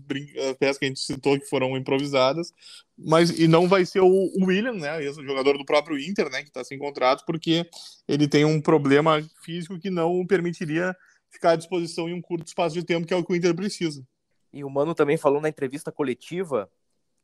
peças 0.60 0.78
que 0.78 0.86
a 0.86 0.88
gente 0.88 1.00
citou 1.00 1.40
que 1.40 1.48
foram 1.48 1.76
improvisadas, 1.76 2.54
mas 2.98 3.32
e 3.32 3.48
não 3.48 3.68
vai 3.68 3.86
ser 3.86 4.02
o, 4.02 4.46
William, 4.46 4.74
né, 4.74 5.00
o 5.00 5.24
jogador 5.26 5.58
do 5.58 5.66
próprio 5.66 6.00
Inter, 6.00 6.30
né, 6.30 6.44
que 6.44 6.50
está 6.50 6.64
sem 6.64 6.78
contrato, 6.78 7.26
porque 7.26 7.68
ele 8.08 8.28
tem 8.28 8.46
um 8.46 8.62
problema 8.62 9.22
físico 9.44 9.80
que 9.80 9.90
não 9.90 10.26
permitiria 10.28 10.96
ficar 11.30 11.52
à 11.52 11.56
disposição 11.56 12.08
em 12.08 12.14
um 12.14 12.22
curto 12.22 12.46
espaço 12.46 12.76
de 12.76 12.84
tempo, 12.84 13.08
que 13.08 13.14
é 13.14 13.18
o 13.18 13.24
que 13.24 13.34
o 13.34 13.36
Inter 13.36 13.56
precisa. 13.56 14.06
E 14.52 14.64
o 14.64 14.70
Mano 14.70 14.94
também 14.94 15.18
falou 15.18 15.42
na 15.42 15.50
entrevista 15.50 15.92
coletiva 15.92 16.70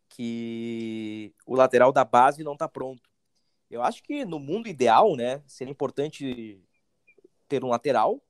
que 0.09 1.31
o 1.45 1.55
lateral 1.55 1.91
da 1.91 2.03
base 2.03 2.43
não 2.43 2.53
está 2.53 2.67
pronto. 2.67 3.07
Eu 3.69 3.83
acho 3.83 4.01
que 4.01 4.25
no 4.25 4.39
mundo 4.39 4.67
ideal, 4.67 5.15
né, 5.15 5.43
seria 5.45 5.71
importante 5.71 6.59
ter 7.49 7.65
um 7.65 7.69
lateral 7.69 8.21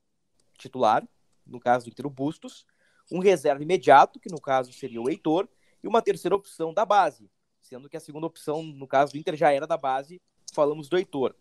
titular, 0.57 1.07
no 1.45 1.59
caso 1.59 1.85
do 1.85 1.91
Inter 1.91 2.07
o 2.07 2.09
Bustos, 2.09 2.65
um 3.11 3.19
reserva 3.19 3.61
imediato, 3.61 4.19
que 4.19 4.31
no 4.31 4.41
caso 4.41 4.73
seria 4.73 5.01
o 5.01 5.09
Heitor, 5.09 5.47
e 5.83 5.87
uma 5.87 6.01
terceira 6.01 6.35
opção 6.35 6.73
da 6.73 6.85
base, 6.85 7.29
sendo 7.61 7.89
que 7.89 7.97
a 7.97 7.99
segunda 7.99 8.25
opção, 8.25 8.63
no 8.63 8.87
caso 8.87 9.13
do 9.13 9.17
Inter, 9.17 9.35
já 9.35 9.51
era 9.51 9.67
da 9.67 9.77
base, 9.77 10.21
falamos 10.53 10.89
do 10.89 10.97
Heitor. 10.97 11.35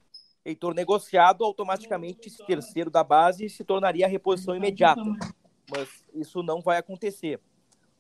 Heitor 0.45 0.75
negociado, 0.75 1.45
automaticamente 1.45 2.29
esse 2.29 2.45
terceiro 2.45 2.91
da 2.91 3.05
base 3.05 3.49
se 3.49 3.65
tornaria 3.65 4.07
a 4.07 4.09
reposição 4.09 4.55
imediata. 4.55 5.03
Mas 5.71 6.05
isso 6.15 6.43
não 6.43 6.61
vai 6.61 6.79
acontecer. 6.79 7.41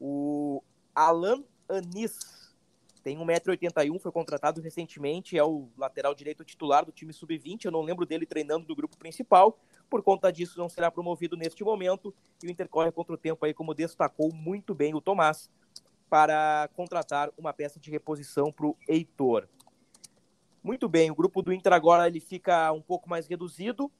O 0.00 0.62
Alan 0.94 1.44
Anis 1.68 2.37
tem 3.00 3.18
1,81m, 3.18 4.00
foi 4.00 4.12
contratado 4.12 4.60
recentemente, 4.60 5.36
é 5.36 5.44
o 5.44 5.68
lateral 5.76 6.14
direito 6.14 6.44
titular 6.44 6.84
do 6.84 6.92
time 6.92 7.12
sub-20. 7.12 7.64
Eu 7.64 7.70
não 7.70 7.82
lembro 7.82 8.06
dele 8.06 8.26
treinando 8.26 8.66
do 8.66 8.76
grupo 8.76 8.96
principal. 8.96 9.58
Por 9.88 10.02
conta 10.02 10.32
disso, 10.32 10.58
não 10.58 10.68
será 10.68 10.90
promovido 10.90 11.36
neste 11.36 11.64
momento. 11.64 12.14
E 12.42 12.46
o 12.46 12.50
Inter 12.50 12.68
corre 12.68 12.92
contra 12.92 13.14
o 13.14 13.18
tempo 13.18 13.44
aí, 13.44 13.54
como 13.54 13.74
destacou 13.74 14.32
muito 14.32 14.74
bem 14.74 14.94
o 14.94 15.00
Tomás, 15.00 15.50
para 16.08 16.68
contratar 16.74 17.30
uma 17.36 17.52
peça 17.52 17.78
de 17.78 17.90
reposição 17.90 18.50
para 18.50 18.66
o 18.66 18.76
Heitor. 18.88 19.48
Muito 20.62 20.88
bem, 20.88 21.10
o 21.10 21.14
grupo 21.14 21.40
do 21.40 21.52
Inter 21.52 21.72
agora 21.72 22.06
ele 22.06 22.20
fica 22.20 22.72
um 22.72 22.82
pouco 22.82 23.08
mais 23.08 23.26
reduzido. 23.26 23.90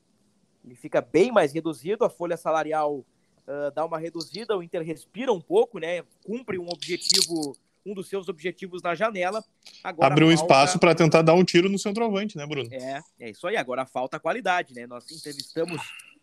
Ele 0.65 0.75
fica 0.75 1.01
bem 1.01 1.31
mais 1.31 1.53
reduzido. 1.53 2.05
A 2.05 2.11
folha 2.11 2.37
salarial 2.37 2.99
uh, 2.99 3.71
dá 3.75 3.85
uma 3.85 3.99
reduzida. 3.99 4.57
O 4.57 4.63
Inter 4.63 4.83
respira 4.83 5.33
um 5.33 5.41
pouco, 5.41 5.79
né? 5.79 6.03
Cumpre 6.25 6.59
um 6.59 6.69
objetivo 6.69 7.57
um 7.91 7.95
dos 7.95 8.09
seus 8.09 8.29
objetivos 8.29 8.83
na 8.83 8.95
janela. 8.95 9.43
Agora 9.83 10.13
Abriu 10.13 10.29
um 10.29 10.31
falta... 10.31 10.45
espaço 10.45 10.79
para 10.79 10.95
tentar 10.95 11.23
dar 11.23 11.35
um 11.35 11.45
tiro 11.45 11.69
no 11.69 11.79
centroavante, 11.79 12.37
né, 12.37 12.47
Bruno? 12.47 12.69
É, 12.73 13.01
é 13.21 13.31
isso 13.31 13.47
aí. 13.47 13.57
Agora 13.57 13.87
falta 13.87 14.21
qualidade, 14.21 14.75
né? 14.75 14.87
Nós 14.87 15.11
entrevistamos 15.11 15.81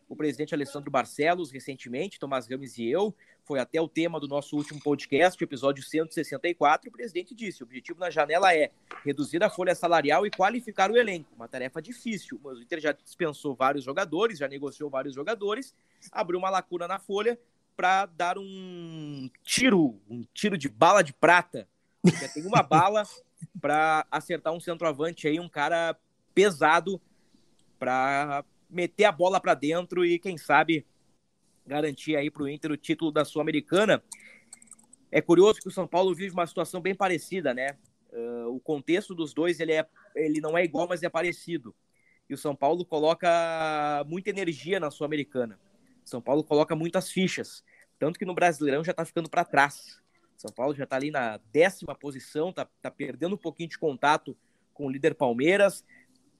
o 0.07 0.15
presidente 0.15 0.53
Alessandro 0.53 0.91
Barcelos 0.91 1.51
recentemente, 1.51 2.19
Tomás 2.19 2.47
Rames 2.47 2.77
e 2.77 2.87
eu, 2.87 3.15
foi 3.43 3.59
até 3.59 3.81
o 3.81 3.87
tema 3.87 4.19
do 4.19 4.27
nosso 4.27 4.55
último 4.55 4.79
podcast, 4.79 5.43
episódio 5.43 5.83
164. 5.83 6.89
O 6.89 6.91
presidente 6.91 7.33
disse: 7.33 7.63
o 7.63 7.65
objetivo 7.65 7.99
na 7.99 8.09
janela 8.09 8.53
é 8.53 8.71
reduzir 9.03 9.43
a 9.43 9.49
folha 9.49 9.73
salarial 9.73 10.25
e 10.25 10.31
qualificar 10.31 10.91
o 10.91 10.97
elenco. 10.97 11.29
Uma 11.35 11.47
tarefa 11.47 11.81
difícil, 11.81 12.39
mas 12.43 12.57
o 12.57 12.61
Inter 12.61 12.79
já 12.79 12.91
dispensou 12.91 13.55
vários 13.55 13.83
jogadores, 13.83 14.39
já 14.39 14.47
negociou 14.47 14.89
vários 14.89 15.13
jogadores, 15.13 15.73
abriu 16.11 16.39
uma 16.39 16.49
lacuna 16.49 16.87
na 16.87 16.99
folha 16.99 17.39
para 17.75 18.05
dar 18.05 18.37
um 18.37 19.29
tiro, 19.43 19.99
um 20.09 20.23
tiro 20.33 20.57
de 20.57 20.69
bala 20.69 21.03
de 21.03 21.13
prata. 21.13 21.67
Já 22.03 22.29
tem 22.29 22.45
uma 22.45 22.63
bala 22.63 23.03
para 23.61 24.05
acertar 24.09 24.53
um 24.53 24.59
centroavante 24.59 25.27
aí, 25.27 25.39
um 25.39 25.49
cara 25.49 25.97
pesado 26.33 27.01
para 27.77 28.43
meter 28.69 29.05
a 29.05 29.11
bola 29.11 29.39
para 29.39 29.53
dentro 29.53 30.05
e 30.05 30.19
quem 30.19 30.37
sabe 30.37 30.85
garantir 31.65 32.15
aí 32.15 32.29
para 32.29 32.43
o 32.43 32.49
Inter 32.49 32.71
o 32.71 32.77
título 32.77 33.11
da 33.11 33.25
Sul-Americana. 33.25 34.03
É 35.11 35.21
curioso 35.21 35.59
que 35.61 35.67
o 35.67 35.71
São 35.71 35.87
Paulo 35.87 36.13
vive 36.13 36.33
uma 36.33 36.45
situação 36.45 36.81
bem 36.81 36.93
parecida, 36.93 37.53
né? 37.53 37.77
Uh, 38.11 38.55
o 38.55 38.59
contexto 38.59 39.15
dos 39.15 39.33
dois 39.33 39.59
ele, 39.59 39.73
é, 39.73 39.85
ele 40.15 40.39
não 40.39 40.57
é 40.57 40.63
igual, 40.63 40.87
mas 40.87 41.03
é 41.03 41.09
parecido. 41.09 41.75
E 42.29 42.33
o 42.33 42.37
São 42.37 42.55
Paulo 42.55 42.85
coloca 42.85 44.03
muita 44.07 44.29
energia 44.29 44.79
na 44.79 44.89
Sul-Americana. 44.89 45.59
São 46.05 46.21
Paulo 46.21 46.43
coloca 46.43 46.75
muitas 46.75 47.11
fichas. 47.11 47.63
Tanto 47.99 48.19
que 48.19 48.25
no 48.25 48.35
Brasileirão 48.35 48.83
já 48.83 48.91
está 48.91 49.03
ficando 49.03 49.29
para 49.29 49.43
trás. 49.43 50.01
São 50.37 50.51
Paulo 50.51 50.75
já 50.75 50.83
está 50.83 50.95
ali 50.95 51.11
na 51.11 51.39
décima 51.51 51.95
posição, 51.95 52.49
está 52.49 52.67
tá 52.81 52.91
perdendo 52.91 53.35
um 53.35 53.37
pouquinho 53.37 53.69
de 53.69 53.79
contato 53.79 54.37
com 54.73 54.87
o 54.87 54.89
líder 54.91 55.15
Palmeiras, 55.15 55.83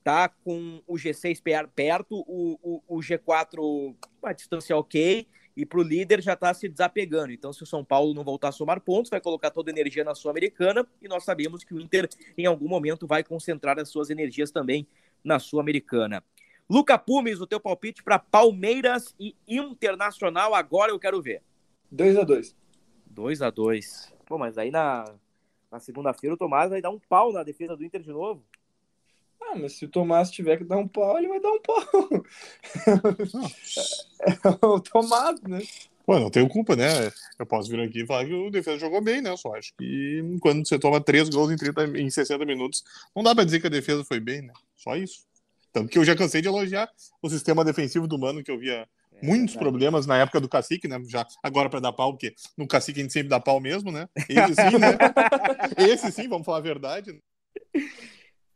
tá 0.03 0.29
com 0.29 0.83
o 0.85 0.95
G6 0.95 1.41
perto, 1.73 2.23
o, 2.27 2.59
o, 2.61 2.97
o 2.97 2.99
G4 2.99 3.95
a 4.21 4.33
distância 4.33 4.77
ok, 4.77 5.27
e 5.55 5.65
para 5.65 5.79
o 5.79 5.83
líder 5.83 6.21
já 6.21 6.33
está 6.33 6.53
se 6.53 6.67
desapegando. 6.67 7.31
Então, 7.31 7.53
se 7.53 7.63
o 7.63 7.65
São 7.65 7.83
Paulo 7.83 8.13
não 8.13 8.23
voltar 8.23 8.49
a 8.49 8.51
somar 8.51 8.81
pontos, 8.81 9.09
vai 9.09 9.21
colocar 9.21 9.49
toda 9.49 9.71
a 9.71 9.73
energia 9.73 10.03
na 10.03 10.13
Sul-Americana, 10.13 10.85
e 11.01 11.07
nós 11.07 11.23
sabemos 11.23 11.63
que 11.63 11.73
o 11.73 11.79
Inter, 11.79 12.09
em 12.37 12.45
algum 12.45 12.67
momento, 12.67 13.07
vai 13.07 13.23
concentrar 13.23 13.79
as 13.79 13.89
suas 13.89 14.09
energias 14.09 14.51
também 14.51 14.85
na 15.23 15.39
Sul-Americana. 15.39 16.23
Luca 16.69 16.97
Pumes, 16.97 17.39
o 17.39 17.47
teu 17.47 17.59
palpite 17.59 18.03
para 18.03 18.17
Palmeiras 18.17 19.13
e 19.19 19.35
Internacional, 19.47 20.55
agora 20.55 20.91
eu 20.91 20.99
quero 20.99 21.21
ver. 21.21 21.41
2 21.91 22.17
a 22.17 22.23
2 22.23 22.55
2 23.05 23.41
a 23.41 23.49
2 23.49 24.13
Pô, 24.25 24.37
mas 24.37 24.57
aí 24.57 24.71
na, 24.71 25.05
na 25.71 25.79
segunda-feira 25.79 26.33
o 26.33 26.37
Tomás 26.37 26.69
vai 26.69 26.81
dar 26.81 26.89
um 26.89 26.99
pau 26.99 27.31
na 27.31 27.43
defesa 27.43 27.77
do 27.77 27.85
Inter 27.85 28.01
de 28.01 28.09
novo. 28.09 28.43
Ah, 29.39 29.55
mas 29.55 29.73
se 29.73 29.85
o 29.85 29.89
Tomás 29.89 30.31
tiver 30.31 30.57
que 30.57 30.63
dar 30.63 30.77
um 30.77 30.87
pau, 30.87 31.17
ele 31.17 31.27
vai 31.27 31.39
dar 31.39 31.51
um 31.51 31.61
pau. 31.61 31.83
é 34.61 34.65
o 34.65 34.79
Tomás, 34.79 35.39
né? 35.43 35.59
Pô, 36.05 36.19
não 36.19 36.29
tenho 36.29 36.47
culpa, 36.47 36.75
né? 36.75 37.11
Eu 37.37 37.45
posso 37.45 37.69
vir 37.69 37.79
aqui 37.79 38.01
e 38.01 38.05
falar 38.05 38.25
que 38.25 38.33
o 38.33 38.49
defesa 38.49 38.79
jogou 38.79 39.01
bem, 39.01 39.21
né? 39.21 39.29
Eu 39.29 39.37
só 39.37 39.55
acho 39.55 39.73
que 39.75 40.37
quando 40.41 40.67
você 40.67 40.79
toma 40.79 41.01
três 41.01 41.29
gols 41.29 41.51
em, 41.51 41.55
30, 41.55 41.99
em 41.99 42.09
60 42.09 42.43
minutos, 42.45 42.83
não 43.15 43.23
dá 43.23 43.35
pra 43.35 43.43
dizer 43.43 43.59
que 43.59 43.67
a 43.67 43.71
defesa 43.71 44.03
foi 44.03 44.19
bem, 44.19 44.41
né? 44.41 44.53
Só 44.75 44.95
isso. 44.95 45.25
Tanto 45.75 45.89
que 45.89 45.97
eu 45.97 46.05
já 46.05 46.15
cansei 46.15 46.41
de 46.41 46.47
elogiar 46.47 46.89
o 47.21 47.29
sistema 47.29 47.61
defensivo 47.65 48.07
do 48.07 48.17
Mano, 48.17 48.41
que 48.41 48.49
eu 48.49 48.57
via 48.57 48.87
é, 49.11 49.25
muitos 49.25 49.57
problemas 49.57 50.05
na 50.05 50.17
época 50.17 50.39
do 50.39 50.47
Cacique, 50.47 50.87
né? 50.87 50.97
Já 51.05 51.27
agora 51.43 51.69
para 51.69 51.81
dar 51.81 51.91
pau, 51.91 52.13
porque 52.13 52.33
no 52.57 52.65
Cacique 52.65 53.01
a 53.01 53.03
gente 53.03 53.11
sempre 53.11 53.27
dá 53.27 53.41
pau 53.41 53.59
mesmo, 53.59 53.91
né? 53.91 54.07
Esse 54.15 54.55
sim, 54.55 54.77
né? 54.79 54.97
Esse 55.77 56.11
sim, 56.13 56.29
vamos 56.29 56.45
falar 56.45 56.59
a 56.59 56.61
verdade. 56.61 57.21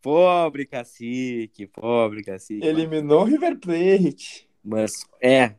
Pobre 0.02 0.66
Cacique, 0.66 1.68
pobre 1.68 2.24
Cacique. 2.24 2.66
Eliminou 2.66 3.24
o 3.24 3.26
River 3.26 3.60
Plate. 3.60 4.50
Mas 4.64 4.94
é, 5.22 5.56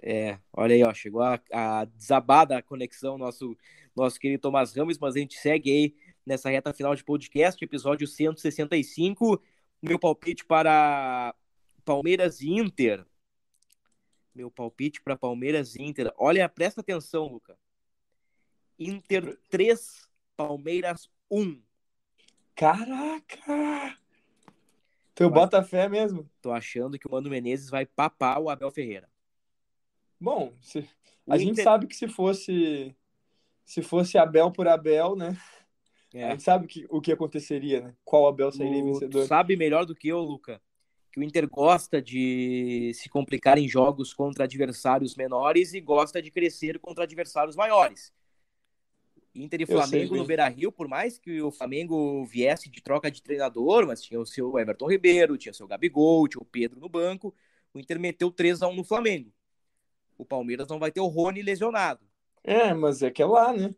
é, 0.00 0.38
olha 0.52 0.76
aí, 0.76 0.84
ó, 0.84 0.94
chegou 0.94 1.22
a, 1.22 1.40
a 1.52 1.84
desabar 1.84 2.46
da 2.46 2.62
conexão 2.62 3.18
nosso, 3.18 3.56
nosso 3.96 4.20
querido 4.20 4.40
Tomás 4.40 4.72
Ramos, 4.72 5.00
mas 5.00 5.16
a 5.16 5.18
gente 5.18 5.34
segue 5.36 5.68
aí 5.68 5.94
nessa 6.24 6.48
reta 6.48 6.72
final 6.72 6.94
de 6.94 7.02
podcast, 7.02 7.60
episódio 7.64 8.06
165. 8.06 9.42
Meu 9.82 9.98
palpite 9.98 10.44
para 10.44 11.34
Palmeiras 11.84 12.40
e 12.40 12.50
Inter. 12.50 13.04
Meu 14.32 14.50
palpite 14.50 15.02
para 15.02 15.16
Palmeiras 15.16 15.74
e 15.74 15.82
Inter. 15.82 16.12
Olha, 16.16 16.48
presta 16.48 16.80
atenção, 16.80 17.26
Luca. 17.26 17.58
Inter 18.78 19.38
3, 19.50 20.08
Palmeiras 20.36 21.10
1. 21.30 21.60
Caraca! 22.54 23.98
Tu 25.14 25.24
Mas, 25.24 25.32
bota 25.32 25.62
fé 25.62 25.88
mesmo? 25.88 26.30
Tô 26.40 26.52
achando 26.52 26.98
que 26.98 27.06
o 27.06 27.10
Mano 27.10 27.28
Menezes 27.28 27.68
vai 27.68 27.84
papar 27.84 28.40
o 28.40 28.48
Abel 28.48 28.70
Ferreira. 28.70 29.10
Bom, 30.18 30.54
se... 30.60 30.88
a 31.28 31.36
gente 31.36 31.62
sabe 31.62 31.86
que 31.86 31.96
se 31.96 32.08
fosse 32.08 32.94
se 33.64 33.82
fosse 33.82 34.18
Abel 34.18 34.50
por 34.50 34.68
Abel, 34.68 35.16
né? 35.16 35.36
É. 36.14 36.24
A 36.24 36.30
gente 36.30 36.42
sabe 36.42 36.66
que, 36.66 36.86
o 36.90 37.00
que 37.00 37.12
aconteceria, 37.12 37.80
né? 37.80 37.94
Qual 38.04 38.26
Abel 38.26 38.52
sairia 38.52 38.82
o... 38.82 38.86
vencedor. 38.86 39.26
sabe 39.26 39.56
melhor 39.56 39.86
do 39.86 39.94
que 39.94 40.08
eu, 40.08 40.20
Luca, 40.20 40.60
que 41.10 41.20
o 41.20 41.22
Inter 41.22 41.48
gosta 41.48 42.02
de 42.02 42.92
se 42.94 43.08
complicar 43.08 43.58
em 43.58 43.68
jogos 43.68 44.12
contra 44.12 44.44
adversários 44.44 45.16
menores 45.16 45.72
e 45.72 45.80
gosta 45.80 46.20
de 46.20 46.30
crescer 46.30 46.78
contra 46.78 47.04
adversários 47.04 47.56
maiores. 47.56 48.12
Inter 49.34 49.62
e 49.62 49.66
Flamengo 49.66 50.14
no 50.14 50.26
Beira 50.26 50.46
Rio, 50.48 50.70
por 50.70 50.86
mais 50.86 51.18
que 51.18 51.40
o 51.40 51.50
Flamengo 51.50 52.24
viesse 52.26 52.68
de 52.68 52.82
troca 52.82 53.10
de 53.10 53.22
treinador, 53.22 53.86
mas 53.86 54.02
tinha 54.02 54.20
o 54.20 54.26
seu 54.26 54.58
Everton 54.58 54.90
Ribeiro, 54.90 55.38
tinha 55.38 55.52
o 55.52 55.54
seu 55.54 55.66
Gabigol, 55.66 56.28
tinha 56.28 56.42
o 56.42 56.44
Pedro 56.44 56.78
no 56.78 56.88
banco. 56.88 57.34
O 57.72 57.78
Inter 57.78 57.98
meteu 57.98 58.30
3 58.30 58.60
a 58.60 58.68
1 58.68 58.74
no 58.74 58.84
Flamengo. 58.84 59.32
O 60.18 60.24
Palmeiras 60.24 60.68
não 60.68 60.78
vai 60.78 60.92
ter 60.92 61.00
o 61.00 61.06
Rony 61.06 61.40
lesionado. 61.40 62.06
É, 62.44 62.74
mas 62.74 63.02
é 63.02 63.10
que 63.10 63.22
é 63.22 63.26
lá, 63.26 63.54
né? 63.54 63.74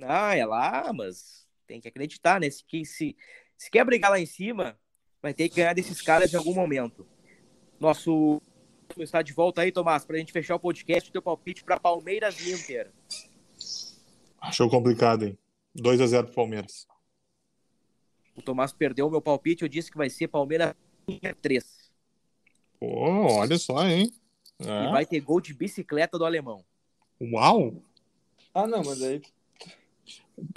Ah, 0.00 0.36
é 0.36 0.46
lá, 0.46 0.92
mas 0.92 1.43
tem 1.66 1.80
que 1.80 1.88
acreditar, 1.88 2.40
né? 2.40 2.48
Se, 2.50 2.64
se, 2.84 3.16
se 3.56 3.70
quer 3.70 3.84
brigar 3.84 4.10
lá 4.10 4.18
em 4.18 4.26
cima, 4.26 4.78
vai 5.22 5.32
ter 5.34 5.48
que 5.48 5.56
ganhar 5.56 5.74
desses 5.74 6.00
caras 6.00 6.32
em 6.32 6.36
algum 6.36 6.54
momento. 6.54 7.06
Nosso 7.80 8.40
está 8.98 9.22
de 9.22 9.32
volta 9.32 9.62
aí, 9.62 9.72
Tomás, 9.72 10.04
para 10.04 10.16
a 10.16 10.18
gente 10.18 10.32
fechar 10.32 10.54
o 10.54 10.60
podcast, 10.60 11.10
teu 11.10 11.22
palpite 11.22 11.64
para 11.64 11.80
Palmeiras 11.80 12.38
e 12.40 12.52
Inter. 12.52 12.92
Achou 14.40 14.68
complicado, 14.68 15.24
hein? 15.24 15.38
2 15.74 16.00
a 16.00 16.06
0 16.06 16.26
pro 16.26 16.36
Palmeiras. 16.36 16.86
O 18.36 18.42
Tomás 18.42 18.72
perdeu 18.72 19.06
o 19.06 19.10
meu 19.10 19.22
palpite, 19.22 19.62
eu 19.62 19.68
disse 19.68 19.90
que 19.90 19.96
vai 19.96 20.10
ser 20.10 20.28
Palmeiras 20.28 20.74
3. 21.40 21.92
Pô, 22.78 23.36
olha 23.38 23.58
só, 23.58 23.86
hein? 23.86 24.12
É. 24.58 24.88
E 24.88 24.92
vai 24.92 25.06
ter 25.06 25.20
gol 25.20 25.40
de 25.40 25.54
bicicleta 25.54 26.18
do 26.18 26.24
alemão. 26.24 26.64
Uau! 27.20 27.82
Ah, 28.52 28.66
não, 28.66 28.84
mas 28.84 29.02
aí. 29.02 29.22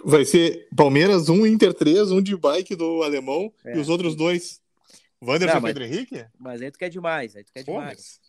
Vai 0.04 0.26
ser 0.26 0.68
Palmeiras 0.76 1.30
1, 1.30 1.46
Inter 1.46 1.74
3, 1.74 2.12
um 2.12 2.22
de 2.22 2.36
bike 2.36 2.76
do 2.76 3.04
alemão 3.04 3.52
é. 3.66 3.76
e 3.76 3.80
os 3.80 3.90
outros 3.90 4.16
dois. 4.16 4.62
Wanderson 5.22 5.58
e 5.58 5.62
Pedro 5.62 5.84
Henrique? 5.84 6.26
Mas 6.38 6.62
aí 6.62 6.72
tu 6.72 6.78
quer 6.78 6.90
demais, 6.90 7.36
aí 7.36 7.44
tu 7.44 7.52
quer 7.52 7.64
Pô, 7.64 7.74
demais. 7.74 8.20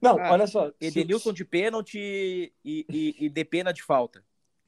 Não, 0.00 0.18
ah, 0.18 0.32
olha 0.32 0.46
só. 0.46 0.70
Edenilson 0.80 1.30
se... 1.30 1.36
de 1.36 1.44
pênalti 1.44 1.98
e, 1.98 2.52
e, 2.64 3.16
e 3.20 3.28
de 3.28 3.44
pena 3.44 3.72
de 3.72 3.82
falta. 3.82 4.22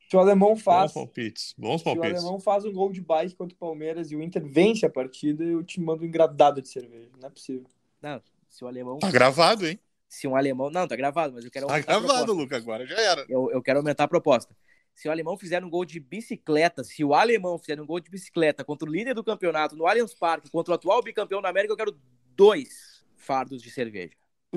Se 0.08 0.16
o 0.16 0.20
alemão 0.20 0.56
faz. 0.56 0.92
Bons 0.92 0.94
palpites. 0.94 1.54
Bons 1.58 1.82
palpites. 1.82 2.10
Se 2.10 2.14
o 2.14 2.18
alemão 2.20 2.40
faz 2.40 2.64
um 2.64 2.72
gol 2.72 2.92
de 2.92 3.00
bike 3.00 3.34
contra 3.34 3.54
o 3.54 3.58
Palmeiras 3.58 4.10
e 4.10 4.16
o 4.16 4.22
Inter 4.22 4.44
vence 4.44 4.86
a 4.86 4.90
partida, 4.90 5.42
eu 5.42 5.64
te 5.64 5.80
mando 5.80 6.04
um 6.04 6.06
engradado 6.06 6.62
de 6.62 6.68
cerveja. 6.68 7.10
Não 7.20 7.26
é 7.26 7.30
possível. 7.30 7.66
Não, 8.00 8.22
se 8.48 8.64
o 8.64 8.68
alemão. 8.68 8.98
Tá 8.98 9.10
gravado, 9.10 9.66
hein? 9.66 9.78
Se 10.08 10.28
um 10.28 10.36
alemão. 10.36 10.70
Não, 10.70 10.86
tá 10.86 10.94
gravado, 10.94 11.34
mas 11.34 11.44
eu 11.44 11.50
quero. 11.50 11.66
Tá 11.66 11.80
gravado, 11.80 12.32
Luca, 12.32 12.56
agora 12.56 12.86
já 12.86 12.98
era. 13.00 13.26
Eu, 13.28 13.50
eu 13.50 13.60
quero 13.60 13.80
aumentar 13.80 14.04
a 14.04 14.08
proposta. 14.08 14.54
Se 14.96 15.08
o 15.08 15.10
alemão 15.10 15.36
fizer 15.36 15.62
um 15.62 15.68
gol 15.68 15.84
de 15.84 16.00
bicicleta, 16.00 16.82
se 16.82 17.04
o 17.04 17.12
alemão 17.12 17.58
fizer 17.58 17.78
um 17.78 17.84
gol 17.84 18.00
de 18.00 18.10
bicicleta 18.10 18.64
contra 18.64 18.88
o 18.88 18.92
líder 18.92 19.12
do 19.14 19.22
campeonato 19.22 19.76
no 19.76 19.86
Allianz 19.86 20.14
Parque, 20.14 20.50
contra 20.50 20.72
o 20.72 20.74
atual 20.74 21.02
bicampeão 21.02 21.42
da 21.42 21.50
América, 21.50 21.74
eu 21.74 21.76
quero 21.76 21.96
dois 22.34 23.04
fardos 23.14 23.60
de 23.62 23.70
cerveja. 23.70 24.14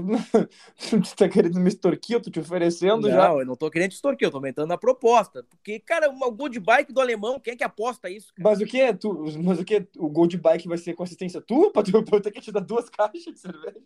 tu 0.79 1.15
tá 1.17 1.27
querendo 1.27 1.59
me 1.59 1.67
extorquir? 1.67 2.15
Eu 2.15 2.21
tô 2.21 2.31
te 2.31 2.39
oferecendo 2.39 3.01
não, 3.01 3.09
já. 3.09 3.27
Não, 3.27 3.39
eu 3.41 3.45
não 3.45 3.55
tô 3.57 3.69
querendo 3.69 3.89
te 3.89 3.95
extorquir, 3.95 4.27
eu 4.27 4.31
tô 4.31 4.37
aumentando 4.37 4.71
a 4.71 4.77
proposta. 4.77 5.43
Porque, 5.43 5.77
cara, 5.77 6.09
o 6.09 6.31
gol 6.31 6.47
de 6.47 6.59
bike 6.59 6.93
do 6.93 7.01
alemão, 7.01 7.37
quem 7.37 7.53
é 7.53 7.57
que 7.57 7.63
aposta 7.63 8.09
isso? 8.09 8.33
Cara? 8.33 8.49
Mas 8.49 8.61
o 8.61 8.65
que? 8.65 8.93
Tu, 8.93 9.39
mas 9.43 9.59
o 9.59 9.65
que? 9.65 9.85
O 9.97 10.09
gol 10.09 10.25
de 10.25 10.37
bike 10.37 10.69
vai 10.69 10.77
ser 10.77 10.93
consistência 10.93 11.41
tua? 11.41 11.69
Pra 11.69 11.83
tu, 11.83 11.91
pra 12.05 12.17
eu 12.17 12.21
ter 12.21 12.31
que 12.31 12.39
te 12.39 12.51
dar 12.51 12.61
duas 12.61 12.89
caixas 12.89 13.33
de 13.33 13.39
cerveja? 13.41 13.81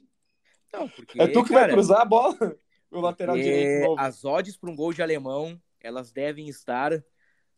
Não, 0.71 0.87
porque. 0.87 1.19
É 1.19 1.25
tu 1.25 1.43
que 1.43 1.49
cara, 1.49 1.61
vai 1.61 1.71
cruzar 1.71 2.01
a 2.01 2.05
bola? 2.05 2.37
O 2.91 3.01
lateral 3.01 3.35
direito. 3.35 3.87
Novo. 3.87 3.99
As 3.99 4.23
odds 4.23 4.55
para 4.55 4.69
um 4.69 4.75
gol 4.75 4.93
de 4.93 5.01
alemão, 5.01 5.59
elas 5.83 6.11
devem 6.11 6.47
estar 6.47 7.03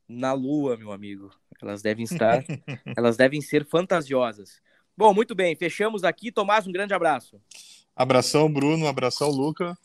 na 0.08 0.34
lua, 0.34 0.76
meu 0.76 0.92
amigo. 0.92 1.32
Elas 1.62 1.82
devem 1.82 2.04
estar. 2.04 2.44
elas 2.98 3.16
devem 3.16 3.40
ser 3.40 3.66
fantasiosas. 3.66 4.62
Bom, 4.98 5.14
muito 5.14 5.36
bem, 5.36 5.56
fechamos 5.56 6.04
aqui. 6.04 6.32
Tomás, 6.32 6.66
um 6.66 6.72
grande 6.72 6.94
abraço. 6.94 7.40
Abração, 7.96 8.52
Bruno. 8.52 8.88
Abração, 8.88 9.30
Luca. 9.30 9.78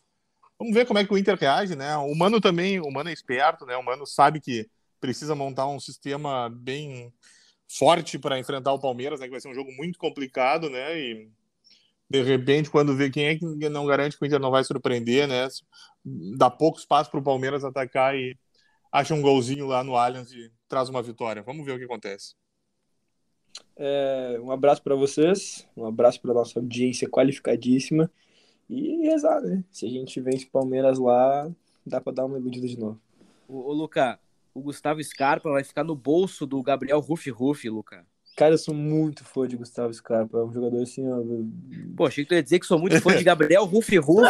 Vamos 0.59 0.75
ver 0.75 0.87
como 0.87 0.99
é 0.99 1.05
que 1.05 1.13
o 1.13 1.19
Inter 1.19 1.39
reage, 1.39 1.77
né? 1.77 1.97
O 1.97 2.15
Mano 2.15 2.41
também, 2.41 2.81
o 2.81 2.91
Mano 2.91 3.11
é 3.11 3.13
esperto, 3.13 3.65
né? 3.65 3.77
O 3.77 3.85
Mano 3.85 4.07
sabe 4.07 4.41
que 4.41 4.69
precisa 5.01 5.35
montar 5.35 5.67
um 5.67 5.81
sistema 5.81 6.51
bem 6.51 7.13
forte 7.67 8.19
para 8.19 8.39
enfrentar 8.39 8.73
o 8.73 8.81
Palmeiras, 8.81 9.21
né? 9.21 9.27
Que 9.27 9.33
vai 9.33 9.41
ser 9.41 9.49
um 9.49 9.55
jogo 9.55 9.73
muito 9.73 9.99
complicado, 9.99 10.69
né? 10.69 10.99
E 10.99 11.31
de 12.11 12.23
repente, 12.23 12.69
quando 12.69 12.97
vê 12.97 13.09
quem 13.09 13.27
é 13.27 13.37
que 13.37 13.45
não 13.69 13.87
garante 13.87 14.19
que 14.19 14.25
o 14.25 14.27
Inter 14.27 14.41
não 14.41 14.51
vai 14.51 14.65
surpreender, 14.65 15.29
né? 15.29 15.47
Dá 16.37 16.51
pouco 16.51 16.79
espaço 16.79 17.09
para 17.09 17.21
o 17.21 17.23
Palmeiras 17.23 17.65
atacar 17.65 18.17
e 18.17 18.37
acha 18.91 19.15
um 19.15 19.23
golzinho 19.23 19.67
lá 19.69 19.85
no 19.85 19.95
Allianz 19.95 20.33
e 20.33 20.51
traz 20.69 20.89
uma 20.89 21.01
vitória. 21.01 21.41
Vamos 21.41 21.65
ver 21.65 21.73
o 21.73 21.79
que 21.79 21.85
acontece. 21.85 22.35
É, 23.77 24.41
um 24.43 24.51
abraço 24.51 24.83
para 24.83 24.97
vocês, 24.97 25.67
um 25.77 25.87
abraço 25.87 26.21
para 26.21 26.35
nossa 26.35 26.59
audiência 26.59 27.09
qualificadíssima 27.09 28.11
e 28.69 29.07
rezar, 29.07 29.41
né? 29.41 29.63
Se 29.71 29.87
a 29.87 29.89
gente 29.89 30.21
vence 30.21 30.47
o 30.47 30.51
Palmeiras 30.51 30.99
lá, 30.99 31.49
dá 31.87 32.01
para 32.01 32.13
dar 32.13 32.25
uma 32.25 32.39
iludida 32.39 32.67
de 32.67 32.77
novo. 32.77 33.01
Ô, 33.47 33.71
ô 33.71 33.73
Luca, 33.73 34.19
o 34.53 34.61
Gustavo 34.61 35.03
Scarpa 35.03 35.49
vai 35.49 35.63
ficar 35.63 35.85
no 35.85 35.95
bolso 35.95 36.45
do 36.45 36.61
Gabriel 36.61 36.99
Ruff 36.99 37.31
Ruff, 37.31 37.69
Luca. 37.69 38.05
Cara, 38.41 38.55
eu 38.55 38.59
sou 38.59 38.75
muito 38.75 39.23
fã 39.23 39.47
de 39.47 39.55
Gustavo 39.55 39.93
Scarpa. 39.93 40.39
É 40.39 40.43
um 40.43 40.51
jogador 40.51 40.83
assim, 40.83 41.07
ó. 41.07 41.19
Pô, 41.95 42.07
achei 42.07 42.25
que 42.25 42.29
tu 42.31 42.35
ia 42.35 42.43
dizer 42.43 42.59
que 42.59 42.65
sou 42.65 42.79
muito 42.79 42.99
fã 43.03 43.15
de 43.15 43.23
Gabriel 43.23 43.67
Ruff 43.67 43.95
Ruff. 43.99 44.25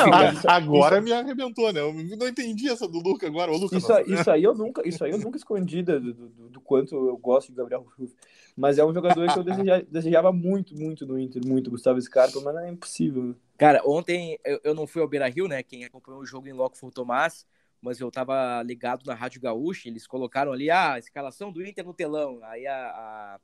agora 0.49 0.97
isso... 0.97 1.05
me 1.05 1.13
arrebentou, 1.13 1.73
né? 1.73 1.79
Eu 1.79 1.95
não 2.17 2.27
entendi 2.27 2.69
essa 2.69 2.89
do 2.89 2.99
Luca 2.99 3.29
agora. 3.29 3.53
Ô, 3.53 3.57
Luca, 3.57 3.77
isso, 3.77 3.93
isso, 4.09 4.29
aí 4.29 4.43
eu 4.43 4.53
nunca, 4.53 4.83
isso 4.85 5.05
aí 5.05 5.13
eu 5.13 5.19
nunca 5.19 5.37
escondi 5.37 5.85
do, 5.85 6.01
do, 6.01 6.13
do, 6.13 6.49
do 6.49 6.61
quanto 6.61 6.97
eu 6.97 7.17
gosto 7.19 7.51
de 7.51 7.55
Gabriel 7.55 7.87
Ruff. 7.97 8.13
Mas 8.57 8.79
é 8.79 8.85
um 8.85 8.93
jogador 8.93 9.33
que 9.33 9.39
eu 9.39 9.45
desejava, 9.45 9.87
desejava, 9.89 10.33
muito, 10.33 10.75
muito 10.75 11.07
no 11.07 11.17
Inter, 11.17 11.47
muito 11.47 11.71
Gustavo 11.71 12.03
Scarpa, 12.03 12.41
mas 12.41 12.57
é 12.57 12.69
impossível. 12.69 13.37
Cara, 13.57 13.81
ontem 13.87 14.41
eu, 14.45 14.61
eu 14.65 14.75
não 14.75 14.89
fui 14.89 15.01
ao 15.03 15.09
Beira 15.09 15.29
Rio, 15.29 15.47
né? 15.47 15.63
Quem 15.63 15.85
acompanhou 15.85 16.21
o 16.21 16.27
jogo 16.27 16.49
em 16.49 16.53
loco 16.53 16.77
foi 16.77 16.89
o 16.89 16.93
Tomás 16.93 17.47
mas 17.81 17.99
eu 17.99 18.11
tava 18.11 18.63
ligado 18.63 19.07
na 19.07 19.15
Rádio 19.15 19.41
Gaúcha, 19.41 19.89
eles 19.89 20.07
colocaram 20.07 20.53
ali 20.53 20.69
ah, 20.69 20.95
a 20.95 20.99
escalação 20.99 21.51
do 21.51 21.65
Inter 21.65 21.83
no 21.83 21.95
telão. 21.95 22.39
Aí 22.43 22.67
a, 22.67 22.77
a, 22.77 23.41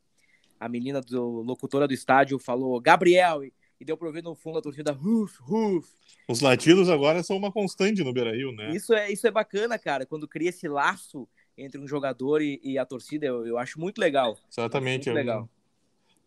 a 0.58 0.68
menina 0.68 1.00
do 1.00 1.42
locutora 1.42 1.86
do 1.86 1.94
estádio 1.94 2.38
falou 2.38 2.80
Gabriel 2.80 3.44
e, 3.44 3.52
e 3.80 3.84
deu 3.84 3.96
para 3.96 4.10
ver 4.10 4.22
no 4.22 4.34
fundo 4.34 4.58
a 4.58 4.62
torcida 4.62 4.92
ruf, 4.92 5.36
ruf. 5.40 5.88
Os 6.28 6.40
latidos 6.40 6.88
agora 6.88 7.22
são 7.22 7.36
uma 7.36 7.52
constante 7.52 8.02
no 8.02 8.12
Beira-Rio, 8.12 8.52
né? 8.52 8.70
Isso 8.70 8.92
é, 8.94 9.10
isso 9.10 9.26
é 9.26 9.30
bacana, 9.30 9.78
cara, 9.78 10.06
quando 10.06 10.26
cria 10.26 10.50
esse 10.50 10.66
laço 10.68 11.28
entre 11.56 11.80
um 11.80 11.88
jogador 11.88 12.42
e, 12.42 12.60
e 12.62 12.78
a 12.78 12.84
torcida, 12.84 13.26
eu, 13.26 13.46
eu 13.46 13.58
acho 13.58 13.80
muito 13.80 13.98
legal. 13.98 14.38
Exatamente. 14.50 15.08
Muito 15.08 15.18
é 15.18 15.22
legal. 15.22 15.48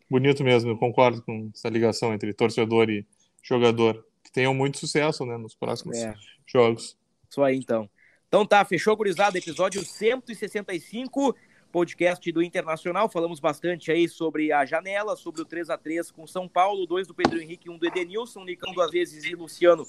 Bonito 0.09 0.43
mesmo, 0.43 0.71
eu 0.71 0.77
concordo 0.77 1.21
com 1.21 1.51
essa 1.53 1.69
ligação 1.69 2.13
entre 2.13 2.33
torcedor 2.33 2.89
e 2.89 3.05
jogador. 3.43 4.05
Que 4.23 4.31
tenham 4.31 4.53
muito 4.53 4.77
sucesso, 4.77 5.25
né, 5.25 5.37
nos 5.37 5.55
próximos 5.55 5.97
é. 5.97 6.13
jogos. 6.45 6.97
Isso 7.29 7.43
aí, 7.43 7.57
então. 7.57 7.89
Então 8.27 8.45
tá, 8.45 8.63
fechou, 8.65 8.95
gurizada, 8.95 9.37
episódio 9.37 9.83
165, 9.83 11.35
podcast 11.71 12.31
do 12.31 12.41
Internacional. 12.41 13.09
Falamos 13.09 13.39
bastante 13.39 13.91
aí 13.91 14.07
sobre 14.07 14.51
a 14.51 14.65
janela, 14.65 15.15
sobre 15.15 15.41
o 15.41 15.45
3 15.45 15.69
a 15.69 15.77
3 15.77 16.11
com 16.11 16.25
São 16.25 16.47
Paulo, 16.47 16.85
dois 16.85 17.07
do 17.07 17.13
Pedro 17.13 17.39
Henrique, 17.39 17.69
um 17.69 17.77
do 17.77 17.85
Edenilson, 17.85 18.43
Nicão 18.43 18.73
duas 18.73 18.91
vezes 18.91 19.23
e 19.25 19.35
Luciano 19.35 19.85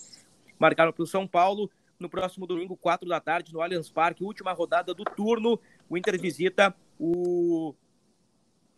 marcaram 0.59 0.93
para 0.93 1.03
o 1.03 1.07
São 1.07 1.27
Paulo. 1.27 1.71
No 1.99 2.09
próximo 2.09 2.47
domingo, 2.47 2.77
4 2.77 3.09
da 3.09 3.21
tarde, 3.21 3.53
no 3.53 3.61
Allianz 3.61 3.91
Parque, 3.91 4.25
última 4.25 4.53
rodada 4.53 4.95
do 4.95 5.05
turno, 5.05 5.61
o 5.89 5.99
Inter 5.99 6.19
visita 6.19 6.75
o 6.99 7.75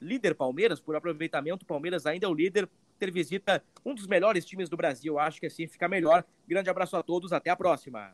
líder 0.00 0.34
Palmeiras, 0.34 0.80
por 0.80 0.96
aproveitamento, 0.96 1.64
Palmeiras 1.64 2.05
ainda 2.05 2.26
é 2.26 2.28
o 2.28 2.34
líder, 2.34 2.68
Inter 2.96 3.12
visita 3.12 3.64
um 3.84 3.94
dos 3.94 4.09
melhores 4.09 4.44
times 4.44 4.68
do 4.68 4.76
Brasil, 4.76 5.18
acho 5.18 5.38
que 5.38 5.46
assim 5.46 5.68
fica 5.68 5.88
melhor. 5.88 6.24
Grande 6.48 6.68
abraço 6.68 6.96
a 6.96 7.03
todos, 7.03 7.32
até 7.32 7.50
a 7.50 7.57
próxima. 7.57 8.12